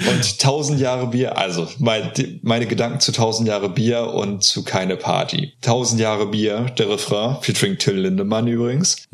Und 0.00 0.24
1000 0.24 0.80
Jahre 0.80 1.08
Bier, 1.08 1.36
also 1.38 1.66
mein, 1.78 2.12
meine 2.42 2.66
Gedanken 2.66 3.00
zu 3.00 3.10
1000 3.10 3.48
Jahre 3.48 3.68
Bier 3.68 4.12
und 4.14 4.44
zu 4.44 4.62
keine 4.64 4.96
Party. 4.96 5.52
1000 5.62 6.00
Jahre 6.00 6.26
Bier, 6.26 6.66
der 6.78 6.88
Refrain, 6.88 7.36
featuring 7.40 7.78
Till 7.78 7.94
Lindemann 7.96 8.46
übrigens. 8.46 9.04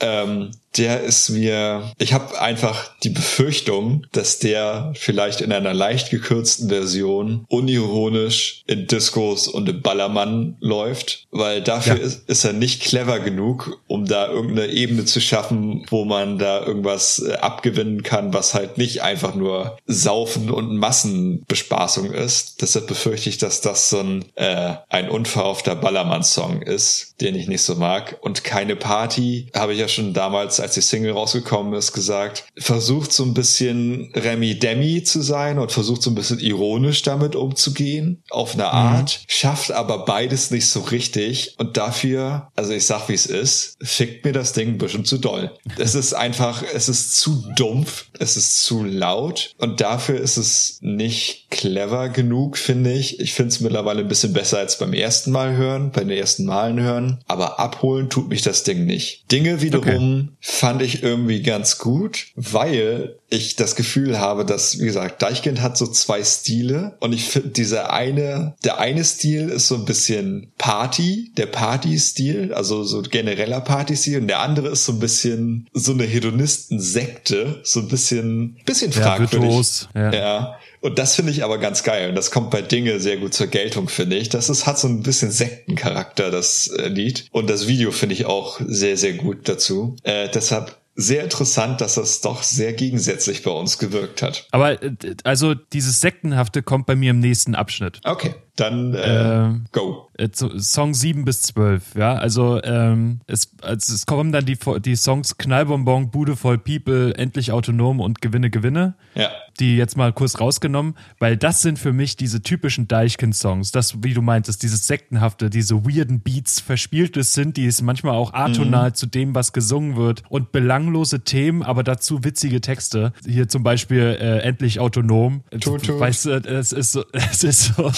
Ähm, 0.00 0.50
der 0.76 1.00
ist 1.02 1.30
mir, 1.30 1.92
ich 1.98 2.12
habe 2.12 2.40
einfach 2.40 2.90
die 3.02 3.10
Befürchtung, 3.10 4.06
dass 4.12 4.38
der 4.38 4.92
vielleicht 4.96 5.40
in 5.40 5.52
einer 5.52 5.74
leicht 5.74 6.10
gekürzten 6.10 6.68
Version 6.68 7.44
unironisch 7.48 8.62
in 8.66 8.86
Discos 8.86 9.48
und 9.48 9.68
im 9.68 9.82
Ballermann 9.82 10.56
läuft, 10.60 11.26
weil 11.30 11.60
dafür 11.62 11.96
Ja. 11.96 12.02
ist, 12.02 12.28
ist 12.28 12.44
er 12.44 12.52
nicht 12.52 12.82
clever 12.82 13.18
genug, 13.20 13.80
um 13.88 14.06
da 14.06 14.28
irgendeine 14.28 14.68
Ebene 14.68 15.04
zu 15.04 15.20
schaffen, 15.20 15.84
wo 15.90 16.04
man 16.04 16.38
da 16.38 16.64
irgendwas 16.64 17.18
äh, 17.20 17.34
abgewinnen 17.34 18.02
kann, 18.02 18.32
was 18.32 18.54
halt 18.54 18.78
nicht 18.78 19.02
einfach 19.02 19.34
nur 19.34 19.76
Saufen 19.86 20.50
und 20.50 20.76
Massenbespaßung 20.76 22.12
ist. 22.12 22.62
Deshalb 22.62 22.86
befürchte 22.86 23.28
ich, 23.28 23.38
dass 23.38 23.60
das 23.60 23.90
so 23.90 23.98
ein, 24.00 24.24
äh, 24.36 24.74
ein 24.88 25.10
unverhoffter 25.10 25.74
Ballermann-Song 25.74 26.62
ist, 26.62 27.14
den 27.20 27.34
ich 27.34 27.48
nicht 27.48 27.62
so 27.62 27.74
mag. 27.74 28.18
Und 28.20 28.44
keine 28.44 28.76
Party, 28.76 29.48
habe 29.54 29.72
ich 29.72 29.80
ja 29.80 29.88
schon 29.88 30.12
damals, 30.12 30.59
als 30.60 30.74
die 30.74 30.80
Single 30.80 31.12
rausgekommen 31.12 31.74
ist, 31.74 31.92
gesagt, 31.92 32.44
versucht 32.56 33.12
so 33.12 33.24
ein 33.24 33.34
bisschen 33.34 34.12
Remy 34.14 34.58
Demi 34.58 35.02
zu 35.02 35.22
sein 35.22 35.58
und 35.58 35.72
versucht 35.72 36.02
so 36.02 36.10
ein 36.10 36.14
bisschen 36.14 36.40
ironisch 36.40 37.02
damit 37.02 37.36
umzugehen, 37.36 38.22
auf 38.30 38.54
eine 38.54 38.66
Art, 38.66 39.20
schafft 39.26 39.72
aber 39.72 40.04
beides 40.04 40.50
nicht 40.50 40.68
so 40.68 40.80
richtig 40.80 41.54
und 41.58 41.76
dafür, 41.76 42.50
also 42.56 42.72
ich 42.72 42.86
sag 42.86 43.08
wie 43.08 43.14
es 43.14 43.26
ist, 43.26 43.76
fickt 43.82 44.24
mir 44.24 44.32
das 44.32 44.52
Ding 44.52 44.68
ein 44.68 44.78
bisschen 44.78 45.04
zu 45.04 45.18
doll. 45.18 45.52
Es 45.78 45.94
ist 45.94 46.14
einfach, 46.14 46.62
es 46.74 46.88
ist 46.88 47.16
zu 47.16 47.44
dumpf, 47.56 48.06
es 48.18 48.36
ist 48.36 48.62
zu 48.62 48.84
laut 48.84 49.54
und 49.58 49.80
dafür 49.80 50.20
ist 50.20 50.36
es 50.36 50.78
nicht 50.80 51.50
clever 51.50 52.08
genug, 52.08 52.56
finde 52.56 52.92
ich. 52.92 53.20
Ich 53.20 53.32
finde 53.32 53.48
es 53.48 53.60
mittlerweile 53.60 54.00
ein 54.00 54.08
bisschen 54.08 54.32
besser 54.32 54.58
als 54.58 54.78
beim 54.78 54.92
ersten 54.92 55.30
Mal 55.30 55.56
hören, 55.56 55.90
bei 55.90 56.00
den 56.00 56.10
ersten 56.10 56.44
Malen 56.44 56.80
hören, 56.80 57.22
aber 57.26 57.58
abholen 57.58 58.10
tut 58.10 58.28
mich 58.28 58.42
das 58.42 58.62
Ding 58.62 58.86
nicht. 58.86 59.30
Dinge 59.30 59.62
wiederum 59.62 60.36
fand 60.50 60.82
ich 60.82 61.02
irgendwie 61.02 61.42
ganz 61.42 61.78
gut, 61.78 62.26
weil 62.34 63.19
ich 63.30 63.54
das 63.54 63.76
Gefühl 63.76 64.18
habe, 64.18 64.44
dass, 64.44 64.80
wie 64.80 64.84
gesagt, 64.84 65.22
Deichkind 65.22 65.62
hat 65.62 65.78
so 65.78 65.86
zwei 65.86 66.22
Stile 66.24 66.96
und 66.98 67.12
ich 67.12 67.24
finde 67.24 67.50
dieser 67.50 67.92
eine, 67.92 68.56
der 68.64 68.78
eine 68.78 69.04
Stil 69.04 69.48
ist 69.48 69.68
so 69.68 69.76
ein 69.76 69.84
bisschen 69.84 70.52
Party, 70.58 71.30
der 71.36 71.46
Party-Stil, 71.46 72.52
also 72.52 72.82
so 72.82 73.02
genereller 73.02 73.60
Party-Stil 73.60 74.20
und 74.20 74.26
der 74.28 74.40
andere 74.40 74.68
ist 74.68 74.84
so 74.84 74.92
ein 74.92 74.98
bisschen 74.98 75.68
so 75.72 75.92
eine 75.92 76.04
Hedonisten-Sekte, 76.04 77.60
so 77.62 77.80
ein 77.80 77.88
bisschen, 77.88 78.58
bisschen 78.66 78.90
Ja, 78.92 79.02
fragwürdig. 79.02 79.32
virtuos, 79.40 79.88
ja. 79.94 80.12
ja. 80.12 80.56
Und 80.82 80.98
das 80.98 81.14
finde 81.14 81.30
ich 81.32 81.44
aber 81.44 81.58
ganz 81.58 81.82
geil. 81.82 82.08
Und 82.08 82.14
das 82.14 82.30
kommt 82.30 82.50
bei 82.50 82.62
Dinge 82.62 83.00
sehr 83.00 83.18
gut 83.18 83.34
zur 83.34 83.48
Geltung, 83.48 83.88
finde 83.88 84.16
ich. 84.16 84.30
Das 84.30 84.48
ist, 84.48 84.66
hat 84.66 84.78
so 84.78 84.88
ein 84.88 85.02
bisschen 85.02 85.30
Sektencharakter, 85.30 86.30
das 86.30 86.68
äh, 86.68 86.88
Lied. 86.88 87.26
Und 87.32 87.50
das 87.50 87.68
Video 87.68 87.90
finde 87.92 88.14
ich 88.14 88.24
auch 88.24 88.58
sehr, 88.66 88.96
sehr 88.96 89.12
gut 89.12 89.46
dazu. 89.46 89.96
Äh, 90.04 90.30
deshalb 90.30 90.79
sehr 90.94 91.24
interessant, 91.24 91.80
dass 91.80 91.94
das 91.94 92.20
doch 92.20 92.42
sehr 92.42 92.72
gegensätzlich 92.72 93.42
bei 93.42 93.50
uns 93.50 93.78
gewirkt 93.78 94.22
hat. 94.22 94.46
Aber 94.50 94.82
äh, 94.82 94.94
also 95.24 95.54
dieses 95.54 96.00
Sektenhafte 96.00 96.62
kommt 96.62 96.86
bei 96.86 96.96
mir 96.96 97.10
im 97.10 97.20
nächsten 97.20 97.54
Abschnitt. 97.54 98.00
Okay, 98.04 98.34
dann 98.60 98.94
äh, 98.94 99.46
Ähm, 99.46 99.64
go. 99.72 100.08
Äh, 100.16 100.28
so- 100.32 100.58
Song 100.58 100.94
7 100.94 101.24
bis 101.24 101.42
12, 101.42 101.94
ja. 101.96 102.14
Also, 102.14 102.62
ähm, 102.62 103.20
es, 103.26 103.52
also 103.62 103.94
es 103.94 104.06
kommen 104.06 104.32
dann 104.32 104.44
die, 104.46 104.58
die 104.84 104.96
Songs 104.96 105.38
Knallbonbon, 105.38 106.10
Bude 106.10 106.36
voll 106.36 106.58
People, 106.58 107.14
Endlich 107.16 107.52
autonom 107.52 108.00
und 108.00 108.20
Gewinne, 108.20 108.50
Gewinne. 108.50 108.94
Ja. 109.14 109.28
Die 109.58 109.76
jetzt 109.76 109.96
mal 109.96 110.12
kurz 110.12 110.40
rausgenommen, 110.40 110.94
weil 111.18 111.36
das 111.36 111.60
sind 111.62 111.78
für 111.78 111.92
mich 111.92 112.16
diese 112.16 112.42
typischen 112.42 112.86
Deichkind-Songs. 112.88 113.72
Das, 113.72 114.02
wie 114.02 114.14
du 114.14 114.22
meintest, 114.22 114.62
dieses 114.62 114.86
Sektenhafte, 114.86 115.50
diese 115.50 115.84
weirden 115.84 116.20
Beats, 116.20 116.60
verspieltes 116.60 117.34
sind, 117.34 117.56
die 117.56 117.66
ist 117.66 117.82
manchmal 117.82 118.14
auch 118.14 118.32
atonal 118.32 118.94
zu 118.94 119.06
dem, 119.06 119.34
was 119.34 119.52
gesungen 119.52 119.96
wird 119.96 120.22
und 120.28 120.52
belanglose 120.52 121.20
Themen, 121.24 121.62
aber 121.62 121.82
dazu 121.82 122.24
witzige 122.24 122.60
Texte. 122.60 123.12
Hier 123.26 123.48
zum 123.48 123.62
Beispiel 123.62 124.16
äh, 124.20 124.38
Endlich 124.40 124.80
autonom. 124.80 125.42
Tut, 125.60 125.84
tut. 125.84 125.98
Weißt 126.00 126.26
du, 126.26 126.30
es 126.30 126.72
ist 126.72 126.92
so, 126.92 127.04
es 127.12 127.42
ist 127.44 127.74
so, 127.74 127.90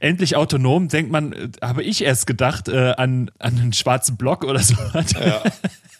endlich 0.00 0.36
autonom, 0.36 0.88
denkt 0.88 1.10
man, 1.10 1.32
äh, 1.32 1.48
habe 1.60 1.82
ich 1.82 2.02
erst 2.02 2.26
gedacht, 2.26 2.68
äh, 2.68 2.92
an, 2.96 3.30
an 3.38 3.58
einen 3.58 3.72
schwarzen 3.72 4.16
Block 4.16 4.44
oder 4.44 4.60
so. 4.60 4.74
Ja. 5.20 5.42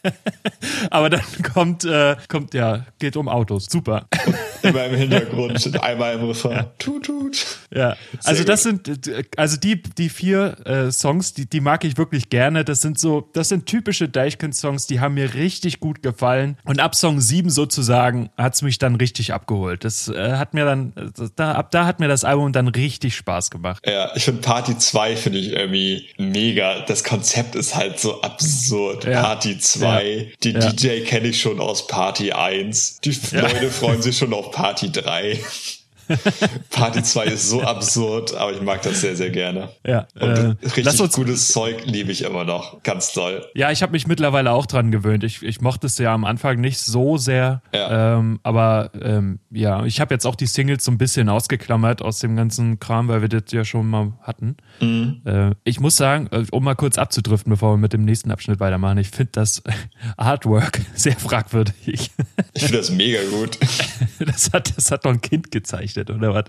Aber 0.90 1.10
dann 1.10 1.22
kommt, 1.52 1.84
äh, 1.84 2.16
kommt, 2.28 2.54
ja, 2.54 2.86
geht 2.98 3.16
um 3.16 3.28
Autos. 3.28 3.66
Super. 3.70 4.06
Immer 4.62 4.84
im 4.86 4.94
Hintergrund, 4.94 5.82
einmal 5.82 6.14
im 6.14 6.24
Refrain. 6.26 6.66
Tut, 6.78 7.06
tut. 7.06 7.46
Ja, 7.74 7.96
also 8.22 8.44
das 8.44 8.62
sind, 8.62 9.10
also 9.36 9.56
die, 9.56 9.82
die 9.82 10.08
vier 10.08 10.56
äh, 10.66 10.92
Songs, 10.92 11.34
die, 11.34 11.46
die 11.46 11.60
mag 11.60 11.84
ich 11.84 11.96
wirklich 11.96 12.28
gerne. 12.28 12.64
Das 12.64 12.80
sind 12.80 12.98
so, 12.98 13.28
das 13.32 13.48
sind 13.48 13.66
typische 13.66 14.08
Deichkind-Songs, 14.08 14.86
die 14.86 15.00
haben 15.00 15.14
mir 15.14 15.34
richtig 15.34 15.80
gut 15.80 16.02
gefallen. 16.02 16.56
Und 16.64 16.80
ab 16.80 16.94
Song 16.94 17.20
7 17.20 17.50
sozusagen 17.50 18.30
hat's 18.36 18.62
mich 18.62 18.78
dann 18.78 18.94
richtig 18.96 19.32
abgeholt. 19.32 19.84
Das 19.84 20.08
äh, 20.08 20.32
hat 20.34 20.54
mir 20.54 20.64
dann, 20.64 20.92
da, 21.34 21.52
ab 21.52 21.72
da 21.72 21.86
hat 21.86 21.98
mir 21.98 22.08
das 22.08 22.22
Album 22.22 22.52
dann 22.52 22.68
richtig 22.68 23.16
Spaß 23.16 23.50
gemacht. 23.50 23.82
Ja, 23.86 24.14
ich 24.14 24.24
finde 24.24 24.42
Party 24.42 24.78
2 24.78 25.16
finde 25.16 25.38
ich 25.38 25.52
irgendwie 25.52 26.08
mega. 26.18 26.80
Das 26.86 27.02
Konzept 27.02 27.56
ist 27.56 27.74
halt 27.74 27.98
so 27.98 28.20
absurd. 28.22 29.04
Ja. 29.04 29.22
Party 29.22 29.58
2, 29.58 29.84
ja. 29.84 29.91
Die 30.42 30.50
ja. 30.52 30.72
DJ 30.72 31.00
kenne 31.04 31.28
ich 31.28 31.40
schon 31.40 31.60
aus 31.60 31.86
Party 31.86 32.32
1. 32.32 33.00
Die 33.00 33.16
Leute 33.32 33.70
freuen 33.70 34.02
sich 34.02 34.16
schon 34.16 34.32
auf 34.32 34.50
Party 34.50 34.90
3. 34.90 35.38
Party 36.70 37.02
2 37.02 37.24
ist 37.26 37.48
so 37.48 37.62
absurd, 37.62 38.34
aber 38.34 38.52
ich 38.52 38.60
mag 38.60 38.82
das 38.82 39.00
sehr, 39.00 39.16
sehr 39.16 39.30
gerne. 39.30 39.70
Ja. 39.86 40.06
Und 40.14 40.30
äh, 40.30 40.54
richtig 40.74 41.12
gutes 41.12 41.48
Zeug 41.48 41.84
liebe 41.84 42.12
ich 42.12 42.22
immer 42.22 42.44
noch. 42.44 42.82
Ganz 42.82 43.12
toll. 43.12 43.44
Ja, 43.54 43.70
ich 43.70 43.82
habe 43.82 43.92
mich 43.92 44.06
mittlerweile 44.06 44.52
auch 44.52 44.66
dran 44.66 44.90
gewöhnt. 44.90 45.24
Ich, 45.24 45.42
ich 45.42 45.60
mochte 45.60 45.86
es 45.86 45.98
ja 45.98 46.14
am 46.14 46.24
Anfang 46.24 46.60
nicht 46.60 46.78
so 46.78 47.16
sehr. 47.16 47.62
Ja. 47.74 48.18
Ähm, 48.18 48.40
aber 48.42 48.90
ähm, 49.00 49.40
ja, 49.50 49.84
ich 49.84 50.00
habe 50.00 50.14
jetzt 50.14 50.26
auch 50.26 50.34
die 50.34 50.46
Singles 50.46 50.84
so 50.84 50.90
ein 50.90 50.98
bisschen 50.98 51.28
ausgeklammert 51.28 52.02
aus 52.02 52.20
dem 52.20 52.36
ganzen 52.36 52.78
Kram, 52.80 53.08
weil 53.08 53.22
wir 53.22 53.28
das 53.28 53.52
ja 53.52 53.64
schon 53.64 53.88
mal 53.88 54.12
hatten. 54.22 54.56
Mhm. 54.80 55.22
Äh, 55.24 55.50
ich 55.64 55.80
muss 55.80 55.96
sagen, 55.96 56.28
äh, 56.30 56.44
um 56.50 56.64
mal 56.64 56.74
kurz 56.74 56.98
abzudriften, 56.98 57.50
bevor 57.50 57.74
wir 57.74 57.78
mit 57.78 57.92
dem 57.92 58.04
nächsten 58.04 58.30
Abschnitt 58.30 58.60
weitermachen, 58.60 58.98
ich 58.98 59.10
finde 59.10 59.32
das 59.32 59.62
Artwork 60.16 60.80
sehr 60.94 61.16
fragwürdig. 61.16 62.10
Ich 62.54 62.62
finde 62.62 62.78
das 62.78 62.90
mega 62.90 63.20
gut. 63.30 63.58
Das 64.24 64.52
hat, 64.52 64.76
das 64.76 64.90
hat 64.90 65.04
doch 65.04 65.10
ein 65.10 65.20
Kind 65.20 65.50
gezeichnet 65.50 66.01
gezeichnet 66.04 66.10
oder 66.10 66.34
was? 66.34 66.44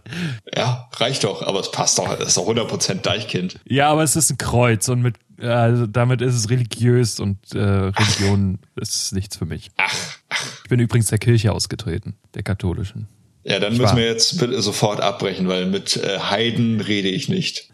Ja, 0.55 0.89
reicht 0.97 1.23
doch, 1.23 1.41
aber 1.41 1.59
es 1.59 1.71
passt 1.71 1.97
doch, 1.97 2.11
es 2.19 2.27
ist 2.27 2.37
doch 2.37 2.47
100% 2.47 3.01
Deichkind. 3.01 3.59
Ja, 3.65 3.89
aber 3.89 4.03
es 4.03 4.15
ist 4.15 4.29
ein 4.31 4.37
Kreuz 4.37 4.87
und 4.89 5.01
mit 5.01 5.15
also 5.41 5.87
damit 5.87 6.21
ist 6.21 6.35
es 6.35 6.49
religiös 6.49 7.19
und 7.19 7.37
äh, 7.53 7.59
Religion 7.59 8.59
ach. 8.61 8.81
ist 8.81 9.13
nichts 9.13 9.35
für 9.35 9.45
mich. 9.45 9.71
Ach, 9.77 9.93
ach. 10.29 10.45
Ich 10.63 10.69
bin 10.69 10.79
übrigens 10.79 11.07
der 11.07 11.17
Kirche 11.17 11.51
ausgetreten, 11.51 12.15
der 12.35 12.43
katholischen. 12.43 13.07
Ja, 13.43 13.59
dann 13.59 13.73
ich 13.73 13.79
müssen 13.79 13.91
war. 13.91 13.97
wir 13.97 14.05
jetzt 14.05 14.39
bitte 14.39 14.61
sofort 14.61 15.01
abbrechen, 15.01 15.49
weil 15.49 15.65
mit 15.65 15.97
äh, 15.97 16.19
Heiden 16.19 16.79
rede 16.79 17.09
ich 17.09 17.27
nicht. 17.27 17.71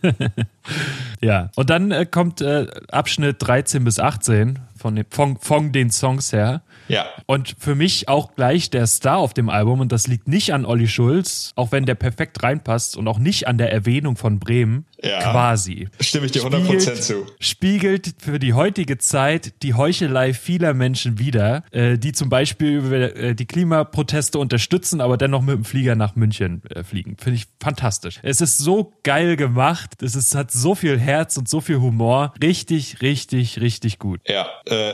ja, 1.22 1.52
und 1.56 1.70
dann 1.70 1.92
äh, 1.92 2.08
kommt 2.10 2.42
äh, 2.42 2.66
Abschnitt 2.90 3.36
13 3.40 3.84
bis 3.84 4.00
18 4.00 4.58
von, 4.76 4.96
den, 4.96 5.06
von, 5.10 5.38
von 5.38 5.72
den 5.72 5.92
Songs 5.92 6.34
her. 6.34 6.64
Ja. 6.90 7.06
Und 7.26 7.56
für 7.60 7.76
mich 7.76 8.10
auch 8.10 8.36
gleich 8.36 8.70
der 8.70 8.88
Star 8.88 9.18
auf 9.18 9.34
dem 9.34 9.50
Album, 9.50 9.80
und 9.80 9.92
das 9.92 10.08
liegt 10.08 10.28
nicht 10.28 10.54
an 10.54 10.66
Olli 10.66 10.88
Schulz, 10.88 11.54
auch 11.56 11.72
wenn 11.72 11.86
der 11.86 11.96
perfekt 11.96 12.44
reinpasst 12.44 12.98
und 12.98 13.08
auch 13.08 13.20
nicht 13.20 13.48
an 13.48 13.58
der 13.58 13.72
Erwähnung 13.72 14.18
von 14.18 14.40
Bremen, 14.40 14.86
ja. 15.04 15.32
quasi. 15.32 15.88
Stimme 16.00 16.26
ich 16.26 16.32
dir 16.32 16.44
100% 16.44 16.66
spiegelt, 16.66 17.04
zu. 17.04 17.26
Spiegelt 17.40 18.16
für 18.20 18.40
die 18.40 18.54
heutige 18.54 18.98
Zeit 18.98 19.54
die 19.64 19.74
Heuchelei 19.74 20.34
vieler 20.34 20.74
Menschen 20.74 21.20
wider, 21.20 21.64
äh, 21.72 21.98
die 21.98 22.12
zum 22.12 22.30
Beispiel 22.30 23.14
äh, 23.16 23.36
die 23.36 23.46
Klimaproteste 23.46 24.40
unterstützen, 24.40 25.02
aber 25.02 25.18
dennoch 25.18 25.42
mit 25.42 25.56
dem 25.56 25.66
Flieger 25.66 25.96
nach 25.96 26.16
München 26.16 26.62
äh, 26.70 26.84
fliegen. 26.84 27.18
Finde 27.18 27.38
ich 27.38 27.46
fantastisch. 27.62 28.20
Es 28.24 28.42
ist 28.42 28.58
so 28.58 28.94
geil 29.04 29.36
gemacht, 29.36 30.02
es 30.02 30.16
ist, 30.16 30.36
hat 30.36 30.52
so 30.52 30.76
viel 30.76 31.00
Herz 31.00 31.38
und 31.38 31.48
so 31.48 31.62
viel 31.62 31.80
Humor. 31.80 32.34
Richtig, 32.42 33.02
richtig, 33.02 33.62
richtig 33.62 34.00
gut. 34.00 34.22
Ja, 34.28 34.48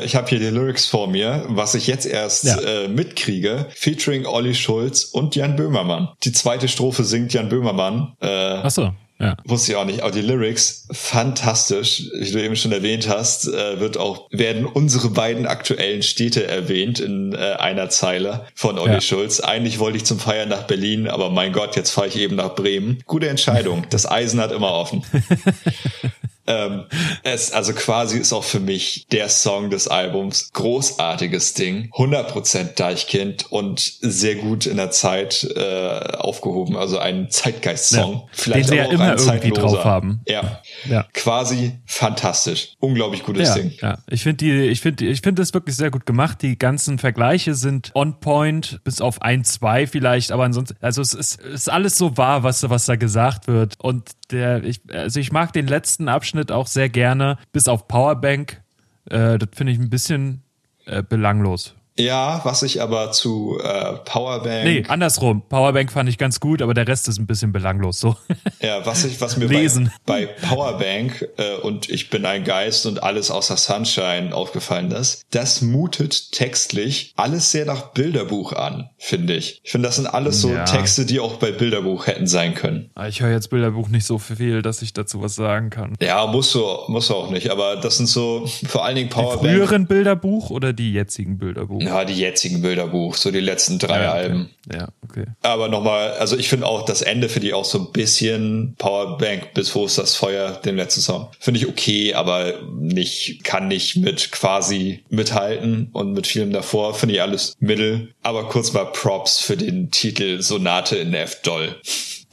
ich 0.04 0.16
habe 0.16 0.28
hier 0.28 0.40
die 0.40 0.50
Lyrics 0.50 0.86
vor 0.86 1.08
mir, 1.08 1.46
was 1.48 1.76
ich 1.76 1.85
jetzt 1.88 2.06
erst 2.06 2.46
ja. 2.46 2.60
äh, 2.60 2.88
mitkriege, 2.88 3.68
featuring 3.76 4.26
Olli 4.26 4.56
Schulz 4.56 5.04
und 5.04 5.36
Jan 5.36 5.56
Böhmermann. 5.56 6.10
Die 6.24 6.32
zweite 6.32 6.68
Strophe 6.68 7.04
singt 7.04 7.34
Jan 7.34 7.50
Böhmermann. 7.50 8.14
Äh, 8.22 8.28
Ach 8.28 8.72
so. 8.72 8.92
Ja. 9.20 9.38
Wusste 9.46 9.72
ich 9.72 9.78
auch 9.78 9.86
nicht. 9.86 10.02
Aber 10.02 10.12
die 10.12 10.22
Lyrics, 10.22 10.88
fantastisch. 10.92 12.04
Wie 12.20 12.32
du 12.32 12.44
eben 12.44 12.58
schon 12.58 12.74
erwähnt 12.74 13.08
hast, 13.08 13.48
äh, 13.48 13.80
wird 13.80 13.98
auch, 13.98 14.28
werden 14.32 14.66
unsere 14.66 15.10
beiden 15.10 15.48
aktuellen 15.48 16.04
Städte 16.04 16.46
erwähnt 16.48 17.00
in 17.00 17.34
äh, 17.34 17.54
einer 17.54 17.90
Zeile 17.90 18.46
von 18.56 18.78
Olli 18.78 18.96
ja. 18.96 19.02
Schulz. 19.02 19.40
Eigentlich 19.40 19.80
wollte 19.80 19.98
ich 19.98 20.06
zum 20.06 20.20
Feiern 20.20 20.50
nach 20.50 20.64
Berlin, 20.64 21.08
aber 21.08 21.30
mein 21.30 21.54
Gott, 21.54 21.78
jetzt 21.78 21.92
fahre 21.92 22.08
ich 22.08 22.18
eben 22.18 22.36
nach 22.36 22.56
Bremen. 22.56 23.02
Gute 23.06 23.30
Entscheidung. 23.30 23.86
Das 23.90 24.10
Eisen 24.10 24.42
hat 24.42 24.52
immer 24.52 24.74
offen. 24.74 25.04
Ähm, 26.48 26.86
es, 27.24 27.52
also 27.52 27.74
quasi 27.74 28.18
ist 28.18 28.34
auch 28.34 28.44
für 28.44 28.60
mich 28.60 29.08
der 29.12 29.30
Song 29.30 29.70
des 29.70 29.88
Albums. 29.88 30.52
Großartiges 30.54 31.54
Ding. 31.54 31.90
100% 31.94 32.76
Deichkind 32.76 33.52
und 33.52 33.80
sehr 33.80 34.36
gut 34.36 34.66
in 34.66 34.78
der 34.78 34.92
Zeit 34.92 35.44
äh, 35.56 36.18
aufgehoben. 36.18 36.76
Also 36.76 36.98
ein 37.00 37.30
Zeitgeist-Song. 37.30 38.14
Ja, 38.14 38.28
Vielleicht 38.32 38.70
den 38.70 38.76
wir 38.76 38.86
auch 38.88 38.92
immer 38.92 39.18
irgendwie 39.18 39.52
drauf 39.52 39.84
haben. 39.84 40.22
Ja. 40.28 40.62
ja. 40.90 41.06
Quasi 41.14 41.74
fantastisch. 41.86 42.76
Unglaublich 42.80 43.24
gutes 43.24 43.50
ja, 43.50 43.56
Ding. 43.56 43.74
Ja. 43.82 43.98
Ich 44.08 44.24
finde 44.24 44.38
die, 44.38 44.52
ich 44.66 44.82
finde, 44.82 45.06
ich 45.06 45.22
finde 45.22 45.42
das 45.42 45.54
wirklich 45.54 45.76
sehr 45.76 45.92
gut 45.92 46.06
gemacht. 46.06 46.42
Die 46.42 46.58
ganzen 46.58 47.00
Vergleiche 47.00 47.56
sind 47.56 47.92
on 47.94 48.20
point, 48.20 48.80
bis 48.84 49.02
auf 49.02 49.22
ein, 49.22 49.44
zwei 49.44 49.88
vielleicht, 49.88 50.32
aber 50.32 50.44
ansonsten, 50.44 50.76
also 50.82 51.02
es 51.02 51.14
ist, 51.14 51.42
ist 51.42 51.70
alles 51.70 51.98
so 51.98 52.18
wahr, 52.18 52.44
was, 52.44 52.68
was 52.70 52.86
da 52.86 52.96
gesagt 52.96 53.48
wird. 53.48 53.76
Und 53.80 54.12
der, 54.32 54.64
ich, 54.64 54.82
also 54.92 55.20
ich 55.20 55.32
mag 55.32 55.54
den 55.54 55.68
letzten 55.68 56.08
Abschnitt 56.08 56.52
auch 56.52 56.68
sehr 56.68 56.90
gerne, 56.90 57.38
bis 57.52 57.68
auf 57.68 57.88
Powerbank. 57.88 58.62
Äh, 59.10 59.38
das 59.38 59.50
finde 59.54 59.74
ich 59.74 59.80
ein 59.80 59.90
bisschen 59.90 60.44
äh, 60.86 61.04
belanglos. 61.04 61.75
Ja, 61.98 62.42
was 62.44 62.62
ich 62.64 62.82
aber 62.82 63.12
zu 63.12 63.58
äh, 63.64 63.94
Powerbank. 64.04 64.66
Nee, 64.66 64.84
andersrum. 64.88 65.44
Powerbank 65.48 65.92
fand 65.92 66.10
ich 66.10 66.18
ganz 66.18 66.40
gut, 66.40 66.62
aber 66.62 66.74
der 66.74 66.88
Rest 66.88 67.08
ist 67.08 67.18
ein 67.20 67.26
bisschen 67.26 67.54
belanglos 67.54 68.00
so. 68.00 68.16
Ja, 68.62 68.86
was 68.86 69.06
ich, 69.06 69.22
was 69.22 69.38
mir 69.38 69.46
Lesen. 69.46 69.92
Bei, 70.06 70.26
bei 70.26 70.48
Powerbank 70.48 71.28
äh, 71.38 71.56
und 71.62 71.90
ich 71.90 72.10
bin 72.10 72.26
ein 72.26 72.44
Geist 72.44 72.86
und 72.86 73.04
alles 73.04 73.30
außer 73.30 73.58
Sunshine 73.58 74.34
aufgefallen 74.34 74.92
ist, 74.92 75.26
das 75.32 75.62
mutet 75.62 76.32
textlich 76.32 77.14
alles 77.16 77.52
sehr 77.52 77.66
nach 77.66 77.94
Bilderbuch 77.94 78.54
an, 78.54 78.90
finde 78.98 79.36
ich. 79.36 79.62
Ich 79.64 79.72
finde, 79.72 79.88
das 79.88 79.98
sind 79.98 80.08
alles 80.08 80.42
so 80.42 80.50
ja. 80.50 80.64
Texte, 80.64 81.06
die 81.06 81.20
auch 81.20 81.36
bei 81.36 81.52
Bilderbuch 81.52 82.08
hätten 82.08 82.28
sein 82.28 82.56
können. 82.56 82.90
Ah, 82.96 83.08
ich 83.08 83.22
höre 83.22 83.32
jetzt 83.32 83.50
Bilderbuch 83.50 83.90
nicht 83.90 84.06
so 84.06 84.18
viel, 84.18 84.62
dass 84.62 84.82
ich 84.82 84.94
dazu 84.94 85.22
was 85.22 85.36
sagen 85.36 85.70
kann. 85.70 85.94
Ja, 86.02 86.26
musst 86.28 86.56
du, 86.56 86.66
musst 86.88 87.10
du 87.10 87.14
auch 87.14 87.30
nicht, 87.30 87.52
aber 87.52 87.76
das 87.76 87.98
sind 87.98 88.08
so 88.08 88.48
vor 88.68 88.84
allen 88.84 88.96
Dingen 88.96 89.10
Powerbank. 89.10 89.42
Die 89.42 89.48
früheren 89.48 89.88
Bilderbuch 89.88 90.50
oder 90.50 90.74
die 90.74 90.92
jetzigen 90.92 91.38
Bilderbuch? 91.38 91.85
Ja, 91.86 92.06
die 92.06 92.14
jetzigen 92.14 92.62
Bilderbuch, 92.62 93.16
so 93.16 93.32
die 93.32 93.40
letzten 93.40 93.80
drei 93.80 94.02
ja, 94.02 94.12
okay. 94.12 94.20
Alben. 94.20 94.50
Ja, 94.74 94.88
okay. 95.08 95.26
Aber 95.42 95.68
nochmal, 95.68 96.14
also 96.14 96.38
ich 96.38 96.50
finde 96.50 96.66
auch 96.66 96.86
das 96.86 97.02
Ende 97.02 97.30
finde 97.30 97.50
ich 97.50 97.54
auch 97.54 97.66
so 97.66 97.80
ein 97.80 97.92
bisschen 97.92 98.76
Powerbank 98.78 99.54
bis 99.54 99.74
wo 99.76 99.86
ist 99.86 99.98
das 99.98 100.16
Feuer, 100.16 100.54
den 100.66 100.76
letzten 100.76 101.02
Song. 101.02 101.30
Finde 101.40 101.60
ich 101.60 101.68
okay, 101.68 102.14
aber 102.14 102.62
nicht, 102.74 103.44
kann 103.44 103.68
nicht 103.68 103.98
mit 103.98 104.32
quasi 104.32 105.04
mithalten 105.10 105.90
und 105.94 106.14
mit 106.14 106.28
vielem 106.28 106.52
davor 106.52 106.94
finde 106.94 107.16
ich 107.16 107.22
alles 107.22 107.54
mittel. 107.60 108.14
Aber 108.24 108.50
kurz 108.50 108.74
mal 108.74 108.86
Props 108.86 109.42
für 109.42 109.58
den 109.58 109.92
Titel 109.92 110.42
Sonate 110.42 110.98
in 110.98 111.14
F-Doll. 111.14 111.76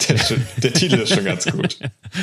Der, 0.09 0.17
der, 0.63 0.73
Titel 0.73 0.97
ist 0.97 1.15
schon 1.15 1.25
ganz 1.25 1.47
gut. 1.47 1.79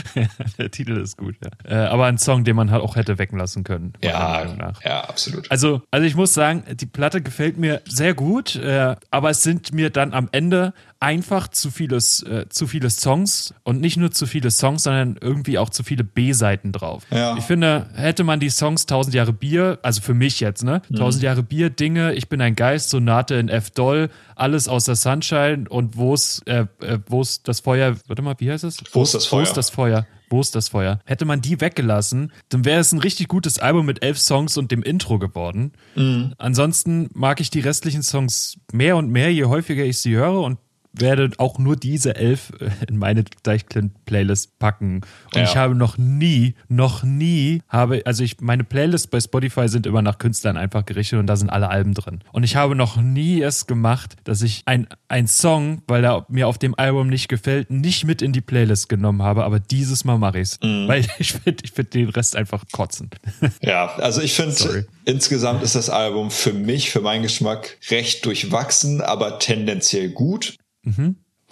der 0.57 0.71
Titel 0.71 0.97
ist 0.97 1.17
gut, 1.17 1.35
ja. 1.43 1.85
Äh, 1.85 1.87
aber 1.87 2.05
ein 2.05 2.17
Song, 2.17 2.43
den 2.43 2.55
man 2.55 2.71
halt 2.71 2.81
auch 2.81 2.95
hätte 2.95 3.17
wecken 3.17 3.37
lassen 3.37 3.63
können. 3.63 3.93
Ja, 4.03 4.75
ja, 4.83 5.01
absolut. 5.01 5.49
Also, 5.49 5.81
also 5.91 6.05
ich 6.05 6.15
muss 6.15 6.33
sagen, 6.33 6.63
die 6.75 6.85
Platte 6.85 7.21
gefällt 7.21 7.57
mir 7.57 7.81
sehr 7.85 8.13
gut, 8.13 8.55
äh, 8.55 8.95
aber 9.11 9.29
es 9.29 9.43
sind 9.43 9.73
mir 9.73 9.89
dann 9.89 10.13
am 10.13 10.29
Ende 10.31 10.73
einfach 10.99 11.47
zu 11.47 11.71
vieles, 11.71 12.23
äh, 12.23 12.47
zu 12.49 12.67
viele 12.67 12.89
Songs 12.89 13.53
und 13.63 13.79
nicht 13.79 13.97
nur 13.97 14.11
zu 14.11 14.25
viele 14.25 14.51
Songs, 14.51 14.83
sondern 14.83 15.17
irgendwie 15.21 15.57
auch 15.57 15.69
zu 15.69 15.83
viele 15.83 16.03
B-Seiten 16.03 16.71
drauf. 16.71 17.03
Ja. 17.09 17.37
Ich 17.37 17.45
finde, 17.45 17.89
hätte 17.93 18.23
man 18.23 18.39
die 18.39 18.49
Songs 18.49 18.83
1000 18.83 19.15
Jahre 19.15 19.31
Bier, 19.31 19.79
also 19.81 20.01
für 20.01 20.13
mich 20.13 20.39
jetzt, 20.39 20.63
ne? 20.63 20.81
Mhm. 20.89 20.97
1000 20.97 21.23
Jahre 21.23 21.43
Bier, 21.43 21.69
Dinge, 21.69 22.13
Ich 22.13 22.27
bin 22.27 22.41
ein 22.41 22.55
Geist, 22.55 22.89
Sonate 22.89 23.35
in 23.35 23.47
F-Doll, 23.47 24.09
alles 24.35 24.67
außer 24.67 24.95
Sunshine 24.95 25.65
und 25.69 25.95
wo's, 25.97 26.41
äh, 26.45 26.65
äh, 26.81 26.99
wo's 27.07 27.43
das 27.43 27.61
Feuer, 27.61 27.95
warte 28.07 28.21
mal, 28.21 28.35
wie 28.39 28.51
heißt 28.51 28.65
es? 28.65 28.77
Wo 28.91 29.03
ist 29.03 29.13
das 29.13 29.25
Feuer? 29.25 29.39
Wo 29.39 29.43
ist 29.43 29.53
das 29.57 29.69
Feuer? 29.69 30.07
Wo 30.29 30.41
ist 30.41 30.53
das 30.53 30.69
Feuer? 30.69 30.99
Hätte 31.05 31.25
man 31.25 31.41
die 31.41 31.59
weggelassen, 31.59 32.31
dann 32.49 32.63
wäre 32.63 32.79
es 32.79 32.91
ein 32.91 32.99
richtig 32.99 33.29
gutes 33.29 33.57
Album 33.57 33.85
mit 33.85 34.03
elf 34.03 34.19
Songs 34.19 34.57
und 34.57 34.71
dem 34.71 34.83
Intro 34.83 35.17
geworden. 35.17 35.71
Mhm. 35.95 36.33
Ansonsten 36.37 37.09
mag 37.13 37.39
ich 37.41 37.49
die 37.49 37.61
restlichen 37.61 38.03
Songs 38.03 38.59
mehr 38.71 38.95
und 38.97 39.09
mehr, 39.09 39.33
je 39.33 39.45
häufiger 39.45 39.83
ich 39.83 39.97
sie 39.97 40.15
höre 40.15 40.41
und 40.41 40.59
werde 40.99 41.31
auch 41.37 41.57
nur 41.59 41.75
diese 41.75 42.15
elf 42.15 42.51
äh, 42.59 42.69
in 42.87 42.97
meine 42.97 43.23
Deichkind-Playlist 43.43 44.59
packen. 44.59 45.01
Und 45.25 45.35
Ja. 45.35 45.43
ich 45.43 45.55
habe 45.55 45.75
noch 45.75 45.97
nie, 45.97 46.55
noch 46.67 47.03
nie 47.03 47.61
habe, 47.69 48.01
also 48.05 48.23
ich, 48.23 48.39
meine 48.41 48.63
Playlists 48.63 49.07
bei 49.07 49.19
Spotify 49.19 49.67
sind 49.69 49.85
immer 49.85 50.01
nach 50.01 50.17
Künstlern 50.17 50.57
einfach 50.57 50.85
gerichtet 50.85 51.19
und 51.19 51.27
da 51.27 51.35
sind 51.35 51.49
alle 51.49 51.69
Alben 51.69 51.93
drin. 51.93 52.19
Und 52.31 52.43
ich 52.43 52.55
habe 52.55 52.75
noch 52.75 52.97
nie 52.97 53.41
es 53.41 53.67
gemacht, 53.67 54.15
dass 54.23 54.41
ich 54.41 54.63
ein, 54.65 54.87
ein 55.07 55.27
Song, 55.27 55.81
weil 55.87 56.03
er 56.03 56.25
mir 56.29 56.47
auf 56.47 56.57
dem 56.57 56.75
Album 56.77 57.07
nicht 57.07 57.27
gefällt, 57.27 57.69
nicht 57.69 58.05
mit 58.05 58.21
in 58.21 58.33
die 58.33 58.41
Playlist 58.41 58.89
genommen 58.89 59.21
habe, 59.23 59.43
aber 59.43 59.59
dieses 59.59 60.03
Mal 60.05 60.17
mache 60.17 60.39
ich's. 60.39 60.59
Mhm. 60.61 60.87
Weil 60.87 61.05
ich 61.19 61.33
finde 61.33 61.63
ich 61.63 61.71
find 61.71 61.93
den 61.93 62.09
Rest 62.09 62.35
einfach 62.35 62.63
kotzen. 62.71 63.09
Ja, 63.61 63.87
also 63.97 64.21
ich 64.21 64.33
finde, 64.33 64.87
insgesamt 65.05 65.63
ist 65.63 65.75
das 65.75 65.89
Album 65.89 66.31
für 66.31 66.53
mich, 66.53 66.89
für 66.91 67.01
meinen 67.01 67.23
Geschmack, 67.23 67.77
recht 67.89 68.25
durchwachsen, 68.25 69.01
aber 69.01 69.39
tendenziell 69.39 70.09
gut. 70.09 70.55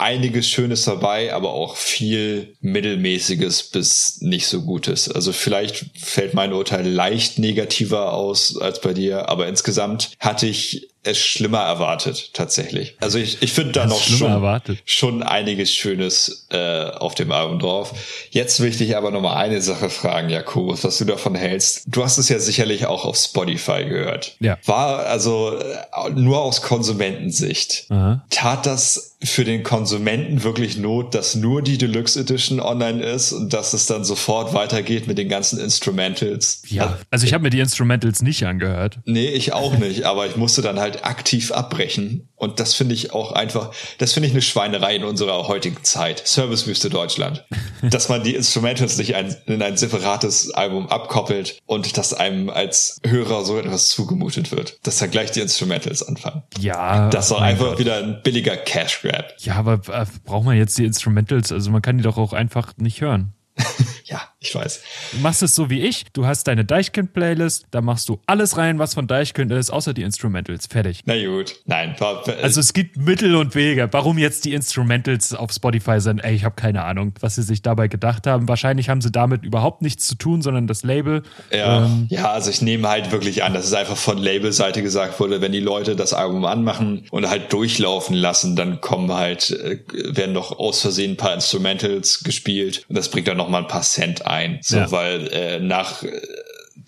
Einiges 0.00 0.48
Schönes 0.48 0.84
dabei, 0.84 1.34
aber 1.34 1.52
auch 1.52 1.76
viel 1.76 2.54
Mittelmäßiges 2.60 3.64
bis 3.64 4.20
nicht 4.20 4.46
so 4.46 4.62
Gutes. 4.62 5.10
Also 5.10 5.32
vielleicht 5.32 5.86
fällt 5.98 6.34
mein 6.34 6.52
Urteil 6.52 6.86
leicht 6.86 7.40
negativer 7.40 8.12
aus 8.12 8.56
als 8.56 8.80
bei 8.80 8.94
dir, 8.94 9.28
aber 9.28 9.48
insgesamt 9.48 10.12
hatte 10.20 10.46
ich 10.46 10.88
es 11.02 11.18
schlimmer 11.18 11.60
erwartet, 11.60 12.34
tatsächlich. 12.34 12.96
Also 13.00 13.18
ich, 13.18 13.42
ich 13.42 13.52
finde 13.52 13.72
da 13.72 13.86
noch 13.86 14.00
schon, 14.02 14.30
erwartet? 14.30 14.78
schon 14.84 15.22
einiges 15.22 15.72
Schönes 15.72 16.46
äh, 16.50 16.90
auf 16.90 17.14
dem 17.14 17.32
Album 17.32 17.58
drauf. 17.58 17.94
Jetzt 18.30 18.60
will 18.60 18.68
ich 18.68 18.78
dich 18.78 18.96
aber 18.96 19.10
noch 19.10 19.20
mal 19.20 19.36
eine 19.36 19.60
Sache 19.60 19.90
fragen, 19.90 20.28
Jakobus, 20.28 20.84
was 20.84 20.98
du 20.98 21.04
davon 21.04 21.34
hältst. 21.34 21.84
Du 21.86 22.04
hast 22.04 22.18
es 22.18 22.28
ja 22.28 22.38
sicherlich 22.38 22.86
auch 22.86 23.04
auf 23.04 23.16
Spotify 23.16 23.84
gehört. 23.84 24.36
Ja. 24.40 24.58
War 24.66 25.06
also 25.06 25.56
äh, 25.56 26.10
nur 26.10 26.42
aus 26.42 26.62
Konsumentensicht. 26.62 27.86
Aha. 27.90 28.24
Tat 28.30 28.66
das 28.66 29.16
für 29.22 29.44
den 29.44 29.64
Konsumenten 29.64 30.44
wirklich 30.44 30.76
Not, 30.78 31.14
dass 31.14 31.34
nur 31.34 31.60
die 31.60 31.76
Deluxe 31.76 32.20
Edition 32.20 32.60
online 32.60 33.02
ist 33.02 33.32
und 33.32 33.52
dass 33.52 33.72
es 33.72 33.86
dann 33.86 34.04
sofort 34.04 34.54
weitergeht 34.54 35.08
mit 35.08 35.18
den 35.18 35.28
ganzen 35.28 35.58
Instrumentals? 35.58 36.62
Ja, 36.68 36.98
also 37.10 37.26
ich 37.26 37.34
habe 37.34 37.42
mir 37.42 37.50
die 37.50 37.58
Instrumentals 37.58 38.22
nicht 38.22 38.46
angehört. 38.46 39.00
Nee, 39.06 39.28
ich 39.30 39.52
auch 39.52 39.76
nicht, 39.76 40.04
aber 40.04 40.26
ich 40.26 40.36
musste 40.36 40.62
dann 40.62 40.78
halt 40.78 41.04
aktiv 41.04 41.50
abbrechen. 41.50 42.27
Und 42.38 42.60
das 42.60 42.74
finde 42.74 42.94
ich 42.94 43.12
auch 43.12 43.32
einfach, 43.32 43.72
das 43.98 44.12
finde 44.12 44.28
ich 44.28 44.32
eine 44.32 44.42
Schweinerei 44.42 44.96
in 44.96 45.04
unserer 45.04 45.48
heutigen 45.48 45.82
Zeit. 45.82 46.26
Servicewüste 46.26 46.88
Deutschland. 46.88 47.44
Dass 47.82 48.08
man 48.08 48.22
die 48.22 48.34
Instrumentals 48.34 48.96
nicht 48.96 49.14
ein, 49.16 49.36
in 49.46 49.60
ein 49.60 49.76
separates 49.76 50.52
Album 50.52 50.88
abkoppelt 50.88 51.58
und 51.66 51.96
dass 51.96 52.12
einem 52.12 52.50
als 52.50 53.00
Hörer 53.06 53.44
so 53.44 53.58
etwas 53.58 53.88
zugemutet 53.88 54.50
wird. 54.50 54.78
Dass 54.82 54.98
dann 54.98 55.10
gleich 55.10 55.30
die 55.30 55.40
Instrumentals 55.40 56.02
anfangen. 56.02 56.42
Ja. 56.58 57.08
Das 57.10 57.26
ist 57.26 57.30
doch 57.30 57.40
einfach 57.40 57.70
Gott. 57.70 57.78
wieder 57.78 57.98
ein 57.98 58.20
billiger 58.22 58.56
Cash 58.56 59.02
Grab. 59.02 59.34
Ja, 59.38 59.54
aber 59.54 59.74
äh, 59.88 60.06
braucht 60.24 60.44
man 60.44 60.56
jetzt 60.56 60.76
die 60.78 60.84
Instrumentals? 60.84 61.52
Also 61.52 61.70
man 61.70 61.82
kann 61.82 61.98
die 61.98 62.02
doch 62.02 62.18
auch 62.18 62.32
einfach 62.32 62.76
nicht 62.76 63.00
hören. 63.00 63.34
Ja, 64.04 64.22
ich 64.40 64.54
weiß. 64.54 64.82
Du 65.12 65.18
machst 65.18 65.42
es 65.42 65.56
so 65.56 65.68
wie 65.68 65.80
ich. 65.80 66.04
Du 66.12 66.24
hast 66.24 66.46
deine 66.46 66.64
Deichkind-Playlist, 66.64 67.66
da 67.72 67.80
machst 67.80 68.08
du 68.08 68.20
alles 68.26 68.56
rein, 68.56 68.78
was 68.78 68.94
von 68.94 69.08
Deichkind 69.08 69.50
ist, 69.50 69.70
außer 69.70 69.94
die 69.94 70.02
Instrumentals. 70.02 70.68
Fertig. 70.68 71.02
Na 71.06 71.14
gut. 71.26 71.56
Nein, 71.66 71.96
Also 72.42 72.60
es 72.60 72.72
gibt 72.72 72.96
Mittel 72.96 73.34
und 73.34 73.56
Wege. 73.56 73.88
Warum 73.90 74.16
jetzt 74.16 74.44
die 74.44 74.54
Instrumentals 74.54 75.34
auf 75.34 75.50
Spotify 75.50 76.00
sind, 76.00 76.20
ey, 76.20 76.36
ich 76.36 76.44
habe 76.44 76.54
keine 76.54 76.84
Ahnung, 76.84 77.14
was 77.18 77.34
sie 77.34 77.42
sich 77.42 77.62
dabei 77.62 77.88
gedacht 77.88 78.28
haben. 78.28 78.46
Wahrscheinlich 78.46 78.88
haben 78.88 79.00
sie 79.00 79.10
damit 79.10 79.44
überhaupt 79.44 79.82
nichts 79.82 80.06
zu 80.06 80.14
tun, 80.14 80.40
sondern 80.40 80.68
das 80.68 80.84
Label. 80.84 81.24
Ja, 81.50 81.86
Ähm, 81.86 82.06
ja, 82.08 82.30
also 82.30 82.50
ich 82.50 82.62
nehme 82.62 82.88
halt 82.88 83.10
wirklich 83.10 83.42
an, 83.42 83.54
dass 83.54 83.64
es 83.64 83.72
einfach 83.72 83.96
von 83.96 84.18
Labelseite 84.18 84.82
gesagt 84.82 85.18
wurde, 85.18 85.40
wenn 85.40 85.50
die 85.52 85.60
Leute 85.60 85.96
das 85.96 86.12
Album 86.12 86.44
anmachen 86.44 87.06
und 87.10 87.28
halt 87.28 87.52
durchlaufen 87.52 88.14
lassen, 88.14 88.54
dann 88.54 88.80
kommen 88.80 89.12
halt, 89.12 89.50
äh, 89.50 89.80
werden 90.14 90.32
noch 90.32 90.58
aus 90.60 90.80
Versehen 90.80 91.12
ein 91.12 91.16
paar 91.16 91.34
Instrumentals 91.34 92.22
gespielt 92.22 92.84
und 92.88 92.96
das 92.96 93.10
bringt 93.10 93.26
dann 93.26 93.36
noch 93.36 93.48
mal 93.48 93.62
ein 93.62 93.66
paar 93.66 93.82
Cent 93.82 94.27
ein. 94.28 94.58
So, 94.62 94.76
Ja. 94.76 94.90
weil 94.90 95.28
äh, 95.32 95.58
nach 95.60 96.02
äh, 96.02 96.08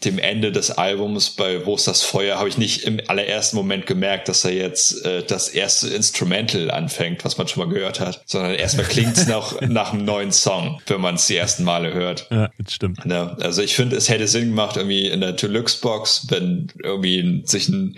dem 0.04 0.18
Ende 0.18 0.50
des 0.50 0.70
Albums 0.70 1.28
bei 1.30 1.66
Wo 1.66 1.74
ist 1.74 1.86
das 1.86 2.00
Feuer 2.00 2.38
habe 2.38 2.48
ich 2.48 2.56
nicht 2.56 2.84
im 2.84 3.00
allerersten 3.08 3.56
Moment 3.56 3.84
gemerkt, 3.86 4.28
dass 4.30 4.46
er 4.46 4.52
jetzt 4.52 5.04
äh, 5.04 5.22
das 5.22 5.48
erste 5.50 5.88
Instrumental 5.88 6.70
anfängt, 6.70 7.22
was 7.22 7.36
man 7.36 7.48
schon 7.48 7.66
mal 7.66 7.74
gehört 7.74 8.00
hat, 8.00 8.22
sondern 8.24 8.54
erstmal 8.54 8.86
klingt's 8.86 9.26
nach, 9.28 9.60
nach 9.60 9.92
einem 9.92 10.06
neuen 10.06 10.32
Song, 10.32 10.80
wenn 10.86 11.02
man 11.02 11.16
es 11.16 11.26
die 11.26 11.36
ersten 11.36 11.64
Male 11.64 11.92
hört. 11.92 12.28
ja, 12.30 12.48
das 12.56 12.72
stimmt. 12.72 13.00
Ja, 13.04 13.36
also 13.42 13.60
ich 13.60 13.74
finde, 13.74 13.96
es 13.96 14.08
hätte 14.08 14.26
Sinn 14.26 14.50
gemacht, 14.50 14.78
irgendwie 14.78 15.06
in 15.06 15.20
der 15.20 15.32
Deluxe-Box, 15.32 16.28
wenn 16.30 16.68
irgendwie 16.82 17.42
sich 17.44 17.68
ein, 17.68 17.96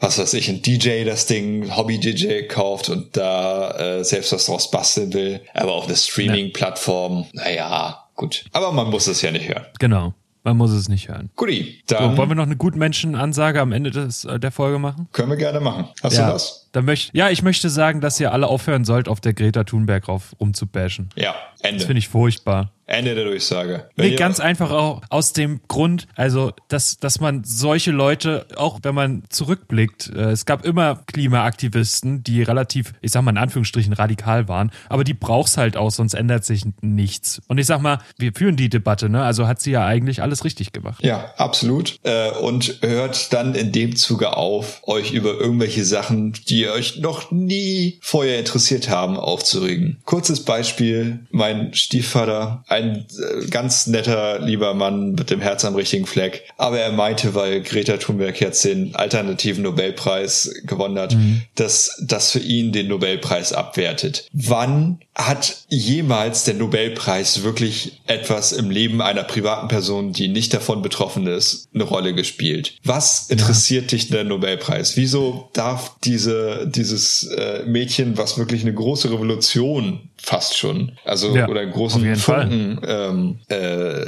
was 0.00 0.18
weiß 0.18 0.32
ich, 0.34 0.48
ein 0.48 0.62
DJ 0.62 1.04
das 1.04 1.26
Ding, 1.26 1.76
Hobby-DJ 1.76 2.44
kauft 2.48 2.88
und 2.88 3.14
da 3.14 3.98
äh, 3.98 4.04
selbst 4.04 4.32
was 4.32 4.46
draus 4.46 4.70
basteln 4.70 5.12
will. 5.12 5.42
Aber 5.52 5.72
auf 5.72 5.86
eine 5.86 5.96
Streaming-Plattform, 5.96 7.26
naja, 7.34 8.01
gut. 8.14 8.44
Aber 8.52 8.72
man 8.72 8.90
muss 8.90 9.06
es 9.06 9.22
ja 9.22 9.30
nicht 9.30 9.48
hören. 9.48 9.66
Genau. 9.78 10.14
Man 10.44 10.56
muss 10.56 10.72
es 10.72 10.88
nicht 10.88 11.08
hören. 11.08 11.30
Guti, 11.36 11.82
So, 11.88 11.94
dann 11.96 12.16
wollen 12.16 12.30
wir 12.30 12.34
noch 12.34 12.46
eine 12.46 12.56
Gutmenschen-Ansage 12.56 13.60
am 13.60 13.70
Ende 13.70 13.92
des, 13.92 14.24
äh, 14.24 14.40
der 14.40 14.50
Folge 14.50 14.78
machen? 14.80 15.08
können 15.12 15.30
wir 15.30 15.36
gerne 15.36 15.60
machen. 15.60 15.88
Hast 16.02 16.16
ja, 16.16 16.26
du 16.26 16.34
was? 16.34 16.61
Dann 16.72 16.86
möcht, 16.86 17.10
ja, 17.14 17.30
ich 17.30 17.42
möchte 17.42 17.68
sagen, 17.68 18.00
dass 18.00 18.18
ihr 18.18 18.32
alle 18.32 18.46
aufhören 18.46 18.84
sollt, 18.84 19.08
auf 19.08 19.20
der 19.20 19.34
Greta 19.34 19.64
Thunberg 19.64 20.08
rauf 20.08 20.34
rumzubashen. 20.40 21.10
Ja, 21.16 21.34
Das 21.60 21.70
Ende. 21.70 21.84
finde 21.84 21.98
ich 21.98 22.08
furchtbar. 22.08 22.72
Ende 22.86 23.14
der 23.14 23.24
Durchsage. 23.24 23.88
Wenn 23.96 24.10
Nee, 24.10 24.16
ganz 24.16 24.38
einfach 24.40 24.70
auch 24.70 25.00
aus 25.08 25.32
dem 25.32 25.60
Grund, 25.68 26.08
also 26.14 26.52
dass, 26.68 26.98
dass 26.98 27.20
man 27.20 27.42
solche 27.44 27.90
Leute, 27.90 28.46
auch 28.56 28.80
wenn 28.82 28.94
man 28.94 29.22
zurückblickt, 29.30 30.10
äh, 30.14 30.30
es 30.32 30.44
gab 30.44 30.64
immer 30.64 31.02
Klimaaktivisten, 31.06 32.22
die 32.22 32.42
relativ, 32.42 32.92
ich 33.00 33.12
sag 33.12 33.22
mal 33.22 33.30
in 33.30 33.38
Anführungsstrichen, 33.38 33.92
radikal 33.92 34.48
waren, 34.48 34.72
aber 34.88 35.04
die 35.04 35.14
brauchst 35.14 35.56
halt 35.56 35.76
auch, 35.76 35.90
sonst 35.90 36.14
ändert 36.14 36.44
sich 36.44 36.64
nichts. 36.80 37.40
Und 37.48 37.58
ich 37.58 37.66
sag 37.66 37.80
mal, 37.80 37.98
wir 38.18 38.32
führen 38.34 38.56
die 38.56 38.68
Debatte, 38.68 39.08
ne? 39.08 39.22
Also 39.22 39.46
hat 39.46 39.60
sie 39.60 39.70
ja 39.70 39.86
eigentlich 39.86 40.20
alles 40.20 40.44
richtig 40.44 40.72
gemacht. 40.72 41.02
Ja, 41.02 41.32
absolut. 41.36 41.98
Äh, 42.02 42.30
und 42.32 42.78
hört 42.82 43.32
dann 43.32 43.54
in 43.54 43.72
dem 43.72 43.96
Zuge 43.96 44.36
auf, 44.36 44.82
euch 44.82 45.12
über 45.12 45.34
irgendwelche 45.34 45.84
Sachen, 45.84 46.32
die 46.32 46.61
euch 46.68 46.98
noch 46.98 47.30
nie 47.30 47.98
vorher 48.02 48.38
interessiert 48.38 48.88
haben, 48.88 49.16
aufzuregen. 49.16 49.98
Kurzes 50.04 50.44
Beispiel, 50.44 51.20
mein 51.30 51.74
Stiefvater, 51.74 52.64
ein 52.68 53.06
äh, 53.18 53.46
ganz 53.46 53.86
netter, 53.86 54.38
lieber 54.40 54.74
Mann 54.74 55.12
mit 55.12 55.30
dem 55.30 55.40
Herz 55.40 55.64
am 55.64 55.74
richtigen 55.74 56.06
Fleck. 56.06 56.44
Aber 56.56 56.78
er 56.78 56.92
meinte, 56.92 57.34
weil 57.34 57.62
Greta 57.62 57.96
Thunberg 57.96 58.40
jetzt 58.40 58.64
den 58.64 58.94
alternativen 58.94 59.62
Nobelpreis 59.62 60.54
gewonnen 60.64 60.98
hat, 60.98 61.16
dass 61.54 62.02
das 62.06 62.30
für 62.30 62.38
ihn 62.38 62.72
den 62.72 62.88
Nobelpreis 62.88 63.52
abwertet. 63.52 64.28
Wann 64.32 65.00
hat 65.14 65.64
jemals 65.68 66.44
der 66.44 66.54
Nobelpreis 66.54 67.42
wirklich 67.42 68.00
etwas 68.06 68.52
im 68.52 68.70
Leben 68.70 69.02
einer 69.02 69.24
privaten 69.24 69.68
Person, 69.68 70.12
die 70.12 70.28
nicht 70.28 70.54
davon 70.54 70.82
betroffen 70.82 71.26
ist, 71.26 71.68
eine 71.74 71.84
Rolle 71.84 72.14
gespielt? 72.14 72.76
Was 72.84 73.28
interessiert 73.28 73.92
dich 73.92 74.08
der 74.08 74.24
Nobelpreis? 74.24 74.96
Wieso 74.96 75.50
darf 75.52 75.96
diese, 76.04 76.51
dieses 76.66 77.24
äh, 77.24 77.64
Mädchen, 77.66 78.16
was 78.16 78.38
wirklich 78.38 78.62
eine 78.62 78.74
große 78.74 79.10
Revolution 79.10 80.10
fast 80.22 80.56
schon, 80.56 80.92
also 81.04 81.34
Ja, 81.34 81.48
oder 81.48 81.60
einen 81.62 81.72
großen. 81.72 82.16
Funken 82.16 82.80
ähm, 82.86 83.38
äh, 83.48 84.06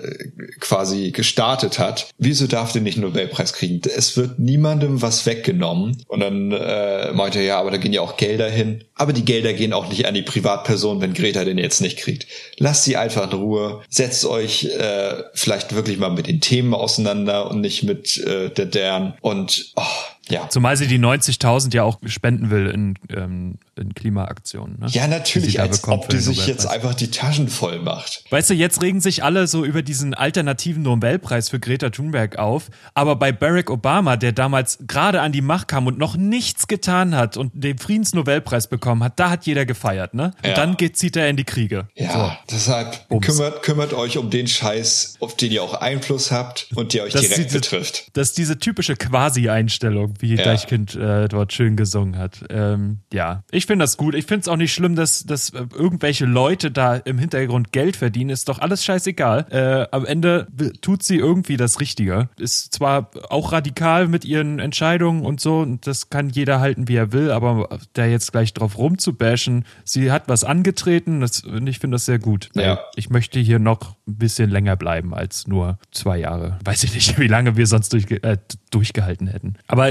quasi 0.60 1.10
gestartet 1.10 1.78
hat, 1.78 2.08
wieso 2.18 2.46
darf 2.46 2.72
der 2.72 2.82
nicht 2.82 2.96
einen 2.96 3.06
Nobelpreis 3.06 3.52
kriegen? 3.52 3.80
Es 3.94 4.16
wird 4.16 4.38
niemandem 4.38 5.02
was 5.02 5.26
weggenommen. 5.26 6.02
Und 6.06 6.20
dann 6.20 6.52
äh, 6.52 7.12
meinte 7.12 7.38
er, 7.40 7.44
ja, 7.44 7.60
aber 7.60 7.70
da 7.72 7.78
gehen 7.78 7.92
ja 7.92 8.00
auch 8.00 8.16
Gelder 8.16 8.48
hin. 8.48 8.84
Aber 8.94 9.12
die 9.12 9.24
Gelder 9.24 9.52
gehen 9.52 9.72
auch 9.72 9.88
nicht 9.88 10.06
an 10.06 10.14
die 10.14 10.22
Privatperson, 10.22 11.00
wenn 11.00 11.14
Greta 11.14 11.44
den 11.44 11.58
jetzt 11.58 11.80
nicht 11.80 11.98
kriegt. 11.98 12.26
Lasst 12.58 12.84
sie 12.84 12.96
einfach 12.96 13.30
in 13.30 13.38
Ruhe. 13.38 13.82
Setzt 13.88 14.24
euch 14.24 14.64
äh, 14.64 15.22
vielleicht 15.34 15.74
wirklich 15.74 15.98
mal 15.98 16.10
mit 16.10 16.28
den 16.28 16.40
Themen 16.40 16.74
auseinander 16.74 17.50
und 17.50 17.60
nicht 17.60 17.82
mit 17.82 18.18
äh, 18.18 18.50
der 18.50 18.66
deren. 18.66 19.14
Und 19.20 19.72
oh, 19.76 19.82
ja. 20.28 20.48
Zumal 20.48 20.76
sie 20.76 20.86
die 20.86 20.98
90.000 20.98 21.74
ja 21.74 21.82
auch 21.82 21.98
spenden 22.06 22.50
will 22.50 22.66
in, 22.68 22.94
ähm, 23.10 23.58
in 23.78 23.94
Klimaaktionen. 23.94 24.78
Ne? 24.80 24.86
Ja, 24.90 25.06
natürlich, 25.06 25.60
als 25.60 25.86
ob 25.88 26.08
die 26.08 26.18
sich 26.18 26.46
jetzt 26.46 26.66
einfach 26.66 26.94
die 26.94 27.10
Taschen 27.10 27.48
voll 27.48 27.78
macht. 27.80 28.24
Weißt 28.30 28.50
du, 28.50 28.54
jetzt 28.54 28.82
regen 28.82 29.00
sich 29.00 29.22
alle 29.24 29.46
so 29.46 29.64
über 29.64 29.82
diesen 29.82 30.14
alternativen 30.14 30.82
Nobelpreis 30.82 31.48
für 31.48 31.58
Greta 31.60 31.90
Thunberg 31.90 32.36
auf. 32.38 32.70
Aber 32.94 33.16
bei 33.16 33.32
Barack 33.32 33.70
Obama, 33.70 34.16
der 34.16 34.32
damals 34.32 34.78
gerade 34.86 35.20
an 35.20 35.32
die 35.32 35.40
Macht 35.42 35.68
kam 35.68 35.86
und 35.86 35.98
noch 35.98 36.16
nichts 36.16 36.66
getan 36.68 37.14
hat 37.14 37.36
und 37.36 37.52
den 37.54 37.78
Friedensnobelpreis 37.78 38.68
bekommen 38.68 39.02
hat, 39.04 39.18
da 39.18 39.30
hat 39.30 39.46
jeder 39.46 39.66
gefeiert, 39.66 40.14
ne? 40.14 40.32
Und 40.42 40.48
Ja. 40.50 40.54
dann 40.54 40.76
geht, 40.76 40.96
zieht 40.96 41.16
er 41.16 41.28
in 41.28 41.36
die 41.36 41.44
Kriege. 41.44 41.88
Ja, 41.94 42.38
deshalb 42.50 43.08
Bums. 43.08 43.26
kümmert, 43.26 43.62
kümmert 43.62 43.92
euch 43.92 44.18
um 44.18 44.30
den 44.30 44.46
Scheiß, 44.46 45.16
auf 45.20 45.36
den 45.36 45.52
ihr 45.52 45.62
auch 45.62 45.74
Einfluss 45.74 46.30
habt 46.30 46.68
und 46.74 46.92
der 46.94 47.04
euch 47.04 47.12
Das 47.12 47.22
direkt 47.22 47.38
diese- 47.46 47.58
betrifft. 47.60 48.08
Das 48.14 48.28
ist 48.28 48.38
diese 48.38 48.58
typische 48.58 48.96
Quasi-Einstellung. 48.96 50.14
wie 50.20 50.36
Ja. 50.36 50.44
Deichkind 50.44 50.94
äh, 50.94 51.28
dort 51.28 51.52
schön 51.52 51.76
gesungen 51.76 52.18
hat. 52.18 52.44
Ähm, 52.50 52.98
ja, 53.12 53.42
ich 53.50 53.63
finde 53.66 53.84
das 53.84 53.96
gut. 53.96 54.14
Ich 54.14 54.26
finde 54.26 54.40
es 54.42 54.48
auch 54.48 54.56
nicht 54.56 54.72
schlimm, 54.72 54.96
dass, 54.96 55.24
dass 55.24 55.50
äh, 55.50 55.66
irgendwelche 55.74 56.26
Leute 56.26 56.70
da 56.70 56.96
im 56.96 57.18
Hintergrund 57.18 57.72
Geld 57.72 57.96
verdienen. 57.96 58.30
Ist 58.30 58.48
doch 58.48 58.58
alles 58.58 58.84
scheißegal. 58.84 59.46
Äh, 59.50 59.86
am 59.94 60.04
Ende 60.04 60.46
tut 60.80 61.02
sie 61.02 61.16
irgendwie 61.16 61.56
das 61.56 61.80
Richtige. 61.80 62.28
Ist 62.36 62.74
zwar 62.74 63.10
auch 63.30 63.52
radikal 63.52 64.08
mit 64.08 64.24
ihren 64.24 64.58
Entscheidungen 64.58 65.24
und 65.24 65.40
so, 65.40 65.60
und 65.60 65.86
das 65.86 66.10
kann 66.10 66.28
jeder 66.28 66.60
halten, 66.60 66.88
wie 66.88 66.96
er 66.96 67.12
will, 67.12 67.30
aber 67.30 67.78
da 67.92 68.04
jetzt 68.04 68.32
gleich 68.32 68.54
drauf 68.54 68.78
rumzubashen, 68.78 69.64
sie 69.84 70.10
hat 70.10 70.28
was 70.28 70.44
angetreten, 70.44 71.20
das, 71.20 71.40
und 71.40 71.66
ich 71.66 71.78
finde 71.78 71.96
das 71.96 72.04
sehr 72.04 72.18
gut. 72.18 72.50
Ja. 72.54 72.80
Ich 72.96 73.10
möchte 73.10 73.40
hier 73.40 73.58
noch 73.58 73.96
ein 74.06 74.16
bisschen 74.16 74.50
länger 74.50 74.76
bleiben 74.76 75.14
als 75.14 75.46
nur 75.46 75.78
zwei 75.90 76.18
Jahre. 76.18 76.58
Weiß 76.64 76.84
ich 76.84 76.94
nicht, 76.94 77.18
wie 77.18 77.28
lange 77.28 77.56
wir 77.56 77.66
sonst 77.66 77.92
durchge 77.92 78.22
äh, 78.22 78.38
durchgehalten 78.70 79.26
hätten. 79.28 79.54
Aber 79.66 79.90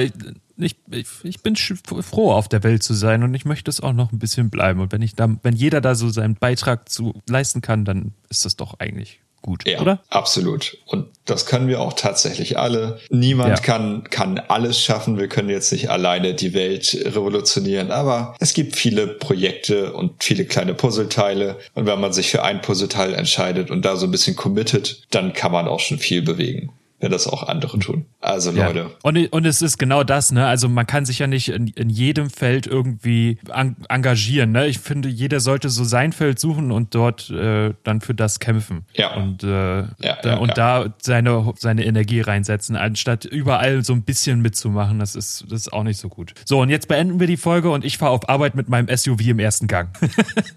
ich, 0.57 0.75
ich, 0.91 1.07
ich 1.23 1.41
bin 1.41 1.55
froh, 1.55 2.31
auf 2.31 2.47
der 2.47 2.63
Welt 2.63 2.83
zu 2.83 2.93
sein 2.93 3.23
und 3.23 3.33
ich 3.33 3.45
möchte 3.45 3.71
es 3.71 3.81
auch 3.81 3.93
noch 3.93 4.11
ein 4.11 4.19
bisschen 4.19 4.49
bleiben. 4.49 4.79
Und 4.79 4.91
wenn 4.91 5.01
ich 5.01 5.15
da, 5.15 5.29
wenn 5.43 5.55
jeder 5.55 5.81
da 5.81 5.95
so 5.95 6.09
seinen 6.09 6.35
Beitrag 6.35 6.89
zu 6.89 7.21
leisten 7.27 7.61
kann, 7.61 7.85
dann 7.85 8.13
ist 8.29 8.45
das 8.45 8.55
doch 8.55 8.79
eigentlich 8.79 9.19
gut, 9.41 9.67
Ja, 9.67 9.81
oder? 9.81 10.01
absolut. 10.09 10.77
Und 10.85 11.07
das 11.25 11.45
können 11.45 11.67
wir 11.67 11.81
auch 11.81 11.91
tatsächlich 11.93 12.57
alle. 12.57 12.99
Niemand 13.09 13.57
Ja. 13.59 13.61
kann, 13.61 14.05
kann 14.09 14.39
alles 14.39 14.79
schaffen. 14.79 15.17
Wir 15.17 15.27
können 15.27 15.49
jetzt 15.49 15.71
nicht 15.73 15.89
alleine 15.89 16.33
die 16.33 16.53
Welt 16.53 16.97
revolutionieren, 17.03 17.91
aber 17.91 18.35
es 18.39 18.53
gibt 18.53 18.75
viele 18.77 19.05
Projekte 19.07 19.91
und 19.93 20.23
viele 20.23 20.45
kleine 20.45 20.73
Puzzleteile. 20.73 21.57
Und 21.73 21.85
wenn 21.87 21.99
man 21.99 22.13
sich 22.13 22.29
für 22.31 22.43
ein 22.43 22.61
Puzzleteil 22.61 23.13
entscheidet 23.13 23.69
und 23.69 23.83
da 23.83 23.97
so 23.97 24.05
ein 24.07 24.11
bisschen 24.11 24.35
committet, 24.37 25.03
dann 25.09 25.33
kann 25.33 25.51
man 25.51 25.67
auch 25.67 25.81
schon 25.81 25.99
viel 25.99 26.21
bewegen, 26.21 26.71
wenn 27.03 27.11
das 27.11 27.27
auch 27.27 27.43
andere 27.43 27.79
tun. 27.79 28.05
Also 28.21 28.51
Leute, 28.51 28.79
Ja. 28.79 28.85
Und, 29.03 29.17
und 29.33 29.45
es 29.45 29.61
ist 29.61 29.77
genau 29.77 30.05
das, 30.05 30.31
ne? 30.31 30.47
Also 30.47 30.69
man 30.69 30.87
kann 30.87 31.05
sich 31.05 31.19
ja 31.19 31.27
nicht 31.27 31.49
in, 31.49 31.67
in 31.67 31.89
jedem 31.89 32.29
Feld 32.29 32.65
irgendwie 32.65 33.39
an, 33.49 33.75
engagieren, 33.89 34.53
ne? 34.53 34.67
Ich 34.67 34.79
finde, 34.79 35.09
jeder 35.09 35.41
sollte 35.41 35.67
so 35.67 35.83
sein 35.83 36.13
Feld 36.13 36.39
suchen 36.39 36.71
und 36.71 36.95
dort 36.95 37.29
äh, 37.29 37.73
dann 37.83 37.99
für 37.99 38.13
das 38.13 38.39
kämpfen. 38.39 38.85
Ja. 38.93 39.15
Und, 39.15 39.43
äh, 39.43 39.47
Ja, 39.47 39.87
da, 39.99 40.29
ja, 40.29 40.37
und 40.37 40.47
ja. 40.49 40.53
da 40.53 40.93
seine, 41.01 41.53
seine 41.57 41.83
Energie 41.83 42.21
reinsetzen, 42.21 42.77
anstatt 42.77 43.25
überall 43.25 43.83
so 43.83 43.91
ein 43.91 44.03
bisschen 44.03 44.41
mitzumachen. 44.41 44.99
Das 44.99 45.15
ist, 45.15 45.43
das 45.49 45.59
ist 45.59 45.73
auch 45.73 45.83
nicht 45.83 45.99
so 45.99 46.07
gut. 46.07 46.33
So, 46.45 46.61
und 46.61 46.69
jetzt 46.69 46.87
beenden 46.87 47.19
wir 47.19 47.27
die 47.27 47.35
Folge 47.35 47.69
und 47.69 47.83
ich 47.83 47.97
fahre 47.97 48.13
auf 48.13 48.29
Arbeit 48.29 48.55
mit 48.55 48.69
meinem 48.69 48.87
SUV 48.95 49.27
im 49.27 49.39
ersten 49.39 49.67
Gang. 49.67 49.89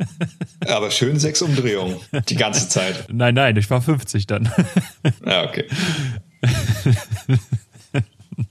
aber 0.68 0.92
schön 0.92 1.18
sechs 1.18 1.42
Umdrehungen 1.42 1.97
die 2.28 2.36
ganze 2.36 2.68
Zeit. 2.68 3.09
nein, 3.12 3.34
nein, 3.34 3.57
ich 3.57 3.66
fahre 3.66 3.82
50 3.82 4.28
dann. 4.28 4.49
Ja, 5.24 5.42
okay. 5.44 5.64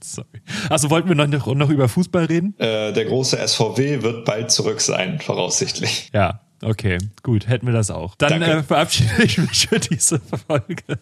Sorry. 0.02 0.26
Also 0.68 0.90
wollten 0.90 1.08
wir 1.08 1.14
noch, 1.14 1.54
noch 1.54 1.70
über 1.70 1.88
Fußball 1.88 2.24
reden? 2.24 2.58
Äh, 2.58 2.92
der 2.92 3.04
große 3.04 3.36
SVW 3.46 4.02
wird 4.02 4.24
bald 4.24 4.50
zurück 4.50 4.80
sein, 4.80 5.20
voraussichtlich. 5.20 6.10
Ja, 6.12 6.40
okay, 6.62 6.98
gut, 7.22 7.48
hätten 7.48 7.66
wir 7.66 7.74
das 7.74 7.90
auch. 7.90 8.14
Dann 8.16 8.42
äh, 8.42 8.62
verabschiede 8.62 9.22
ich 9.22 9.38
mich 9.38 9.68
für 9.68 9.78
diese 9.78 10.20
Folge. 10.20 10.98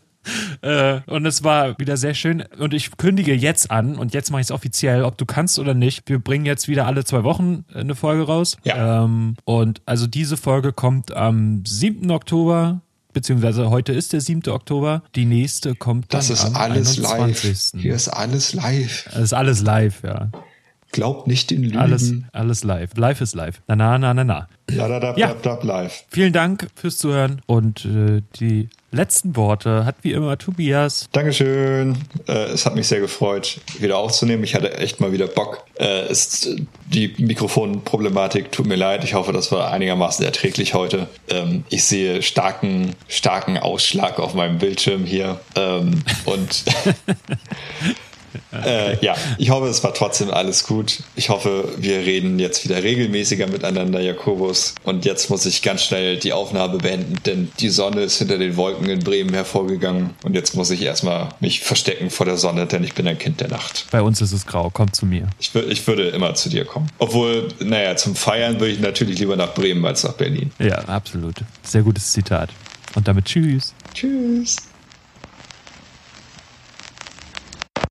Äh, 0.62 1.01
und 1.07 1.26
es 1.26 1.45
war 1.45 1.78
wieder 1.78 1.97
sehr 1.97 2.14
schön. 2.14 2.45
Und 2.59 2.74
ich 2.74 2.97
kündige 2.97 3.34
jetzt 3.34 3.70
an, 3.70 3.97
und 3.97 4.14
jetzt 4.14 4.30
mache 4.30 4.40
ich 4.40 4.47
es 4.47 4.51
offiziell, 4.51 5.05
ob 5.05 5.18
du 5.18 5.26
kannst 5.26 5.59
oder 5.59 5.74
nicht. 5.74 6.09
Wir 6.09 6.18
bringen 6.18 6.47
jetzt 6.47 6.68
wieder 6.68 6.86
alle 6.86 7.05
zwei 7.05 7.24
Wochen 7.24 7.64
eine 7.72 7.95
Folge 7.95 8.24
raus. 8.24 8.57
Ja. 8.64 9.05
Ähm, 9.05 9.36
und 9.45 9.82
also 9.86 10.07
diese 10.07 10.36
Folge 10.36 10.72
kommt 10.72 11.14
am 11.14 11.64
7. 11.66 12.11
Oktober, 12.11 12.80
beziehungsweise 13.15 13.71
heute 13.71 13.93
ist 13.95 14.12
der 14.12 14.21
7. 14.21 14.43
Oktober. 14.51 15.03
Die 15.15 15.25
nächste 15.25 15.75
kommt 15.75 16.12
dann 16.12 16.19
Das 16.21 16.29
ist 16.31 16.45
am 16.45 16.55
alles 16.57 17.03
21. 17.03 17.73
live. 17.73 17.83
Hier 17.83 17.95
ist 17.95 18.09
alles 18.09 18.53
live. 18.53 19.05
Das 19.12 19.23
ist 19.23 19.33
alles 19.33 19.62
live, 19.62 20.03
ja. 20.03 20.29
Glaubt 20.93 21.27
nicht 21.27 21.51
den 21.51 21.65
Lügen. 21.65 21.79
Alles, 21.79 22.12
alles 22.33 22.62
live. 22.62 22.91
Live 22.97 23.21
ist 23.21 23.35
live. 23.35 23.61
Na, 23.67 23.75
na, 23.75 23.99
na, 23.99 24.15
na, 24.15 24.23
na. 24.23 24.49
Da, 24.67 24.87
da, 24.89 25.01
da, 25.01 25.17
Ja. 25.17 25.35
da, 25.35 25.57
da, 25.57 25.62
live. 25.62 26.05
Vielen 26.09 26.33
Dank 26.33 26.69
fürs 26.77 26.99
Zuhören 26.99 27.41
und 27.47 27.85
äh, 27.85 28.23
die 28.39 28.69
letzten 28.95 29.36
Worte 29.36 29.84
hat 29.84 29.97
wie 30.03 30.12
immer 30.12 30.38
Tobias. 30.38 31.09
Dankeschön. 31.12 31.99
Äh, 32.26 32.53
es 32.53 32.64
hat 32.64 32.74
mich 32.74 32.88
sehr 32.88 33.01
gefreut, 33.01 33.61
wieder 33.78 33.99
aufzunehmen. 33.99 34.45
Ich 34.45 34.55
hatte 34.55 34.76
echt 34.78 35.01
mal 35.01 35.12
wieder 35.12 35.26
Bock. 35.26 35.64
Äh, 35.78 36.11
ist 36.11 36.57
die 36.86 37.14
Mikrofonproblematik 37.18 38.53
tut 38.53 38.66
mir 38.66 38.76
leid. 38.76 39.05
Ich 39.05 39.14
hoffe, 39.14 39.32
das 39.32 39.51
war 39.53 39.70
einigermaßen 39.70 40.24
erträglich 40.24 40.74
heute. 40.74 41.09
Ähm, 41.28 41.64
ich 41.68 41.84
sehe 41.84 42.22
starken, 42.22 42.95
starken 43.09 43.59
Ausschlag 43.59 44.18
auf 44.18 44.34
meinem 44.34 44.59
Bildschirm 44.59 45.05
hier. 45.05 45.40
Ähm, 45.57 46.03
und 46.24 46.64
äh, 48.53 49.05
ja, 49.05 49.14
ich 49.39 49.51
hoffe, 49.51 49.66
es 49.66 49.82
war 49.85 49.95
trotzdem 49.95 50.30
alles 50.30 50.64
gut. 50.66 51.03
Ich 51.16 51.28
hoffe, 51.28 51.72
wir 51.76 51.99
reden 51.99 52.39
jetzt 52.39 52.64
wieder 52.64 52.82
regelmäßiger 52.82 53.47
miteinander, 53.47 54.01
Jakobus. 54.01 54.74
Und 54.85 55.05
jetzt 55.05 55.30
muss 55.30 55.47
ich 55.47 55.62
ganz 55.62 55.85
schnell 55.85 56.18
die 56.18 56.32
Aufnahme 56.32 56.78
beenden, 56.78 57.16
denn 57.26 57.51
die 57.61 57.68
Sonne 57.68 58.03
ist 58.03 58.18
hinter 58.18 58.39
den 58.39 58.57
Wolken 58.57 58.89
in 58.89 59.01
Bremen 59.01 59.35
hervorgegangen. 59.35 60.11
Und 60.22 60.35
jetzt 60.35 60.55
muss 60.55 60.70
ich 60.70 60.82
erstmal 60.82 61.30
mich 61.41 61.61
verstecken 61.61 62.11
vor 62.11 62.26
der 62.26 62.37
Sonne, 62.37 62.66
denn 62.66 62.85
ich 62.85 62.95
bin 62.95 63.07
ein 63.07 63.18
Kind 63.18 63.41
der 63.41 63.49
Nacht. 63.49 63.87
Bei 63.91 64.03
uns 64.03 64.20
ist 64.20 64.32
es 64.32 64.47
grau, 64.47 64.70
kommt 64.70 64.97
zu 64.97 65.07
mir. 65.07 65.28
Ich, 65.39 65.55
ich 65.55 65.87
würde 65.87 66.09
immer 66.09 66.35
zu 66.35 66.49
dir 66.49 66.64
kommen. 66.64 66.89
Obwohl, 66.99 67.49
naja, 67.61 67.97
zum 67.97 68.14
Feiern 68.16 68.61
würde 68.61 68.72
ich 68.72 68.80
natürlich 68.80 69.18
lieber 69.18 69.37
nach 69.37 69.55
Bremen 69.55 69.85
als 69.85 70.05
nach 70.05 70.14
Berlin. 70.14 70.51
Ja, 70.59 70.78
absolut. 70.87 71.37
Sehr 71.62 71.82
gutes 71.82 72.12
Zitat. 72.12 72.51
Und 72.95 73.09
damit 73.09 73.26
tschüss. 73.26 73.74
Tschüss. 73.93 74.57